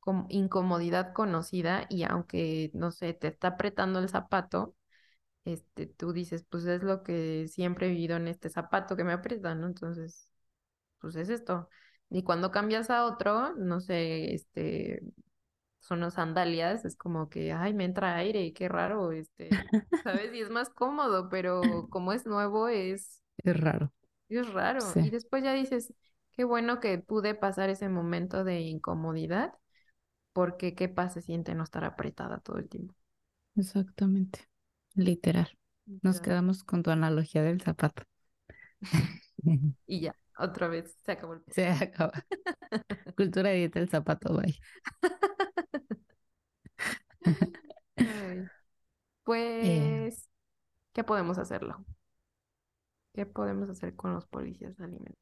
com- 0.00 0.26
incomodidad 0.28 1.12
conocida 1.12 1.86
y 1.88 2.02
aunque, 2.04 2.70
no 2.74 2.90
sé, 2.90 3.14
te 3.14 3.28
está 3.28 3.48
apretando 3.48 4.00
el 4.00 4.08
zapato, 4.08 4.74
este, 5.44 5.86
tú 5.86 6.12
dices, 6.12 6.44
pues 6.50 6.66
es 6.66 6.82
lo 6.84 7.02
que 7.04 7.48
siempre 7.48 7.86
he 7.88 7.90
vivido 7.90 8.16
en 8.18 8.28
este 8.28 8.50
zapato 8.50 8.96
que 8.96 9.04
me 9.04 9.12
aprieta, 9.14 9.54
¿no? 9.56 9.66
Entonces, 9.68 10.30
pues 11.00 11.16
es 11.16 11.30
esto. 11.30 11.68
Y 12.10 12.24
cuando 12.24 12.50
cambias 12.52 12.90
a 12.90 13.06
otro, 13.06 13.54
no 13.56 13.80
sé, 13.80 14.34
este, 14.34 15.02
son 15.80 16.00
las 16.00 16.14
sandalias, 16.14 16.84
es 16.84 16.96
como 16.96 17.28
que, 17.30 17.52
ay, 17.52 17.74
me 17.74 17.84
entra 17.84 18.16
aire, 18.16 18.52
qué 18.54 18.68
raro, 18.68 19.12
este, 19.12 19.70
¿sabes? 20.04 20.32
Y 20.34 20.40
es 20.40 20.50
más 20.50 20.70
cómodo, 20.70 21.28
pero 21.28 21.88
como 21.90 22.12
es 22.12 22.26
nuevo, 22.26 22.68
es, 22.68 23.22
Es 23.44 23.54
raro. 23.60 23.92
es 24.30 24.48
raro. 24.52 24.94
Sí, 24.94 25.00
Y 25.00 25.10
después 25.10 25.42
ya 25.44 25.52
dices, 25.54 25.92
qué 26.32 26.44
bueno 26.44 26.80
que 26.80 26.98
pude 26.98 27.34
pasar 27.34 27.68
ese 27.70 27.88
momento 27.88 28.44
de 28.44 28.60
incomodidad, 28.60 29.54
porque 30.34 30.74
qué 30.76 30.88
paz 30.90 31.14
se 31.14 31.22
siente 31.22 31.54
no 31.56 31.64
estar 31.64 31.84
apretada 31.84 32.40
todo 32.40 32.58
el 32.58 32.68
tiempo. 32.70 32.94
exactamente. 33.56 34.48
Literal. 34.94 35.48
Nos 36.02 36.20
quedamos 36.20 36.64
con 36.64 36.82
tu 36.82 36.90
analogía 36.90 37.42
del 37.42 37.60
zapato. 37.62 38.02
Y 39.86 40.00
ya, 40.00 40.16
otra 40.38 40.68
vez 40.68 40.96
se 41.04 41.12
acabó 41.12 41.34
el 41.34 41.42
Se 41.48 41.66
acaba. 41.68 42.12
Cultura 43.16 43.50
dieta 43.52 43.80
el 43.80 43.88
zapato, 43.90 44.34
bye. 44.36 44.58
Ay, 47.98 48.50
Eh, 49.60 50.04
pues, 50.04 50.28
¿qué 50.94 51.04
podemos 51.04 51.38
hacerlo? 51.38 51.84
¿Qué 53.14 53.24
podemos 53.24 53.70
hacer 53.70 53.94
con 53.94 54.12
los 54.14 54.26
policías 54.26 54.78
alimentarios? 54.80 55.16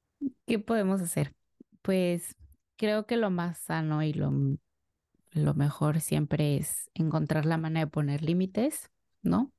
¿qué 0.46 0.58
podemos 0.58 1.00
hacer? 1.00 1.34
Pues 1.82 2.34
creo 2.76 3.06
que 3.06 3.16
lo 3.16 3.30
más 3.30 3.58
sano 3.58 4.02
y 4.02 4.12
lo 4.12 4.32
lo 5.32 5.54
mejor 5.54 6.00
siempre 6.00 6.56
es 6.58 6.90
encontrar 6.94 7.46
la 7.46 7.58
manera 7.58 7.86
de 7.86 7.90
poner 7.92 8.22
límites, 8.22 8.90
¿no? 9.22 9.52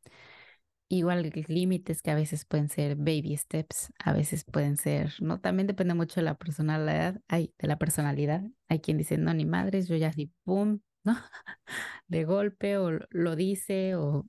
Igual 0.89 1.31
límites 1.49 2.01
que 2.01 2.11
a 2.11 2.15
veces 2.15 2.45
pueden 2.45 2.69
ser 2.69 2.95
baby 2.97 3.37
steps, 3.37 3.93
a 3.99 4.13
veces 4.13 4.45
pueden 4.45 4.77
ser, 4.77 5.13
¿no? 5.21 5.39
También 5.41 5.67
depende 5.67 5.93
mucho 5.95 6.19
de 6.21 6.25
la 6.25 6.35
personalidad, 6.37 7.21
hay 7.27 7.53
de 7.59 7.67
la 7.67 7.77
personalidad. 7.79 8.43
Hay 8.69 8.79
quien 8.81 8.97
dice, 8.97 9.17
no, 9.17 9.33
ni 9.33 9.45
madres, 9.45 9.87
yo 9.87 9.95
ya 9.97 10.09
así, 10.09 10.31
pum, 10.45 10.79
¿no? 11.03 11.15
De 12.07 12.25
golpe 12.25 12.77
o 12.77 12.99
lo 13.11 13.35
dice, 13.35 13.95
o, 13.95 14.27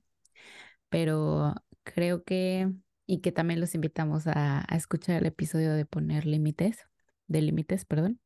pero 0.89 1.55
creo 1.83 2.23
que, 2.23 2.69
y 3.05 3.21
que 3.21 3.31
también 3.31 3.59
los 3.59 3.75
invitamos 3.75 4.27
a, 4.27 4.65
escuchar 4.75 5.17
el 5.17 5.27
episodio 5.27 5.73
de 5.73 5.85
poner 5.85 6.25
límites, 6.25 6.85
de 7.27 7.41
límites, 7.41 7.85
perdón. 7.85 8.19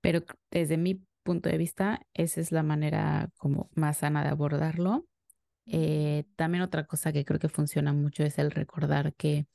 Pero 0.00 0.24
desde 0.50 0.76
mi 0.76 1.02
punto 1.22 1.48
de 1.48 1.58
vista, 1.58 2.00
esa 2.14 2.40
es 2.40 2.52
la 2.52 2.62
manera 2.62 3.30
como 3.38 3.70
más 3.74 3.98
sana 3.98 4.22
de 4.22 4.30
abordarlo. 4.30 5.06
Eh, 5.66 6.24
también 6.36 6.62
otra 6.62 6.86
cosa 6.86 7.12
que 7.12 7.24
creo 7.24 7.38
que 7.38 7.48
funciona 7.48 7.92
mucho 7.92 8.24
es 8.24 8.38
el 8.38 8.50
recordar 8.50 9.14
que, 9.14 9.46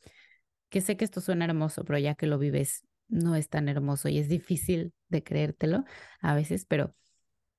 que 0.69 0.81
sé 0.81 0.97
que 0.97 1.05
esto 1.05 1.21
suena 1.21 1.45
hermoso, 1.45 1.83
pero 1.85 1.99
ya 1.99 2.15
que 2.15 2.27
lo 2.27 2.37
vives 2.39 2.83
no 3.07 3.35
es 3.35 3.49
tan 3.49 3.69
hermoso 3.69 4.09
y 4.09 4.19
es 4.19 4.29
difícil 4.29 4.93
de 5.09 5.23
creértelo 5.23 5.83
a 6.21 6.35
veces, 6.35 6.65
pero 6.65 6.95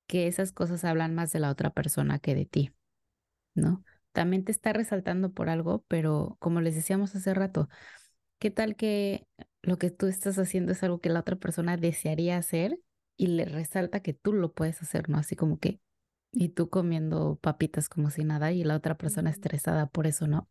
que 0.06 0.26
esas 0.28 0.52
cosas 0.52 0.84
hablan 0.84 1.14
más 1.14 1.32
de 1.32 1.40
la 1.40 1.50
otra 1.50 1.70
persona 1.70 2.18
que 2.18 2.34
de 2.34 2.46
ti, 2.46 2.72
¿no? 3.54 3.84
También 4.12 4.44
te 4.44 4.52
está 4.52 4.72
resaltando 4.72 5.32
por 5.32 5.48
algo, 5.48 5.84
pero 5.88 6.36
como 6.40 6.60
les 6.60 6.74
decíamos 6.74 7.14
hace 7.14 7.34
rato, 7.34 7.68
¿qué 8.38 8.50
tal 8.50 8.76
que 8.76 9.26
lo 9.62 9.78
que 9.78 9.90
tú 9.90 10.06
estás 10.06 10.38
haciendo 10.38 10.72
es 10.72 10.82
algo 10.82 11.00
que 11.00 11.10
la 11.10 11.20
otra 11.20 11.36
persona 11.36 11.76
desearía 11.76 12.36
hacer 12.38 12.78
y 13.16 13.28
le 13.28 13.44
resalta 13.46 14.00
que 14.00 14.14
tú 14.14 14.32
lo 14.32 14.52
puedes 14.52 14.82
hacer, 14.82 15.08
¿no? 15.08 15.18
Así 15.18 15.36
como 15.36 15.58
que, 15.58 15.80
y 16.32 16.50
tú 16.50 16.70
comiendo 16.70 17.38
papitas 17.42 17.88
como 17.88 18.10
si 18.10 18.24
nada 18.24 18.52
y 18.52 18.64
la 18.64 18.76
otra 18.76 18.96
persona 18.98 19.30
estresada 19.30 19.86
por 19.88 20.06
eso, 20.06 20.26
¿no? 20.28 20.48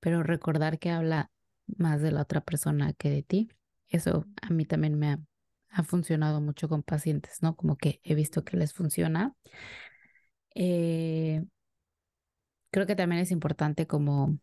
Pero 0.00 0.22
recordar 0.22 0.78
que 0.78 0.90
habla 0.90 1.30
más 1.66 2.02
de 2.02 2.12
la 2.12 2.22
otra 2.22 2.40
persona 2.42 2.92
que 2.94 3.10
de 3.10 3.22
ti, 3.22 3.48
eso 3.88 4.26
a 4.42 4.50
mí 4.50 4.66
también 4.66 4.98
me 4.98 5.08
ha, 5.12 5.20
ha 5.74 5.82
funcionado 5.82 6.40
mucho 6.40 6.68
con 6.68 6.82
pacientes, 6.82 7.42
¿no? 7.42 7.56
Como 7.56 7.76
que 7.76 8.00
he 8.04 8.14
visto 8.14 8.44
que 8.44 8.56
les 8.56 8.72
funciona. 8.72 9.34
Eh, 10.54 11.44
creo 12.70 12.86
que 12.86 12.96
también 12.96 13.20
es 13.22 13.30
importante 13.30 13.86
como 13.86 14.38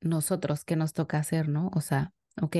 nosotros, 0.00 0.64
qué 0.64 0.76
nos 0.76 0.92
toca 0.92 1.18
hacer, 1.18 1.48
¿no? 1.48 1.70
O 1.74 1.80
sea, 1.80 2.12
ok, 2.40 2.56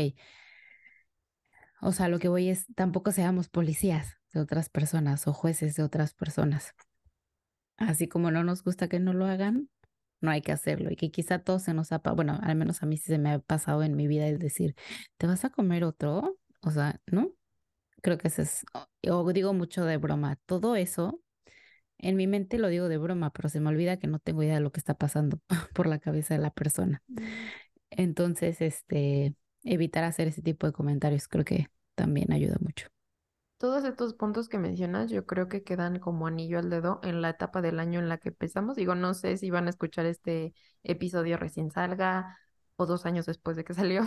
o 1.81 1.93
sea, 1.93 2.09
lo 2.09 2.19
que 2.19 2.29
voy 2.29 2.49
es, 2.49 2.67
tampoco 2.77 3.11
seamos 3.11 3.49
policías 3.49 4.17
de 4.33 4.41
otras 4.41 4.69
personas 4.69 5.27
o 5.27 5.33
jueces 5.33 5.75
de 5.75 5.83
otras 5.83 6.15
personas. 6.15 6.75
Así 7.77 8.09
como 8.09 8.31
no 8.31 8.45
nos 8.45 8.63
gusta 8.63 8.89
que 8.89 9.01
no 9.01 9.13
lo 9.13 9.27
hagan, 9.27 9.69
no 10.21 10.31
hay 10.31 10.43
que 10.43 10.53
hacerlo. 10.53 10.91
Y 10.91 10.97
que 10.97 11.11
quizá 11.11 11.41
todo 11.41 11.59
se 11.59 11.75
nos 11.75 11.93
ha, 11.93 11.99
bueno, 11.99 12.39
al 12.43 12.57
menos 12.57 12.83
a 12.83 12.87
mí 12.87 12.97
sí 12.97 13.07
se 13.07 13.19
me 13.19 13.33
ha 13.33 13.39
pasado 13.41 13.83
en 13.83 13.97
mi 13.97 14.07
vida 14.07 14.29
el 14.29 14.39
decir, 14.39 14.77
¿te 15.19 15.27
vas 15.27 15.45
a 15.45 15.51
comer 15.51 15.85
otro? 15.85 16.39
O 16.63 16.71
sea, 16.71 17.01
¿no? 17.07 17.33
Creo 18.03 18.19
que 18.19 18.29
eso 18.29 18.43
es, 18.43 18.65
o 19.09 19.33
digo 19.33 19.55
mucho 19.55 19.85
de 19.85 19.97
broma, 19.97 20.37
todo 20.47 20.77
eso, 20.77 21.21
en 21.99 22.17
mi 22.17 22.27
mente 22.27 22.59
lo 22.59 22.69
digo 22.69 22.89
de 22.89 22.99
broma, 22.99 23.31
pero 23.31 23.49
se 23.49 23.61
me 23.61 23.69
olvida 23.69 23.97
que 23.97 24.09
no 24.09 24.19
tengo 24.19 24.43
idea 24.43 24.57
de 24.57 24.61
lo 24.61 24.73
que 24.73 24.81
está 24.81 24.95
pasando 24.95 25.39
por 25.75 25.87
la 25.87 25.99
cabeza 25.99 26.35
de 26.35 26.41
la 26.41 26.51
persona. 26.51 27.03
Entonces, 27.91 28.61
este, 28.61 29.35
evitar 29.65 30.05
hacer 30.05 30.29
ese 30.29 30.43
tipo 30.43 30.67
de 30.67 30.73
comentarios 30.73 31.29
creo 31.29 31.45
que 31.45 31.69
también 31.95 32.33
ayuda 32.33 32.57
mucho. 32.61 32.89
Todos 33.59 33.85
estos 33.85 34.15
puntos 34.15 34.49
que 34.49 34.59
mencionas 34.59 35.09
yo 35.11 35.25
creo 35.25 35.49
que 35.49 35.63
quedan 35.63 36.01
como 36.01 36.27
anillo 36.27 36.59
al 36.59 36.69
dedo 36.69 36.99
en 37.05 37.23
la 37.23 37.31
etapa 37.31 37.63
del 37.63 37.79
año 37.79 38.01
en 38.01 38.09
la 38.09 38.19
que 38.19 38.31
empezamos. 38.31 38.75
Digo, 38.75 38.97
no 38.97 39.15
sé 39.15 39.37
si 39.37 39.51
van 39.51 39.69
a 39.69 39.71
escuchar 39.71 40.05
este 40.07 40.53
episodio 40.83 41.37
recién 41.37 41.71
salga 41.71 42.37
o 42.75 42.87
dos 42.87 43.07
años 43.07 43.27
después 43.27 43.57
de 43.57 43.63
que 43.65 43.75
salió, 43.75 44.03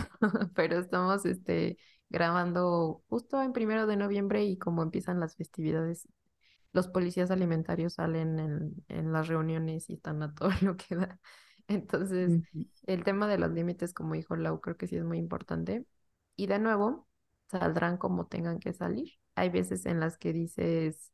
pero 0.54 0.78
estamos 0.78 1.24
este, 1.24 1.78
grabando 2.10 3.02
justo 3.08 3.42
en 3.42 3.52
primero 3.52 3.86
de 3.86 3.96
noviembre 3.96 4.44
y 4.44 4.58
como 4.58 4.82
empiezan 4.82 5.20
las 5.20 5.36
festividades, 5.36 6.08
los 6.72 6.88
policías 6.88 7.30
alimentarios 7.30 7.94
salen 7.94 8.38
en, 8.38 8.84
en 8.88 9.12
las 9.12 9.28
reuniones 9.28 9.88
y 9.90 9.94
están 9.94 10.22
a 10.22 10.34
todo 10.34 10.50
lo 10.62 10.76
que 10.76 10.96
da. 10.96 11.20
Entonces, 11.68 12.40
el 12.86 13.04
tema 13.04 13.28
de 13.28 13.38
los 13.38 13.50
límites, 13.52 13.92
como 13.94 14.14
dijo 14.14 14.36
Lau, 14.36 14.60
creo 14.60 14.76
que 14.76 14.86
sí 14.86 14.96
es 14.96 15.04
muy 15.04 15.18
importante. 15.18 15.86
Y 16.36 16.46
de 16.46 16.58
nuevo, 16.58 17.08
saldrán 17.50 17.96
como 17.98 18.26
tengan 18.26 18.58
que 18.60 18.72
salir. 18.72 19.12
Hay 19.34 19.48
veces 19.50 19.86
en 19.86 20.00
las 20.00 20.18
que 20.18 20.32
dices, 20.32 21.12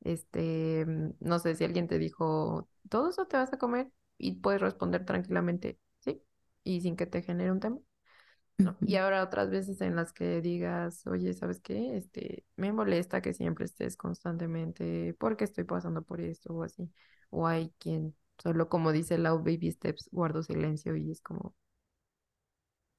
este, 0.00 0.84
mm, 0.86 1.14
no 1.20 1.38
sé 1.38 1.54
si 1.56 1.64
alguien 1.64 1.88
te 1.88 1.98
dijo, 1.98 2.68
¿todo 2.88 3.10
eso 3.10 3.26
te 3.26 3.36
vas 3.36 3.52
a 3.52 3.58
comer? 3.58 3.92
Y 4.18 4.34
puedes 4.40 4.60
responder 4.60 5.04
tranquilamente, 5.04 5.78
sí, 6.00 6.22
y 6.64 6.80
sin 6.80 6.96
que 6.96 7.06
te 7.06 7.22
genere 7.22 7.52
un 7.52 7.60
tema. 7.60 7.78
No. 8.58 8.76
Y 8.80 8.96
ahora 8.96 9.22
otras 9.22 9.50
veces 9.50 9.80
en 9.80 9.94
las 9.96 10.12
que 10.12 10.40
digas, 10.40 11.06
oye, 11.06 11.32
¿sabes 11.34 11.60
qué? 11.60 11.96
Este, 11.96 12.44
me 12.56 12.72
molesta 12.72 13.22
que 13.22 13.32
siempre 13.34 13.64
estés 13.64 13.96
constantemente 13.96 15.14
porque 15.18 15.44
estoy 15.44 15.64
pasando 15.64 16.02
por 16.02 16.20
esto 16.20 16.52
o 16.54 16.64
así. 16.64 16.90
O 17.30 17.46
hay 17.46 17.72
quien 17.78 18.14
Solo 18.38 18.68
como 18.68 18.92
dice 18.92 19.18
Lau 19.18 19.38
Baby 19.38 19.72
Steps, 19.72 20.08
guardo 20.12 20.42
silencio 20.44 20.94
y 20.96 21.10
es 21.10 21.20
como, 21.20 21.54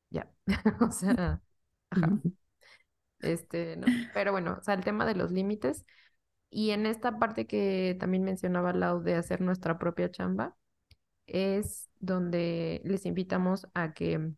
ya, 0.09 0.29
o 0.81 0.91
sea, 0.91 1.41
ajá. 1.89 2.19
Este, 3.19 3.75
no, 3.77 3.87
pero 4.13 4.31
bueno, 4.31 4.57
o 4.59 4.63
sea, 4.63 4.73
el 4.75 4.83
tema 4.83 5.05
de 5.05 5.15
los 5.15 5.31
límites. 5.31 5.85
Y 6.51 6.71
en 6.71 6.85
esta 6.85 7.19
parte 7.19 7.47
que 7.47 7.97
también 7.99 8.23
mencionaba 8.23 8.73
Lau 8.73 9.01
de 9.03 9.15
hacer 9.15 9.41
nuestra 9.41 9.79
propia 9.79 10.11
chamba, 10.11 10.55
es 11.27 11.89
donde 11.99 12.81
les 12.85 13.05
invitamos 13.05 13.67
a 13.75 13.93
que 13.93 14.31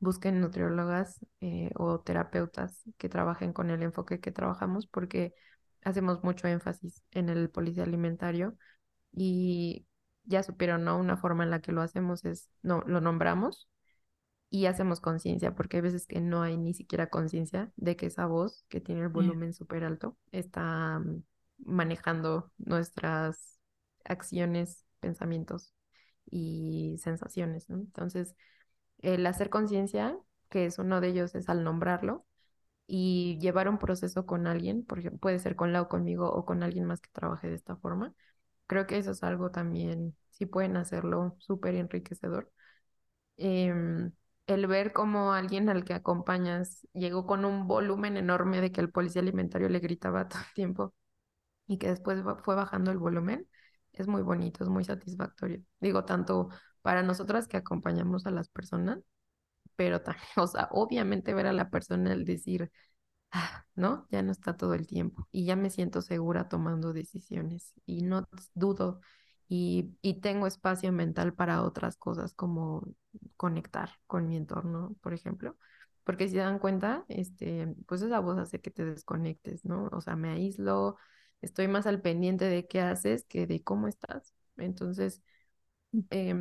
busquen 0.00 0.40
nutriólogas 0.40 1.20
eh, 1.40 1.70
o 1.76 2.00
terapeutas 2.00 2.82
que 2.98 3.08
trabajen 3.08 3.52
con 3.52 3.70
el 3.70 3.82
enfoque 3.82 4.20
que 4.20 4.32
trabajamos, 4.32 4.86
porque 4.86 5.34
hacemos 5.84 6.22
mucho 6.24 6.48
énfasis 6.48 7.04
en 7.12 7.28
el 7.28 7.50
policía 7.50 7.84
alimentario 7.84 8.56
y 9.12 9.86
ya 10.24 10.42
supieron, 10.42 10.84
¿no? 10.84 10.98
Una 10.98 11.16
forma 11.16 11.44
en 11.44 11.50
la 11.50 11.60
que 11.60 11.72
lo 11.72 11.82
hacemos 11.82 12.24
es, 12.24 12.50
no, 12.62 12.82
lo 12.86 13.00
nombramos 13.00 13.68
y 14.48 14.66
hacemos 14.66 15.00
conciencia, 15.00 15.54
porque 15.54 15.76
hay 15.76 15.82
veces 15.82 16.06
que 16.06 16.20
no 16.20 16.42
hay 16.42 16.56
ni 16.56 16.74
siquiera 16.74 17.08
conciencia 17.08 17.72
de 17.76 17.96
que 17.96 18.06
esa 18.06 18.26
voz 18.26 18.64
que 18.68 18.80
tiene 18.80 19.02
el 19.02 19.08
volumen 19.08 19.52
súper 19.52 19.84
alto 19.84 20.16
está 20.32 20.98
mm, 20.98 21.22
manejando 21.58 22.50
nuestras 22.58 23.58
acciones, 24.04 24.84
pensamientos 24.98 25.74
y 26.26 26.96
sensaciones, 27.02 27.68
¿no? 27.68 27.76
Entonces, 27.78 28.34
el 29.02 29.26
hacer 29.26 29.50
conciencia, 29.50 30.16
que 30.48 30.66
es 30.66 30.78
uno 30.78 31.00
de 31.00 31.08
ellos, 31.08 31.34
es 31.34 31.48
al 31.48 31.64
nombrarlo 31.64 32.26
y 32.86 33.38
llevar 33.40 33.68
un 33.68 33.78
proceso 33.78 34.26
con 34.26 34.46
alguien, 34.46 34.84
porque 34.84 35.10
puede 35.10 35.38
ser 35.38 35.56
con 35.56 35.72
la 35.72 35.82
o 35.82 35.88
conmigo 35.88 36.30
o 36.32 36.44
con 36.46 36.62
alguien 36.62 36.86
más 36.86 37.00
que 37.00 37.10
trabaje 37.12 37.48
de 37.48 37.54
esta 37.56 37.76
forma, 37.76 38.14
Creo 38.68 38.86
que 38.88 38.98
eso 38.98 39.12
es 39.12 39.22
algo 39.24 39.50
también, 39.52 40.16
si 40.30 40.46
pueden 40.46 40.78
hacerlo, 40.78 41.36
súper 41.40 41.76
enriquecedor. 41.76 42.50
Em, 43.36 44.12
el 44.46 44.66
ver 44.66 44.92
cómo 44.92 45.32
alguien 45.32 45.68
al 45.68 45.84
que 45.84 45.94
acompañas 45.94 46.86
llegó 46.92 47.26
con 47.26 47.44
un 47.44 47.66
volumen 47.66 48.16
enorme 48.16 48.60
de 48.60 48.70
que 48.72 48.80
el 48.80 48.90
policía 48.90 49.22
alimentario 49.22 49.68
le 49.68 49.78
gritaba 49.80 50.28
todo 50.28 50.40
el 50.40 50.54
tiempo 50.54 50.94
y 51.66 51.78
que 51.78 51.88
después 51.88 52.20
fue 52.44 52.54
bajando 52.56 52.90
el 52.90 52.98
volumen, 52.98 53.48
es 53.92 54.08
muy 54.08 54.22
bonito, 54.22 54.64
es 54.64 54.70
muy 54.70 54.84
satisfactorio. 54.84 55.62
Digo, 55.80 56.04
tanto 56.04 56.50
para 56.82 57.02
nosotras 57.02 57.48
que 57.48 57.56
acompañamos 57.58 58.26
a 58.26 58.30
las 58.30 58.48
personas, 58.48 59.00
pero 59.76 60.02
también, 60.02 60.24
o 60.36 60.46
sea, 60.46 60.68
obviamente 60.72 61.34
ver 61.34 61.46
a 61.46 61.52
la 61.52 61.70
persona 61.70 62.12
el 62.12 62.24
decir, 62.24 62.70
Ah, 63.32 63.66
¿no? 63.76 64.06
Ya 64.10 64.22
no 64.22 64.32
está 64.32 64.56
todo 64.56 64.74
el 64.74 64.86
tiempo 64.86 65.28
y 65.32 65.44
ya 65.46 65.56
me 65.56 65.70
siento 65.70 66.02
segura 66.02 66.48
tomando 66.48 66.92
decisiones 66.92 67.74
y 67.86 68.02
no 68.02 68.28
dudo 68.54 69.00
y, 69.48 69.96
y 70.02 70.20
tengo 70.20 70.46
espacio 70.46 70.92
mental 70.92 71.34
para 71.34 71.62
otras 71.62 71.96
cosas 71.96 72.34
como 72.34 72.86
conectar 73.36 73.90
con 74.06 74.28
mi 74.28 74.36
entorno, 74.36 74.96
por 75.02 75.14
ejemplo. 75.14 75.56
Porque 76.04 76.26
si 76.28 76.34
se 76.34 76.38
dan 76.40 76.58
cuenta, 76.58 77.04
este, 77.08 77.74
pues 77.86 78.02
esa 78.02 78.20
voz 78.20 78.38
hace 78.38 78.60
que 78.60 78.70
te 78.70 78.84
desconectes, 78.84 79.64
¿no? 79.64 79.88
O 79.92 80.00
sea, 80.00 80.16
me 80.16 80.30
aíslo, 80.30 80.96
estoy 81.42 81.68
más 81.68 81.86
al 81.86 82.00
pendiente 82.02 82.46
de 82.46 82.66
qué 82.66 82.80
haces 82.80 83.24
que 83.26 83.46
de 83.46 83.62
cómo 83.62 83.86
estás. 83.88 84.34
Entonces, 84.56 85.22
eh, 86.10 86.34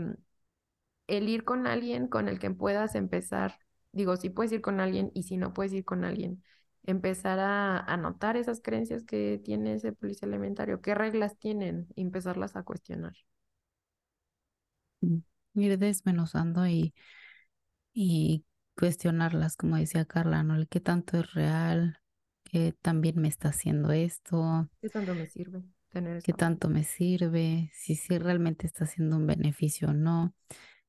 el 1.10 1.30
ir 1.30 1.44
con 1.46 1.68
alguien 1.68 2.08
con 2.08 2.28
el 2.30 2.40
que 2.40 2.52
puedas 2.52 2.96
empezar, 2.96 3.58
digo, 3.92 4.18
si 4.18 4.30
puedes 4.30 4.52
ir 4.54 4.62
con 4.62 4.80
alguien 4.80 5.12
y 5.14 5.24
si 5.24 5.38
no 5.38 5.54
puedes 5.54 5.74
ir 5.74 5.86
con 5.86 6.04
alguien, 6.06 6.44
empezar 6.86 7.40
a, 7.40 7.80
a 7.80 7.98
notar 7.98 8.38
esas 8.38 8.62
creencias 8.62 9.04
que 9.04 9.40
tiene 9.44 9.74
ese 9.76 9.94
policía 9.94 10.28
alimentario, 10.28 10.82
qué 10.82 10.96
reglas 10.96 11.38
tienen 11.40 11.88
y 11.96 12.02
empezarlas 12.04 12.56
a 12.56 12.64
cuestionar. 12.64 13.14
Mm, 15.02 15.20
ir 15.56 15.78
desmenuzando 15.78 16.66
y, 16.68 16.94
y 17.94 18.46
cuestionarlas, 18.78 19.56
como 19.58 19.78
decía 19.78 20.06
Carla, 20.06 20.44
¿no? 20.44 20.56
El 20.56 20.68
qué 20.68 20.80
tanto 20.80 21.18
es 21.20 21.34
real, 21.34 22.00
¿Qué 22.46 22.74
también 22.82 23.22
me 23.22 23.28
está 23.28 23.50
haciendo 23.50 23.92
esto? 23.92 24.70
¿Qué 24.82 24.90
tanto 24.90 25.16
me 25.16 25.26
sirve 25.28 25.64
tener 25.90 26.22
¿Qué 26.22 26.34
tanto 26.34 26.70
me 26.70 26.84
sirve? 26.84 27.72
Si 27.74 27.96
sí 27.96 28.18
realmente 28.18 28.68
está 28.68 28.84
haciendo 28.86 29.18
un 29.18 29.28
beneficio 29.28 29.90
o 29.90 29.94
no. 29.94 30.34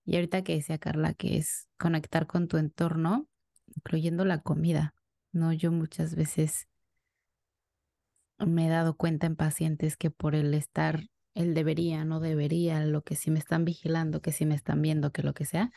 Y 0.05 0.17
ahorita 0.17 0.43
que 0.43 0.55
decía 0.55 0.79
Carla 0.79 1.15
que 1.15 1.37
es 1.37 1.69
conectar 1.79 2.27
con 2.27 2.49
tu 2.49 2.57
entorno, 2.57 3.29
incluyendo 3.75 4.25
la 4.25 4.41
comida, 4.41 4.95
¿no? 5.33 5.53
Yo 5.53 5.73
muchas 5.73 6.15
veces 6.15 6.69
me 8.39 8.67
he 8.67 8.71
dado 8.71 8.97
cuenta 8.97 9.27
en 9.27 9.37
pacientes 9.37 9.97
que 9.97 10.11
por 10.11 10.35
el 10.35 10.55
estar, 10.55 11.09
el 11.35 11.55
debería, 11.55 12.05
no 12.05 12.21
debería, 12.21 12.85
lo 12.85 13.03
que 13.03 13.15
sí 13.15 13.31
me 13.31 13.39
están 13.39 13.65
vigilando, 13.65 14.21
que 14.21 14.33
sí 14.33 14.47
me 14.47 14.55
están 14.55 14.83
viendo, 14.83 15.13
que 15.13 15.23
lo 15.23 15.35
que 15.35 15.45
sea, 15.45 15.71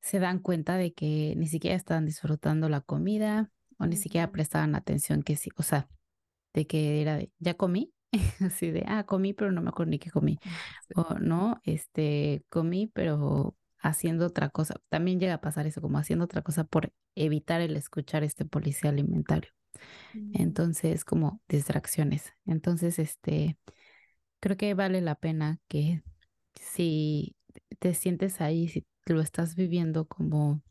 se 0.00 0.18
dan 0.18 0.38
cuenta 0.38 0.76
de 0.76 0.92
que 0.92 1.34
ni 1.36 1.46
siquiera 1.46 1.76
estaban 1.76 2.04
disfrutando 2.04 2.68
la 2.68 2.80
comida 2.80 3.50
o 3.78 3.86
ni 3.86 3.96
siquiera 3.96 4.30
prestaban 4.30 4.74
atención 4.74 5.22
que 5.22 5.36
sí, 5.36 5.50
o 5.56 5.62
sea, 5.62 5.88
de 6.52 6.66
que 6.66 7.00
era 7.00 7.16
de, 7.16 7.32
ya 7.38 7.54
comí, 7.54 7.93
así 8.40 8.70
de, 8.70 8.84
ah, 8.88 9.04
comí, 9.04 9.32
pero 9.34 9.52
no 9.52 9.62
me 9.62 9.68
acuerdo 9.70 9.90
ni 9.90 9.98
qué 9.98 10.10
comí, 10.10 10.38
Sí. 10.88 10.94
o 10.94 11.14
no, 11.20 11.60
este, 11.64 12.44
comí, 12.50 12.86
pero 12.88 13.56
haciendo 13.80 14.26
otra 14.26 14.50
cosa. 14.50 14.76
También 14.88 15.20
llega 15.20 15.34
a 15.34 15.40
pasar 15.40 15.66
eso, 15.66 15.80
como 15.80 15.98
haciendo 15.98 16.24
otra 16.26 16.42
cosa 16.42 16.64
por 16.64 16.92
evitar 17.14 17.60
el 17.60 17.76
escuchar 17.76 18.24
este 18.24 18.44
policía 18.44 18.90
alimentario. 18.90 19.50
Mm, 20.16 20.34
Entonces, 20.34 21.04
como 21.04 21.40
distracciones. 21.48 22.32
Entonces, 22.46 22.98
este, 22.98 23.58
creo 24.40 24.56
que 24.56 24.74
vale 24.74 25.00
la 25.00 25.14
pena 25.16 25.60
que 25.68 26.02
si 26.60 27.36
te 27.80 27.94
sientes 27.94 28.40
ahí, 28.40 28.68
si 28.68 28.86
lo 29.06 29.20
estás 29.20 29.54
viviendo 29.56 30.06
como 30.06 30.62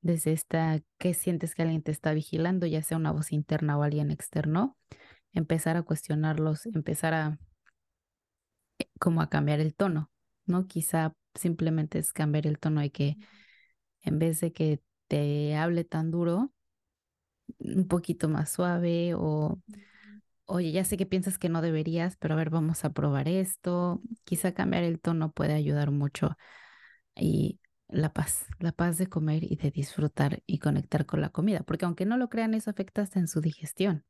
desde 0.00 0.32
esta, 0.32 0.80
que 0.98 1.14
sientes 1.14 1.54
que 1.54 1.62
alguien 1.62 1.82
te 1.82 1.90
está 1.92 2.12
vigilando, 2.12 2.66
ya 2.66 2.82
sea 2.82 2.96
una 2.96 3.12
voz 3.12 3.32
interna 3.32 3.76
o 3.78 3.82
alguien 3.82 4.10
externo, 4.10 4.76
empezar 5.32 5.76
a 5.76 5.82
cuestionarlos, 5.82 6.66
empezar 6.66 7.14
a 7.14 7.38
como 8.98 9.22
a 9.22 9.28
cambiar 9.28 9.60
el 9.60 9.74
tono, 9.74 10.10
¿no? 10.46 10.66
Quizá 10.66 11.14
simplemente 11.34 11.98
es 11.98 12.12
cambiar 12.12 12.46
el 12.46 12.58
tono 12.58 12.80
de 12.80 12.90
que 12.90 13.16
en 14.02 14.18
vez 14.18 14.40
de 14.40 14.52
que 14.52 14.82
te 15.08 15.56
hable 15.56 15.84
tan 15.84 16.10
duro, 16.10 16.52
un 17.58 17.88
poquito 17.88 18.28
más 18.28 18.50
suave 18.52 19.14
o 19.14 19.60
oye, 20.46 20.72
ya 20.72 20.84
sé 20.84 20.96
que 20.96 21.06
piensas 21.06 21.38
que 21.38 21.48
no 21.48 21.62
deberías, 21.62 22.16
pero 22.18 22.34
a 22.34 22.36
ver, 22.38 22.50
vamos 22.50 22.84
a 22.84 22.92
probar 22.92 23.28
esto. 23.28 24.02
Quizá 24.24 24.52
cambiar 24.54 24.84
el 24.84 25.00
tono 25.00 25.32
puede 25.32 25.54
ayudar 25.54 25.90
mucho 25.90 26.36
y 27.16 27.60
la 27.88 28.12
paz, 28.12 28.46
la 28.60 28.72
paz 28.72 28.98
de 28.98 29.08
comer 29.08 29.44
y 29.44 29.56
de 29.56 29.70
disfrutar 29.70 30.42
y 30.46 30.58
conectar 30.58 31.06
con 31.06 31.20
la 31.20 31.30
comida, 31.30 31.60
porque 31.62 31.86
aunque 31.86 32.06
no 32.06 32.16
lo 32.18 32.28
crean, 32.28 32.54
eso 32.54 32.70
afecta 32.70 33.02
hasta 33.02 33.20
en 33.20 33.28
su 33.28 33.40
digestión 33.40 34.04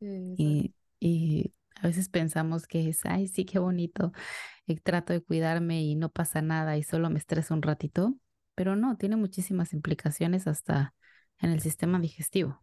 sí, 0.00 0.06
exacto. 0.32 0.64
y, 0.64 0.74
y 1.00 1.54
a 1.76 1.86
veces 1.88 2.08
pensamos 2.08 2.66
que 2.66 2.88
es, 2.88 3.04
ay, 3.06 3.28
sí, 3.28 3.44
qué 3.44 3.58
bonito, 3.58 4.12
y 4.66 4.76
trato 4.76 5.12
de 5.12 5.22
cuidarme 5.22 5.82
y 5.84 5.96
no 5.96 6.10
pasa 6.10 6.42
nada 6.42 6.76
y 6.78 6.82
solo 6.84 7.10
me 7.10 7.18
estreso 7.18 7.54
un 7.54 7.62
ratito, 7.62 8.14
pero 8.54 8.76
no, 8.76 8.96
tiene 8.98 9.16
muchísimas 9.16 9.72
implicaciones 9.74 10.46
hasta 10.46 10.94
en 11.40 11.50
el 11.52 11.60
sistema 11.60 12.00
digestivo. 12.00 12.60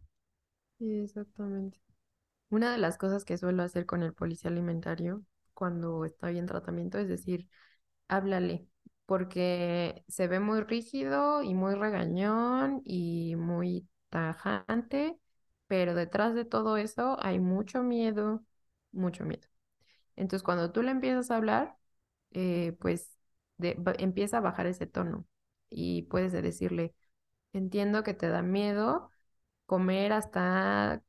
Sí, 0.78 1.00
exactamente. 1.00 1.78
Una 2.50 2.72
de 2.72 2.78
las 2.78 2.98
cosas 2.98 3.24
que 3.24 3.38
suelo 3.38 3.62
hacer 3.62 3.86
con 3.86 4.02
el 4.02 4.14
policía 4.14 4.50
alimentario 4.50 5.24
cuando 5.54 6.04
estoy 6.04 6.38
en 6.38 6.46
tratamiento 6.46 6.98
es 6.98 7.08
decir, 7.08 7.48
háblale, 8.08 8.68
porque 9.06 10.04
se 10.08 10.28
ve 10.28 10.40
muy 10.40 10.62
rígido 10.62 11.42
y 11.42 11.54
muy 11.54 11.74
regañón 11.74 12.82
y 12.84 13.36
muy 13.36 13.88
tajante, 14.10 15.18
pero 15.66 15.94
detrás 15.94 16.34
de 16.34 16.44
todo 16.44 16.76
eso 16.76 17.16
hay 17.20 17.40
mucho 17.40 17.82
miedo, 17.82 18.44
mucho 18.92 19.24
miedo. 19.24 19.48
Entonces, 20.16 20.42
cuando 20.44 20.72
tú 20.72 20.82
le 20.82 20.90
empiezas 20.92 21.30
a 21.30 21.36
hablar, 21.36 21.76
eh, 22.32 22.76
pues 22.80 23.10
empieza 23.98 24.38
a 24.38 24.40
bajar 24.40 24.66
ese 24.66 24.86
tono 24.86 25.26
y 25.70 26.02
puedes 26.04 26.32
de 26.32 26.42
decirle, 26.42 26.94
entiendo 27.52 28.02
que 28.02 28.14
te 28.14 28.28
da 28.28 28.42
miedo 28.42 29.10
comer 29.66 30.12
hasta 30.12 31.02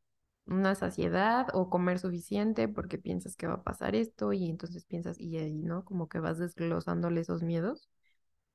una 0.47 0.76
saciedad 0.76 1.47
o 1.53 1.70
comer 1.70 1.99
suficiente 1.99 2.68
porque 2.70 2.97
piensas 2.99 3.36
que 3.36 3.47
va 3.47 3.56
a 3.56 3.64
pasar 3.64 3.95
esto 3.95 4.34
y 4.34 4.49
entonces 4.49 4.86
piensas 4.86 5.20
y 5.20 5.38
ahí, 5.38 5.62
¿no? 5.64 5.86
Como 5.86 6.10
que 6.10 6.20
vas 6.20 6.38
desglosándole 6.39 7.22
esos 7.22 7.43
miedos 7.43 7.89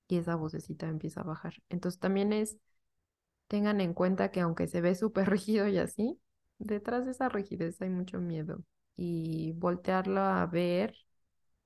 y 0.08 0.18
esa 0.18 0.36
vocecita 0.36 0.88
empieza 0.88 1.20
a 1.22 1.24
bajar. 1.24 1.54
Entonces 1.68 2.00
también 2.00 2.32
es, 2.32 2.58
tengan 3.50 3.82
en 3.82 3.94
cuenta 3.94 4.32
que 4.32 4.40
aunque 4.42 4.68
se 4.68 4.80
ve 4.82 4.96
súper 4.96 5.30
rígido 5.30 5.68
y 5.68 5.78
así, 5.78 6.20
detrás 6.60 7.06
de 7.06 7.12
esa 7.12 7.30
rigidez 7.30 7.82
hay 7.82 7.90
mucho 7.90 8.20
miedo 8.20 8.64
y 8.96 9.52
voltearlo 9.54 10.22
a 10.22 10.46
ver 10.46 10.94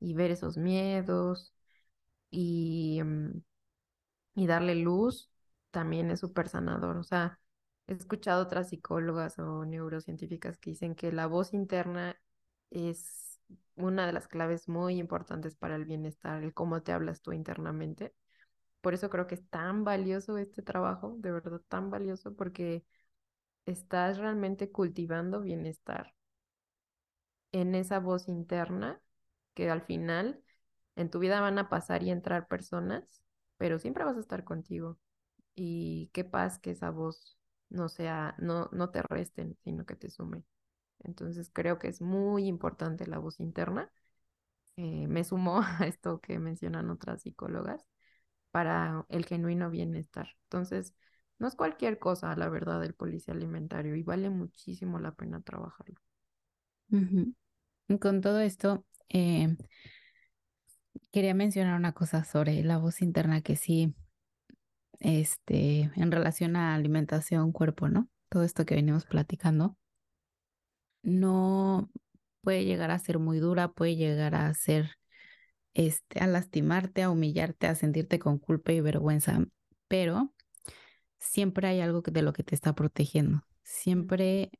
y 0.00 0.14
ver 0.14 0.30
esos 0.32 0.58
miedos 0.58 1.54
y, 2.30 3.02
mm, 3.04 3.42
y 4.34 4.46
darle 4.46 4.74
luz 4.76 5.30
también 5.70 6.10
es 6.10 6.20
súper 6.20 6.48
sanador. 6.48 6.96
O 6.96 7.02
sea, 7.04 7.38
he 7.86 7.94
escuchado 7.94 8.42
otras 8.42 8.68
psicólogas 8.70 9.38
o 9.38 9.64
neurocientíficas 9.64 10.58
que 10.58 10.70
dicen 10.70 10.94
que 10.94 11.12
la 11.12 11.26
voz 11.26 11.52
interna 11.54 12.16
es 12.70 13.40
una 13.76 14.06
de 14.06 14.12
las 14.12 14.28
claves 14.28 14.68
muy 14.68 14.98
importantes 14.98 15.56
para 15.56 15.76
el 15.76 15.84
bienestar, 15.84 16.42
el 16.42 16.54
cómo 16.54 16.82
te 16.82 16.92
hablas 16.92 17.22
tú 17.22 17.32
internamente. 17.32 18.14
Por 18.84 18.94
eso 18.94 19.10
creo 19.10 19.26
que 19.28 19.36
es 19.36 19.48
tan 19.50 19.84
valioso 19.84 20.38
este 20.38 20.62
trabajo, 20.62 21.16
de 21.18 21.32
verdad 21.32 21.60
tan 21.68 21.90
valioso, 21.90 22.36
porque 22.36 22.84
estás 23.66 24.18
realmente 24.18 24.72
cultivando 24.72 25.40
bienestar 25.42 26.14
en 27.52 27.74
esa 27.74 28.00
voz 28.00 28.28
interna 28.28 29.00
que 29.54 29.70
al 29.70 29.82
final 29.82 30.42
en 30.96 31.10
tu 31.10 31.18
vida 31.20 31.40
van 31.40 31.58
a 31.58 31.68
pasar 31.68 32.02
y 32.02 32.10
entrar 32.10 32.48
personas, 32.48 33.22
pero 33.56 33.78
siempre 33.78 34.04
vas 34.04 34.16
a 34.16 34.20
estar 34.20 34.44
contigo. 34.44 34.98
Y 35.56 36.10
qué 36.14 36.24
paz 36.24 36.58
que 36.58 36.72
esa 36.72 36.90
voz 36.90 37.38
no 37.70 37.88
sea, 37.88 38.36
no, 38.38 38.70
no 38.72 38.90
te 38.90 39.02
resten, 39.02 39.56
sino 39.64 39.86
que 39.86 39.96
te 39.96 40.10
sumen. 40.10 40.44
Entonces 41.00 41.50
creo 41.52 41.78
que 41.80 41.88
es 41.88 42.02
muy 42.02 42.46
importante 42.48 43.06
la 43.06 43.18
voz 43.18 43.40
interna. 43.40 43.92
Eh, 44.76 45.08
me 45.08 45.24
sumo 45.24 45.60
a 45.80 45.86
esto 45.86 46.20
que 46.20 46.38
mencionan 46.38 46.90
otras 46.90 47.22
psicólogas 47.22 47.84
para 48.54 49.04
el 49.08 49.26
genuino 49.26 49.68
bienestar. 49.68 50.28
Entonces, 50.44 50.94
no 51.40 51.48
es 51.48 51.56
cualquier 51.56 51.98
cosa, 51.98 52.36
la 52.36 52.48
verdad, 52.48 52.84
el 52.84 52.94
policía 52.94 53.34
alimentario 53.34 53.96
y 53.96 54.04
vale 54.04 54.30
muchísimo 54.30 55.00
la 55.00 55.10
pena 55.10 55.40
trabajarlo. 55.40 55.96
Con 58.00 58.20
todo 58.20 58.38
esto, 58.38 58.84
eh, 59.08 59.56
quería 61.10 61.34
mencionar 61.34 61.76
una 61.76 61.94
cosa 61.94 62.22
sobre 62.22 62.62
la 62.62 62.78
voz 62.78 63.02
interna 63.02 63.40
que 63.40 63.56
sí, 63.56 63.92
este, 65.00 65.90
en 65.96 66.12
relación 66.12 66.54
a 66.54 66.76
alimentación, 66.76 67.50
cuerpo, 67.50 67.88
¿no? 67.88 68.08
Todo 68.28 68.44
esto 68.44 68.64
que 68.64 68.76
venimos 68.76 69.04
platicando, 69.04 69.76
no 71.02 71.90
puede 72.42 72.64
llegar 72.64 72.92
a 72.92 73.00
ser 73.00 73.18
muy 73.18 73.40
dura, 73.40 73.72
puede 73.72 73.96
llegar 73.96 74.36
a 74.36 74.54
ser, 74.54 74.92
este, 75.74 76.20
a 76.20 76.26
lastimarte, 76.26 77.02
a 77.02 77.10
humillarte, 77.10 77.66
a 77.66 77.74
sentirte 77.74 78.18
con 78.18 78.38
culpa 78.38 78.72
y 78.72 78.80
vergüenza, 78.80 79.44
pero 79.88 80.32
siempre 81.18 81.68
hay 81.68 81.80
algo 81.80 82.00
de 82.02 82.22
lo 82.22 82.32
que 82.32 82.44
te 82.44 82.54
está 82.54 82.74
protegiendo. 82.74 83.44
Siempre, 83.62 84.50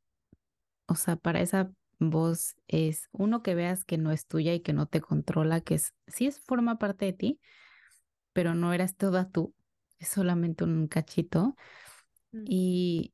o 0.87 0.95
sea, 0.95 1.15
para 1.15 1.41
esa 1.41 1.71
voz 1.99 2.55
es 2.67 3.07
uno 3.11 3.41
que 3.41 3.55
veas 3.55 3.85
que 3.85 3.97
no 3.97 4.11
es 4.11 4.27
tuya 4.27 4.53
y 4.53 4.59
que 4.59 4.73
no 4.73 4.87
te 4.87 5.01
controla, 5.01 5.61
que 5.61 5.75
es, 5.75 5.93
sí 6.07 6.27
es, 6.27 6.39
forma 6.41 6.77
parte 6.77 7.05
de 7.05 7.13
ti, 7.13 7.39
pero 8.33 8.53
no 8.53 8.73
eras 8.73 8.95
toda 8.97 9.29
tú, 9.29 9.53
es 9.97 10.09
solamente 10.09 10.63
un 10.65 10.87
cachito 10.87 11.55
mm, 12.31 12.43
y, 12.47 13.13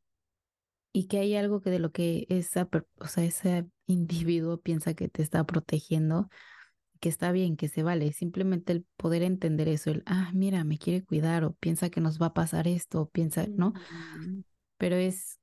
y 0.92 1.08
que 1.08 1.20
hay 1.20 1.36
algo 1.36 1.62
que 1.62 1.70
de 1.70 1.80
lo 1.80 1.92
que 1.92 2.26
esa, 2.30 2.68
o 2.96 3.08
sea, 3.08 3.24
ese 3.24 3.68
individuo 3.86 4.60
piensa 4.60 4.96
que 4.96 5.10
te 5.10 5.22
está 5.22 5.44
protegiendo, 5.46 6.30
que 7.02 7.10
está 7.10 7.32
bien, 7.32 7.58
que 7.58 7.68
se 7.68 7.82
vale, 7.84 8.14
simplemente 8.14 8.72
el 8.72 8.86
poder 8.96 9.24
entender 9.24 9.68
eso, 9.68 9.90
el, 9.90 10.04
ah, 10.06 10.32
mira, 10.34 10.64
me 10.64 10.78
quiere 10.78 11.04
cuidar 11.04 11.44
o 11.44 11.54
piensa 11.54 11.90
que 11.90 12.00
nos 12.00 12.22
va 12.22 12.28
a 12.28 12.34
pasar 12.34 12.68
esto, 12.68 13.02
o 13.02 13.10
piensa, 13.10 13.48
¿no? 13.48 13.74
Pero 14.78 14.96
es 14.96 15.40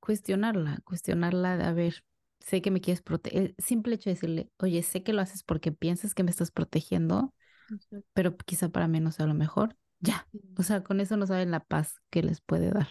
cuestionarla, 0.00 0.80
cuestionarla 0.84 1.58
de, 1.58 1.64
a 1.64 1.72
ver, 1.74 2.04
sé 2.40 2.62
que 2.62 2.70
me 2.70 2.80
quieres 2.80 3.02
proteger, 3.02 3.42
el 3.42 3.54
simple 3.58 3.94
hecho 3.96 4.08
de 4.08 4.14
decirle, 4.14 4.50
oye, 4.58 4.82
sé 4.82 5.02
que 5.02 5.12
lo 5.12 5.20
haces 5.20 5.44
porque 5.44 5.72
piensas 5.72 6.14
que 6.14 6.24
me 6.24 6.30
estás 6.30 6.50
protegiendo, 6.50 7.34
exacto. 7.70 8.06
pero 8.14 8.36
quizá 8.38 8.70
para 8.70 8.88
mí 8.88 8.98
no 8.98 9.12
sea 9.12 9.26
lo 9.26 9.34
mejor, 9.34 9.76
ya. 10.00 10.26
O 10.56 10.62
sea, 10.62 10.82
con 10.82 11.00
eso 11.00 11.18
no 11.18 11.26
saben 11.26 11.50
la 11.50 11.60
paz 11.60 12.00
que 12.08 12.22
les 12.22 12.40
puede 12.40 12.70
dar 12.70 12.88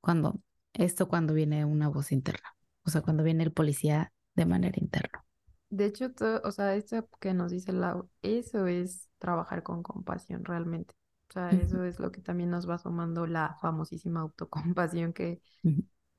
cuando, 0.00 0.40
esto 0.72 1.08
cuando 1.08 1.34
viene 1.34 1.66
una 1.66 1.88
voz 1.88 2.10
interna, 2.10 2.56
o 2.84 2.90
sea, 2.90 3.02
cuando 3.02 3.22
viene 3.22 3.44
el 3.44 3.52
policía 3.52 4.12
de 4.34 4.46
manera 4.46 4.78
interna. 4.80 5.24
De 5.70 5.84
hecho, 5.86 6.12
todo, 6.12 6.40
o 6.44 6.50
sea, 6.52 6.74
esto 6.74 7.08
que 7.20 7.32
nos 7.34 7.52
dice 7.52 7.72
Lau, 7.72 8.10
eso 8.22 8.66
es 8.66 9.08
trabajar 9.18 9.62
con 9.62 9.82
compasión 9.82 10.44
realmente. 10.44 10.94
O 11.30 11.32
sea, 11.32 11.54
eso 11.56 11.84
es 11.84 12.00
lo 12.00 12.10
que 12.12 12.20
también 12.20 12.50
nos 12.50 12.68
va 12.68 12.78
sumando 12.78 13.26
la 13.26 13.56
famosísima 13.60 14.20
autocompasión 14.20 15.12
que 15.12 15.40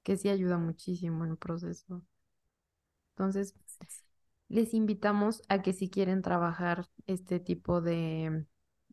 que 0.03 0.17
sí 0.17 0.29
ayuda 0.29 0.57
muchísimo 0.57 1.25
en 1.25 1.31
el 1.31 1.37
proceso. 1.37 2.03
Entonces, 3.15 3.55
les 4.49 4.73
invitamos 4.73 5.41
a 5.49 5.61
que 5.61 5.73
si 5.73 5.89
quieren 5.89 6.21
trabajar 6.21 6.87
este 7.07 7.39
tipo 7.39 7.81
de, 7.81 8.45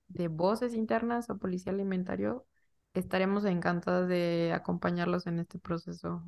de 0.09 0.29
voces 0.29 0.75
internas 0.75 1.31
o 1.31 1.39
policía 1.39 1.73
alimentario, 1.73 2.47
estaremos 2.95 3.45
encantadas 3.45 4.09
de 4.09 4.53
acompañarlos 4.55 5.27
en 5.27 5.41
este 5.41 5.59
proceso. 5.59 6.25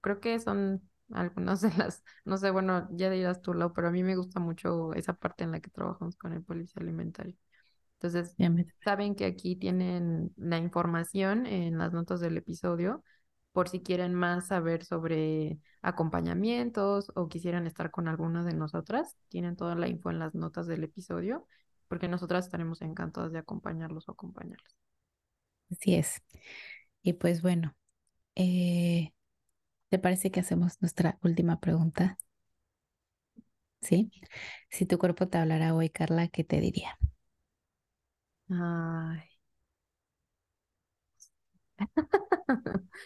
Creo 0.00 0.20
que 0.20 0.38
son 0.40 0.82
algunas 1.10 1.60
de 1.60 1.70
las, 1.76 2.02
no 2.24 2.36
sé, 2.36 2.50
bueno, 2.50 2.88
ya 2.92 3.10
dirás 3.10 3.42
tú, 3.42 3.54
Lau, 3.54 3.72
pero 3.72 3.88
a 3.88 3.90
mí 3.90 4.02
me 4.02 4.16
gusta 4.16 4.40
mucho 4.40 4.94
esa 4.94 5.14
parte 5.14 5.44
en 5.44 5.52
la 5.52 5.60
que 5.60 5.70
trabajamos 5.70 6.16
con 6.16 6.32
el 6.32 6.42
policía 6.42 6.80
alimentario. 6.82 7.36
Entonces, 7.94 8.34
saben 8.82 9.14
que 9.14 9.26
aquí 9.26 9.54
tienen 9.54 10.32
la 10.36 10.58
información 10.58 11.46
en 11.46 11.78
las 11.78 11.92
notas 11.92 12.20
del 12.20 12.36
episodio 12.36 13.04
por 13.52 13.68
si 13.68 13.80
quieren 13.80 14.14
más 14.14 14.48
saber 14.48 14.84
sobre 14.84 15.60
acompañamientos 15.82 17.12
o 17.14 17.28
quisieran 17.28 17.66
estar 17.66 17.90
con 17.90 18.08
alguna 18.08 18.44
de 18.44 18.54
nosotras. 18.54 19.16
Tienen 19.28 19.56
toda 19.56 19.76
la 19.76 19.88
info 19.88 20.10
en 20.10 20.18
las 20.18 20.34
notas 20.34 20.66
del 20.66 20.82
episodio 20.84 21.46
porque 21.86 22.08
nosotras 22.08 22.46
estaremos 22.46 22.82
encantadas 22.82 23.32
de 23.32 23.38
acompañarlos 23.38 24.08
o 24.08 24.12
acompañarlas. 24.12 24.74
Así 25.70 25.94
es. 25.94 26.22
Y 27.02 27.14
pues 27.14 27.42
bueno, 27.42 27.76
eh, 28.34 29.12
¿te 29.92 30.00
parece 30.00 30.32
que 30.32 30.40
hacemos 30.40 30.80
nuestra 30.82 31.18
última 31.22 31.60
pregunta? 31.60 32.18
¿Sí? 33.82 34.10
Si 34.70 34.86
tu 34.86 34.98
cuerpo 34.98 35.28
te 35.28 35.36
hablara 35.38 35.74
hoy, 35.74 35.90
Carla, 35.90 36.28
¿qué 36.28 36.42
te 36.44 36.60
diría? 36.60 36.96
Ay. 38.50 39.22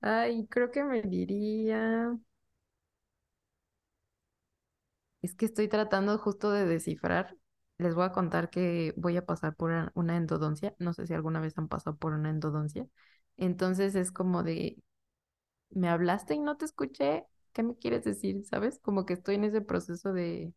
Ay, 0.00 0.46
creo 0.50 0.70
que 0.70 0.84
me 0.84 1.02
diría. 1.02 2.16
Es 5.22 5.34
que 5.34 5.46
estoy 5.46 5.68
tratando 5.68 6.18
justo 6.18 6.50
de 6.52 6.66
descifrar. 6.66 7.36
Les 7.78 7.94
voy 7.94 8.04
a 8.04 8.12
contar 8.12 8.48
que 8.50 8.94
voy 8.96 9.16
a 9.16 9.26
pasar 9.26 9.54
por 9.56 9.70
una- 9.94 10.16
endodoncia. 10.16 10.74
No 10.78 10.92
sé 10.94 11.06
si 11.06 11.14
alguna 11.14 11.40
vez 11.40 11.58
han 11.58 11.68
pasado 11.68 11.96
por 11.96 12.12
una 12.12 12.30
endodoncia. 12.30 12.86
Entonces 13.36 13.94
es 13.94 14.12
como 14.12 14.42
de, 14.42 14.78
me 15.70 15.88
hablaste 15.88 16.34
y 16.34 16.40
no 16.40 16.56
te 16.56 16.64
escuché. 16.64 17.24
¿Qué 17.52 17.62
me 17.62 17.76
quieres 17.76 18.04
decir? 18.04 18.44
¿Sabes? 18.44 18.78
Como 18.80 19.06
que 19.06 19.14
estoy 19.14 19.36
en 19.36 19.44
ese 19.44 19.60
proceso 19.62 20.12
de, 20.12 20.52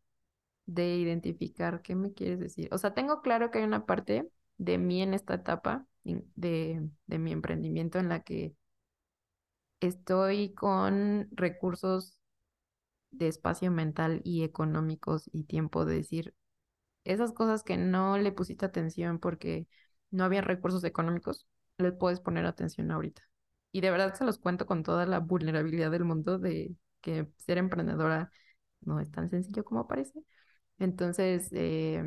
de 0.68 0.98
identificar 0.98 1.82
qué 1.84 1.96
me 1.96 2.14
quieres 2.14 2.40
decir. 2.40 2.70
O 2.74 2.78
sea, 2.80 2.94
tengo 2.94 3.22
claro 3.22 3.52
que 3.52 3.60
hay 3.60 3.66
una 3.66 3.86
parte 3.88 4.30
de 4.58 4.78
mí 4.78 5.02
en 5.04 5.14
esta 5.16 5.36
etapa 5.36 5.88
de, 6.04 6.90
de 7.08 7.20
mi 7.20 7.32
emprendimiento 7.34 8.00
en 8.00 8.10
la 8.10 8.22
que 8.24 8.56
estoy 9.80 10.54
con 10.54 11.28
recursos 11.32 12.18
de 13.12 13.30
espacio 13.30 13.72
mental 13.72 14.22
y 14.26 14.44
económicos 14.46 15.30
y 15.34 15.46
tiempo 15.46 15.86
de 15.86 15.96
decir 15.98 16.36
esas 17.06 17.34
cosas 17.34 17.64
que 17.64 17.78
no 17.78 18.20
le 18.20 18.34
pusiste 18.34 18.66
atención 18.68 19.20
porque 19.20 19.68
no 20.12 20.26
había 20.26 20.42
recursos 20.42 20.86
económicos, 20.86 21.48
les 21.80 21.94
puedes 21.96 22.22
poner 22.22 22.48
atención 22.48 22.92
ahorita. 22.92 23.24
Y 23.72 23.82
de 23.82 23.92
verdad 23.92 24.16
se 24.16 24.26
los 24.26 24.40
cuento 24.40 24.66
con 24.66 24.84
toda 24.84 25.06
la 25.06 25.20
vulnerabilidad 25.20 25.92
del 25.92 26.06
mundo 26.06 26.40
de 26.40 26.76
que 27.02 27.28
ser 27.38 27.58
emprendedora 27.58 28.32
no 28.82 29.00
es 29.00 29.12
tan 29.12 29.30
sencillo 29.30 29.64
como 29.66 29.88
parece. 29.88 30.24
Entonces, 30.80 31.50
eh, 31.54 32.04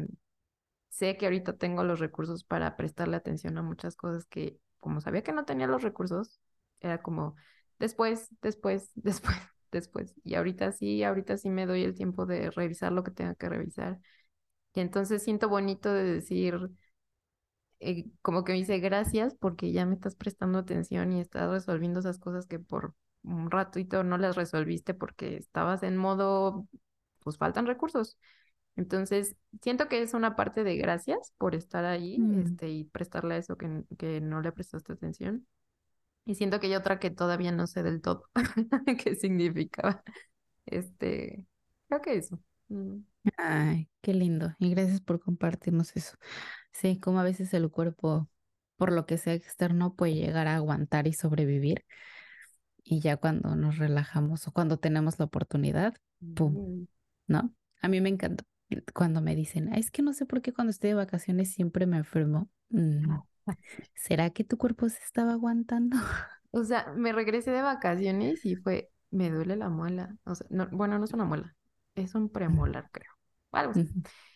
sé 0.88 1.16
que 1.16 1.26
ahorita 1.26 1.56
tengo 1.56 1.84
los 1.84 2.00
recursos 2.00 2.44
para 2.44 2.76
prestarle 2.76 3.16
atención 3.16 3.58
a 3.58 3.62
muchas 3.62 3.96
cosas 3.96 4.26
que, 4.26 4.58
como 4.80 5.00
sabía 5.00 5.22
que 5.22 5.32
no 5.32 5.44
tenía 5.44 5.66
los 5.66 5.82
recursos, 5.82 6.40
era 6.80 7.02
como 7.02 7.36
después, 7.78 8.28
después, 8.42 8.90
después, 8.96 9.36
después. 9.72 10.14
Y 10.24 10.34
ahorita 10.34 10.72
sí, 10.72 11.02
ahorita 11.04 11.36
sí 11.38 11.50
me 11.50 11.66
doy 11.66 11.82
el 11.84 11.94
tiempo 11.94 12.26
de 12.26 12.50
revisar 12.50 12.92
lo 12.92 13.02
que 13.04 13.10
tenga 13.12 13.34
que 13.34 13.48
revisar. 13.48 14.00
Y 14.74 14.80
entonces 14.80 15.22
siento 15.22 15.48
bonito 15.48 15.92
de 15.92 16.04
decir, 16.04 16.58
eh, 17.82 18.06
como 18.22 18.44
que 18.44 18.52
me 18.52 18.58
dice 18.58 18.78
gracias 18.78 19.34
porque 19.34 19.72
ya 19.72 19.86
me 19.86 19.94
estás 19.94 20.16
prestando 20.16 20.58
atención 20.58 21.12
y 21.12 21.20
estás 21.20 21.50
resolviendo 21.50 22.00
esas 22.00 22.18
cosas 22.18 22.46
que 22.46 22.58
por 22.58 22.94
un 23.22 23.50
ratito 23.50 24.04
no 24.04 24.18
las 24.18 24.36
resolviste 24.36 24.94
porque 24.94 25.36
estabas 25.36 25.82
en 25.82 25.96
modo, 25.96 26.66
pues 27.20 27.36
faltan 27.38 27.66
recursos. 27.66 28.18
Entonces, 28.76 29.36
siento 29.60 29.88
que 29.88 30.02
es 30.02 30.14
una 30.14 30.34
parte 30.34 30.64
de 30.64 30.76
gracias 30.76 31.34
por 31.38 31.54
estar 31.54 31.84
ahí, 31.84 32.16
Mm, 32.18 32.40
este, 32.42 32.68
y 32.70 32.84
prestarle 32.84 33.34
a 33.34 33.38
eso 33.38 33.56
que, 33.56 33.84
que 33.98 34.20
no 34.20 34.40
le 34.40 34.52
prestaste 34.52 34.92
atención. 34.92 35.46
Y 36.24 36.36
siento 36.36 36.60
que 36.60 36.68
hay 36.68 36.76
otra 36.76 36.98
que 37.00 37.10
todavía 37.10 37.52
no 37.52 37.66
sé 37.66 37.82
del 37.82 38.00
todo 38.00 38.28
qué 39.04 39.16
significaba. 39.16 40.02
Este, 40.66 41.46
creo 41.88 42.00
que 42.00 42.16
eso. 42.16 42.40
Mm. 42.72 43.04
Ay, 43.36 43.88
qué 44.00 44.14
lindo. 44.14 44.54
Y 44.58 44.70
gracias 44.70 45.00
por 45.00 45.20
compartirnos 45.20 45.94
eso. 45.96 46.16
Sí, 46.72 46.98
como 46.98 47.20
a 47.20 47.24
veces 47.24 47.52
el 47.54 47.70
cuerpo, 47.70 48.28
por 48.76 48.92
lo 48.92 49.06
que 49.06 49.18
sea 49.18 49.34
externo, 49.34 49.94
puede 49.94 50.14
llegar 50.14 50.48
a 50.48 50.56
aguantar 50.56 51.06
y 51.06 51.12
sobrevivir. 51.12 51.84
Y 52.82 53.00
ya 53.00 53.16
cuando 53.16 53.54
nos 53.54 53.78
relajamos 53.78 54.48
o 54.48 54.52
cuando 54.52 54.78
tenemos 54.78 55.18
la 55.18 55.26
oportunidad, 55.26 55.94
¡pum! 56.34 56.54
Mm. 56.54 56.86
¿No? 57.28 57.54
A 57.80 57.88
mí 57.88 58.00
me 58.00 58.08
encanta 58.08 58.44
cuando 58.94 59.20
me 59.20 59.36
dicen, 59.36 59.68
"Ay, 59.72 59.80
es 59.80 59.90
que 59.90 60.02
no 60.02 60.14
sé 60.14 60.24
por 60.24 60.40
qué 60.40 60.52
cuando 60.52 60.70
estoy 60.70 60.90
de 60.90 60.94
vacaciones 60.94 61.52
siempre 61.52 61.86
me 61.86 61.98
enfermo. 61.98 62.48
Mm, 62.70 63.18
¿Será 63.94 64.30
que 64.30 64.44
tu 64.44 64.56
cuerpo 64.56 64.88
se 64.88 64.98
estaba 65.04 65.32
aguantando? 65.32 65.96
O 66.54 66.64
sea, 66.64 66.92
me 66.94 67.12
regresé 67.12 67.50
de 67.50 67.62
vacaciones 67.62 68.44
y 68.44 68.56
fue, 68.56 68.90
me 69.10 69.30
duele 69.30 69.56
la 69.56 69.70
muela. 69.70 70.18
O 70.24 70.34
sea, 70.34 70.46
no, 70.50 70.68
bueno, 70.70 70.98
no 70.98 71.04
es 71.06 71.12
una 71.14 71.24
muela, 71.24 71.56
es 71.94 72.14
un 72.14 72.28
premolar, 72.30 72.90
creo. 72.92 73.10
Algo 73.52 73.72
así. 73.72 73.90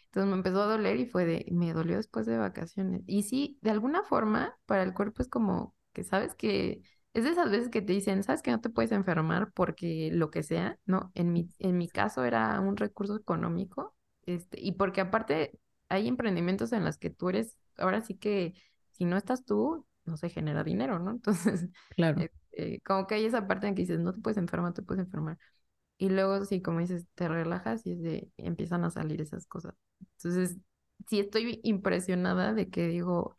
Entonces 0.07 0.31
me 0.31 0.37
empezó 0.37 0.63
a 0.63 0.67
doler 0.67 0.99
y 0.99 1.07
fue 1.07 1.25
de, 1.27 1.47
me 1.53 1.73
dolió 1.73 1.97
después 1.97 2.27
de 2.27 2.39
vacaciones. 2.39 3.03
Y 3.07 3.23
sí, 3.25 3.59
de 3.63 3.71
alguna 3.71 4.03
forma, 4.05 4.57
para 4.67 4.83
el 4.83 4.95
cuerpo 4.95 5.23
es 5.23 5.29
como 5.29 5.75
que 5.93 6.05
sabes 6.05 6.35
que 6.35 6.83
es 7.15 7.25
de 7.25 7.31
esas 7.31 7.51
veces 7.51 7.69
que 7.71 7.83
te 7.83 7.93
dicen, 7.93 8.23
sabes 8.23 8.43
que 8.43 8.51
no 8.51 8.61
te 8.61 8.71
puedes 8.71 8.93
enfermar 8.93 9.53
porque 9.53 10.11
lo 10.13 10.31
que 10.31 10.43
sea, 10.43 10.79
¿no? 10.87 11.13
En 11.15 11.33
mi, 11.33 11.49
en 11.59 11.79
mi 11.79 11.89
caso 11.89 12.25
era 12.25 12.61
un 12.61 12.77
recurso 12.77 13.17
económico, 13.17 13.95
este, 14.27 14.61
y 14.61 14.73
porque 14.73 15.01
aparte 15.01 15.59
hay 15.89 16.09
emprendimientos 16.09 16.73
en 16.73 16.85
los 16.85 16.99
que 16.99 17.11
tú 17.11 17.29
eres, 17.31 17.57
ahora 17.79 18.01
sí 18.03 18.17
que 18.17 18.55
si 18.93 19.05
no 19.07 19.17
estás 19.17 19.45
tú, 19.45 19.87
no 20.05 20.17
se 20.17 20.29
genera 20.31 20.63
dinero, 20.65 20.99
¿no? 20.99 21.11
Entonces, 21.13 21.69
Claro. 21.97 22.29
este, 22.53 22.81
como 22.83 23.07
que 23.07 23.15
hay 23.17 23.25
esa 23.27 23.47
parte 23.47 23.67
en 23.67 23.75
que 23.75 23.83
dices, 23.83 23.99
no 24.01 24.13
te 24.15 24.21
puedes 24.21 24.39
enfermar, 24.39 24.73
te 24.75 24.83
puedes 24.83 25.05
enfermar. 25.05 25.39
Y 25.99 26.11
luego, 26.11 26.45
sí, 26.45 26.61
como 26.63 26.81
dices, 26.81 27.07
te 27.15 27.29
relajas 27.29 27.87
y 27.87 27.93
es 27.93 28.03
de, 28.03 28.31
empiezan 28.37 28.85
a 28.85 28.91
salir 28.91 29.21
esas 29.23 29.47
cosas. 29.47 29.75
Entonces, 30.19 30.59
sí 31.09 31.21
estoy 31.21 31.61
impresionada 31.65 32.53
de 32.53 32.69
que 32.71 32.87
digo, 32.89 33.39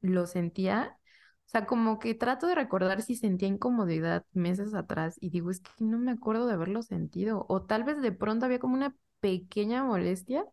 lo 0.00 0.26
sentía, 0.26 0.98
o 1.46 1.50
sea, 1.50 1.66
como 1.66 1.98
que 2.00 2.14
trato 2.14 2.46
de 2.48 2.54
recordar 2.56 3.02
si 3.02 3.16
sentía 3.16 3.48
incomodidad 3.48 4.24
meses 4.32 4.74
atrás 4.74 5.16
y 5.20 5.30
digo, 5.30 5.50
es 5.50 5.60
que 5.60 5.70
no 5.84 5.98
me 5.98 6.12
acuerdo 6.12 6.46
de 6.46 6.54
haberlo 6.54 6.82
sentido. 6.82 7.46
O 7.48 7.62
tal 7.64 7.84
vez 7.84 8.00
de 8.02 8.12
pronto 8.12 8.46
había 8.46 8.58
como 8.60 8.74
una 8.76 8.96
pequeña 9.20 9.84
molestia 9.84 10.44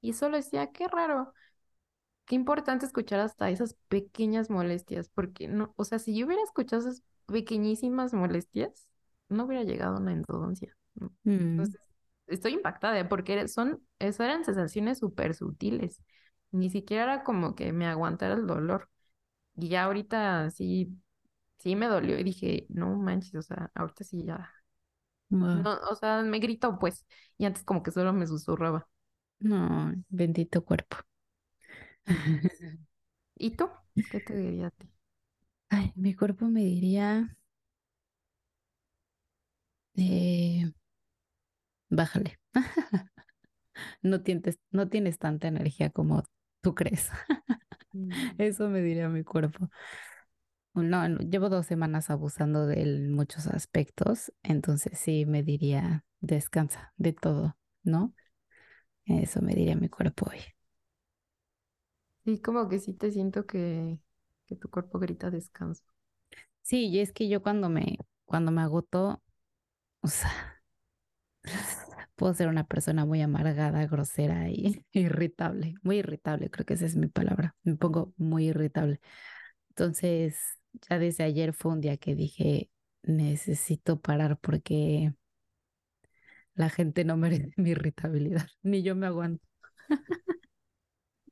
y 0.00 0.14
solo 0.14 0.36
decía, 0.36 0.72
qué 0.72 0.88
raro. 0.88 1.34
Qué 2.26 2.36
importante 2.36 2.86
escuchar 2.86 3.20
hasta 3.20 3.50
esas 3.50 3.74
pequeñas 3.88 4.50
molestias, 4.50 5.08
porque 5.10 5.48
no, 5.48 5.74
o 5.76 5.84
sea, 5.84 5.98
si 5.98 6.16
yo 6.16 6.26
hubiera 6.26 6.42
escuchado 6.42 6.82
esas 6.82 7.02
pequeñísimas 7.26 8.14
molestias, 8.14 8.88
no 9.28 9.44
hubiera 9.46 9.64
llegado 9.64 9.96
a 9.96 10.00
una 10.00 10.12
endodoncia. 10.12 10.76
Mm, 10.96 11.10
Entonces, 11.56 11.80
estoy 12.26 12.54
impactada 12.54 13.08
porque 13.08 13.48
son, 13.48 13.82
eso 13.98 14.24
eran 14.24 14.44
sensaciones 14.44 14.98
súper 14.98 15.34
sutiles. 15.34 16.02
Ni 16.52 16.70
siquiera 16.70 17.04
era 17.04 17.24
como 17.24 17.54
que 17.54 17.72
me 17.72 17.86
aguantara 17.86 18.34
el 18.34 18.46
dolor. 18.46 18.90
Y 19.56 19.68
ya 19.70 19.84
ahorita 19.84 20.50
sí, 20.50 20.98
sí 21.58 21.76
me 21.76 21.86
dolió 21.88 22.18
y 22.18 22.24
dije, 22.24 22.66
no 22.70 22.96
manches, 22.96 23.34
o 23.36 23.42
sea, 23.42 23.70
ahorita 23.74 24.04
sí 24.04 24.24
ya. 24.24 24.50
wow. 25.30 25.64
No, 25.64 25.78
o 25.90 25.94
sea, 25.96 26.22
me 26.22 26.38
gritó 26.38 26.78
pues, 26.78 27.06
y 27.38 27.44
antes 27.46 27.64
como 27.64 27.82
que 27.82 27.90
solo 27.90 28.12
me 28.12 28.26
susurraba. 28.26 28.88
No, 29.40 29.92
bendito 30.08 30.64
cuerpo. 30.64 30.96
¿Y 33.36 33.50
tú? 33.56 33.68
¿Qué 34.08 34.20
te 34.20 34.36
diría 34.36 34.68
a 34.68 34.70
ti? 34.70 34.88
Ay, 35.68 35.92
mi 35.96 36.14
cuerpo 36.14 36.46
me 36.46 36.60
diría, 36.62 37.36
eh, 39.96 40.72
bájale. 41.90 42.38
No 44.02 44.22
tienes, 44.22 44.58
no 44.70 44.88
tienes 44.88 45.18
tanta 45.18 45.48
energía 45.48 45.90
como 45.90 46.24
tú 46.62 46.74
crees. 46.74 47.10
Mm. 47.94 48.30
Eso 48.38 48.68
me 48.68 48.82
diría 48.82 49.08
mi 49.08 49.24
cuerpo. 49.24 49.70
No, 50.74 51.08
no, 51.08 51.18
llevo 51.18 51.48
dos 51.48 51.66
semanas 51.66 52.10
abusando 52.10 52.66
de 52.66 52.82
él 52.82 52.96
en 53.06 53.12
muchos 53.12 53.46
aspectos, 53.48 54.32
entonces 54.42 54.98
sí 54.98 55.26
me 55.26 55.42
diría, 55.42 56.04
descansa 56.20 56.92
de 56.96 57.12
todo, 57.12 57.56
¿no? 57.82 58.14
Eso 59.06 59.42
me 59.42 59.54
diría 59.54 59.76
mi 59.76 59.88
cuerpo 59.90 60.26
hoy. 60.30 60.40
Sí, 62.24 62.40
como 62.40 62.68
que 62.68 62.78
sí 62.78 62.92
te 62.94 63.10
siento 63.10 63.46
que, 63.46 63.98
que 64.46 64.56
tu 64.56 64.70
cuerpo 64.70 64.98
grita 64.98 65.30
descanso. 65.30 65.84
Sí, 66.62 66.86
y 66.88 67.00
es 67.00 67.12
que 67.12 67.28
yo 67.28 67.42
cuando 67.42 67.68
me, 67.68 67.98
cuando 68.24 68.52
me 68.52 68.62
agoto, 68.62 69.22
o 70.02 70.08
sea, 70.08 70.59
puedo 72.16 72.34
ser 72.34 72.48
una 72.48 72.64
persona 72.66 73.04
muy 73.04 73.20
amargada, 73.22 73.86
grosera 73.86 74.48
y 74.50 74.84
irritable, 74.92 75.74
muy 75.82 75.98
irritable, 75.98 76.50
creo 76.50 76.66
que 76.66 76.74
esa 76.74 76.86
es 76.86 76.96
mi 76.96 77.06
palabra, 77.08 77.56
me 77.62 77.76
pongo 77.76 78.12
muy 78.16 78.48
irritable. 78.48 79.00
Entonces, 79.70 80.38
ya 80.90 80.98
desde 80.98 81.24
ayer 81.24 81.52
fue 81.54 81.72
un 81.72 81.80
día 81.80 81.96
que 81.98 82.14
dije, 82.14 82.70
necesito 83.04 84.00
parar 84.00 84.38
porque 84.40 85.14
la 86.54 86.68
gente 86.70 87.04
no 87.04 87.16
merece 87.16 87.52
mi 87.56 87.70
irritabilidad, 87.70 88.46
ni 88.62 88.82
yo 88.82 88.94
me 88.96 89.06
aguanto. 89.06 89.44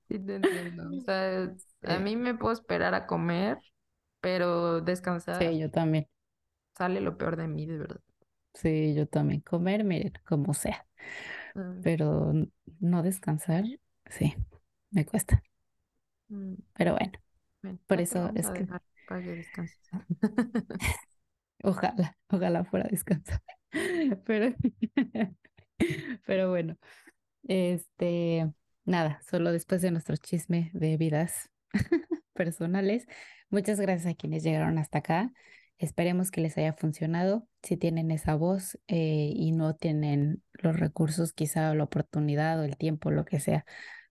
Sí, 0.08 0.18
te 0.18 0.34
entiendo. 0.36 0.94
O 0.96 1.00
sea, 1.00 1.52
a 1.84 1.98
mí 1.98 2.16
me 2.16 2.34
puedo 2.34 2.52
esperar 2.54 2.94
a 2.94 3.06
comer, 3.06 3.58
pero 4.20 4.80
descansar 4.80 5.50
Sí, 5.50 5.58
yo 5.58 5.70
también. 5.70 6.06
sale 6.76 7.00
lo 7.02 7.18
peor 7.18 7.36
de 7.36 7.46
mí, 7.48 7.66
de 7.66 7.76
verdad. 7.78 8.00
Sí, 8.54 8.94
yo 8.94 9.06
también. 9.06 9.40
Comer, 9.42 9.84
miren, 9.84 10.12
como 10.26 10.52
sea. 10.54 10.86
Mm, 11.56 11.84
Pero 11.84 12.32
no 12.80 13.02
descansar, 13.02 13.64
sí, 14.10 14.34
me 14.90 15.06
cuesta. 15.06 15.42
mm, 16.30 16.54
Pero 16.74 16.92
bueno, 16.94 17.12
Bueno, 17.62 17.78
por 17.86 18.00
ya 18.00 18.04
te 18.04 18.18
eso 18.18 18.20
vamos 18.20 18.36
es 18.36 18.50
a 18.50 18.52
que 18.52 18.66
dejar 18.66 18.82
para 19.06 19.22
que 19.22 19.34
descanses. 19.36 19.78
ojalá, 21.62 22.16
ojalá 22.30 22.64
fuera 22.64 22.88
descansar. 22.88 23.42
Pero, 24.26 24.54
pero 26.26 26.50
bueno, 26.50 26.76
este, 27.44 28.50
nada, 28.84 29.22
solo 29.30 29.52
después 29.52 29.82
de 29.82 29.90
nuestro 29.92 30.16
chisme 30.16 30.70
de 30.74 30.96
vidas 30.98 31.50
personales, 32.34 33.06
muchas 33.50 33.80
gracias 33.80 34.12
a 34.14 34.16
quienes 34.16 34.44
llegaron 34.44 34.78
hasta 34.78 34.98
acá. 34.98 35.32
Esperemos 35.78 36.30
que 36.30 36.40
les 36.40 36.58
haya 36.58 36.72
funcionado. 36.72 37.46
Si 37.62 37.76
tienen 37.76 38.10
esa 38.10 38.34
voz 38.34 38.78
eh, 38.88 39.32
y 39.34 39.52
no 39.52 39.74
tienen 39.76 40.42
los 40.52 40.78
recursos, 40.78 41.32
quizá 41.32 41.72
la 41.74 41.84
oportunidad 41.84 42.60
o 42.60 42.64
el 42.64 42.76
tiempo, 42.76 43.10
lo 43.10 43.24
que 43.24 43.40
sea, 43.40 43.64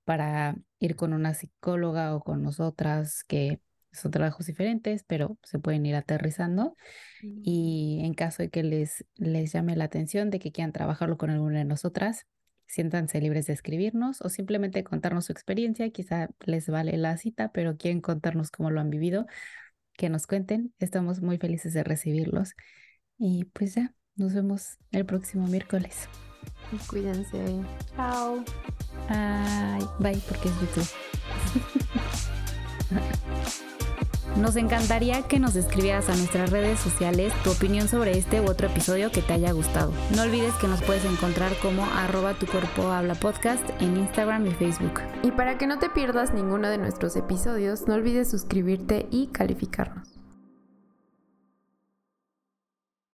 para 0.05 0.55
ir 0.79 0.95
con 0.95 1.13
una 1.13 1.33
psicóloga 1.33 2.15
o 2.15 2.21
con 2.21 2.41
nosotras, 2.41 3.23
que 3.25 3.59
son 3.91 4.11
trabajos 4.11 4.45
diferentes, 4.45 5.03
pero 5.03 5.37
se 5.43 5.59
pueden 5.59 5.85
ir 5.85 5.95
aterrizando. 5.95 6.77
Mm, 7.21 7.41
Y 7.43 8.01
en 8.03 8.13
caso 8.13 8.43
de 8.43 8.49
que 8.49 8.63
les, 8.63 9.05
les 9.15 9.51
llame 9.51 9.75
la 9.75 9.85
atención, 9.85 10.29
de 10.29 10.39
que 10.39 10.51
quieran 10.51 10.71
trabajarlo 10.71 11.17
con 11.17 11.29
alguna 11.29 11.59
de 11.59 11.65
nosotras, 11.65 12.25
siéntanse 12.67 13.19
libres 13.21 13.47
de 13.47 13.53
escribirnos 13.53 14.21
o 14.21 14.29
simplemente 14.29 14.83
contarnos 14.83 15.25
su 15.25 15.31
experiencia. 15.31 15.89
Quizá 15.89 16.29
les 16.45 16.69
vale 16.69 16.97
la 16.97 17.17
cita, 17.17 17.51
pero 17.51 17.77
quieren 17.77 18.01
contarnos 18.01 18.51
cómo 18.51 18.71
lo 18.71 18.81
han 18.81 18.89
vivido, 18.89 19.25
que 19.97 20.09
nos 20.09 20.27
cuenten. 20.27 20.73
Estamos 20.79 21.21
muy 21.21 21.37
felices 21.37 21.73
de 21.73 21.83
recibirlos. 21.83 22.53
Y 23.17 23.45
pues 23.45 23.75
ya, 23.75 23.93
nos 24.15 24.33
vemos 24.33 24.77
el 24.91 25.05
próximo 25.05 25.47
miércoles. 25.47 26.07
Cuídense. 26.87 27.61
Chao. 27.95 28.43
Ay, 29.09 29.83
bye, 29.99 30.21
porque 30.27 30.47
es 30.49 30.55
YouTube. 30.61 30.89
Nos 34.39 34.55
encantaría 34.55 35.23
que 35.23 35.39
nos 35.39 35.55
escribieras 35.55 36.09
a 36.09 36.15
nuestras 36.15 36.51
redes 36.51 36.79
sociales 36.79 37.33
tu 37.43 37.51
opinión 37.51 37.87
sobre 37.87 38.11
este 38.11 38.39
u 38.39 38.45
otro 38.45 38.67
episodio 38.67 39.11
que 39.11 39.23
te 39.23 39.33
haya 39.33 39.51
gustado. 39.51 39.91
No 40.15 40.21
olvides 40.21 40.53
que 40.55 40.67
nos 40.67 40.81
puedes 40.83 41.05
encontrar 41.05 41.53
como 41.59 41.83
arroba 41.85 42.35
tu 42.35 42.45
cuerpo 42.45 42.83
habla 42.91 43.15
podcast 43.15 43.67
en 43.81 43.97
Instagram 43.97 44.45
y 44.45 44.51
Facebook. 44.51 45.01
Y 45.23 45.31
para 45.31 45.57
que 45.57 45.65
no 45.65 45.79
te 45.79 45.89
pierdas 45.89 46.35
ninguno 46.35 46.69
de 46.69 46.77
nuestros 46.77 47.15
episodios, 47.15 47.87
no 47.87 47.95
olvides 47.95 48.29
suscribirte 48.29 49.07
y 49.09 49.27
calificarnos. 49.27 50.16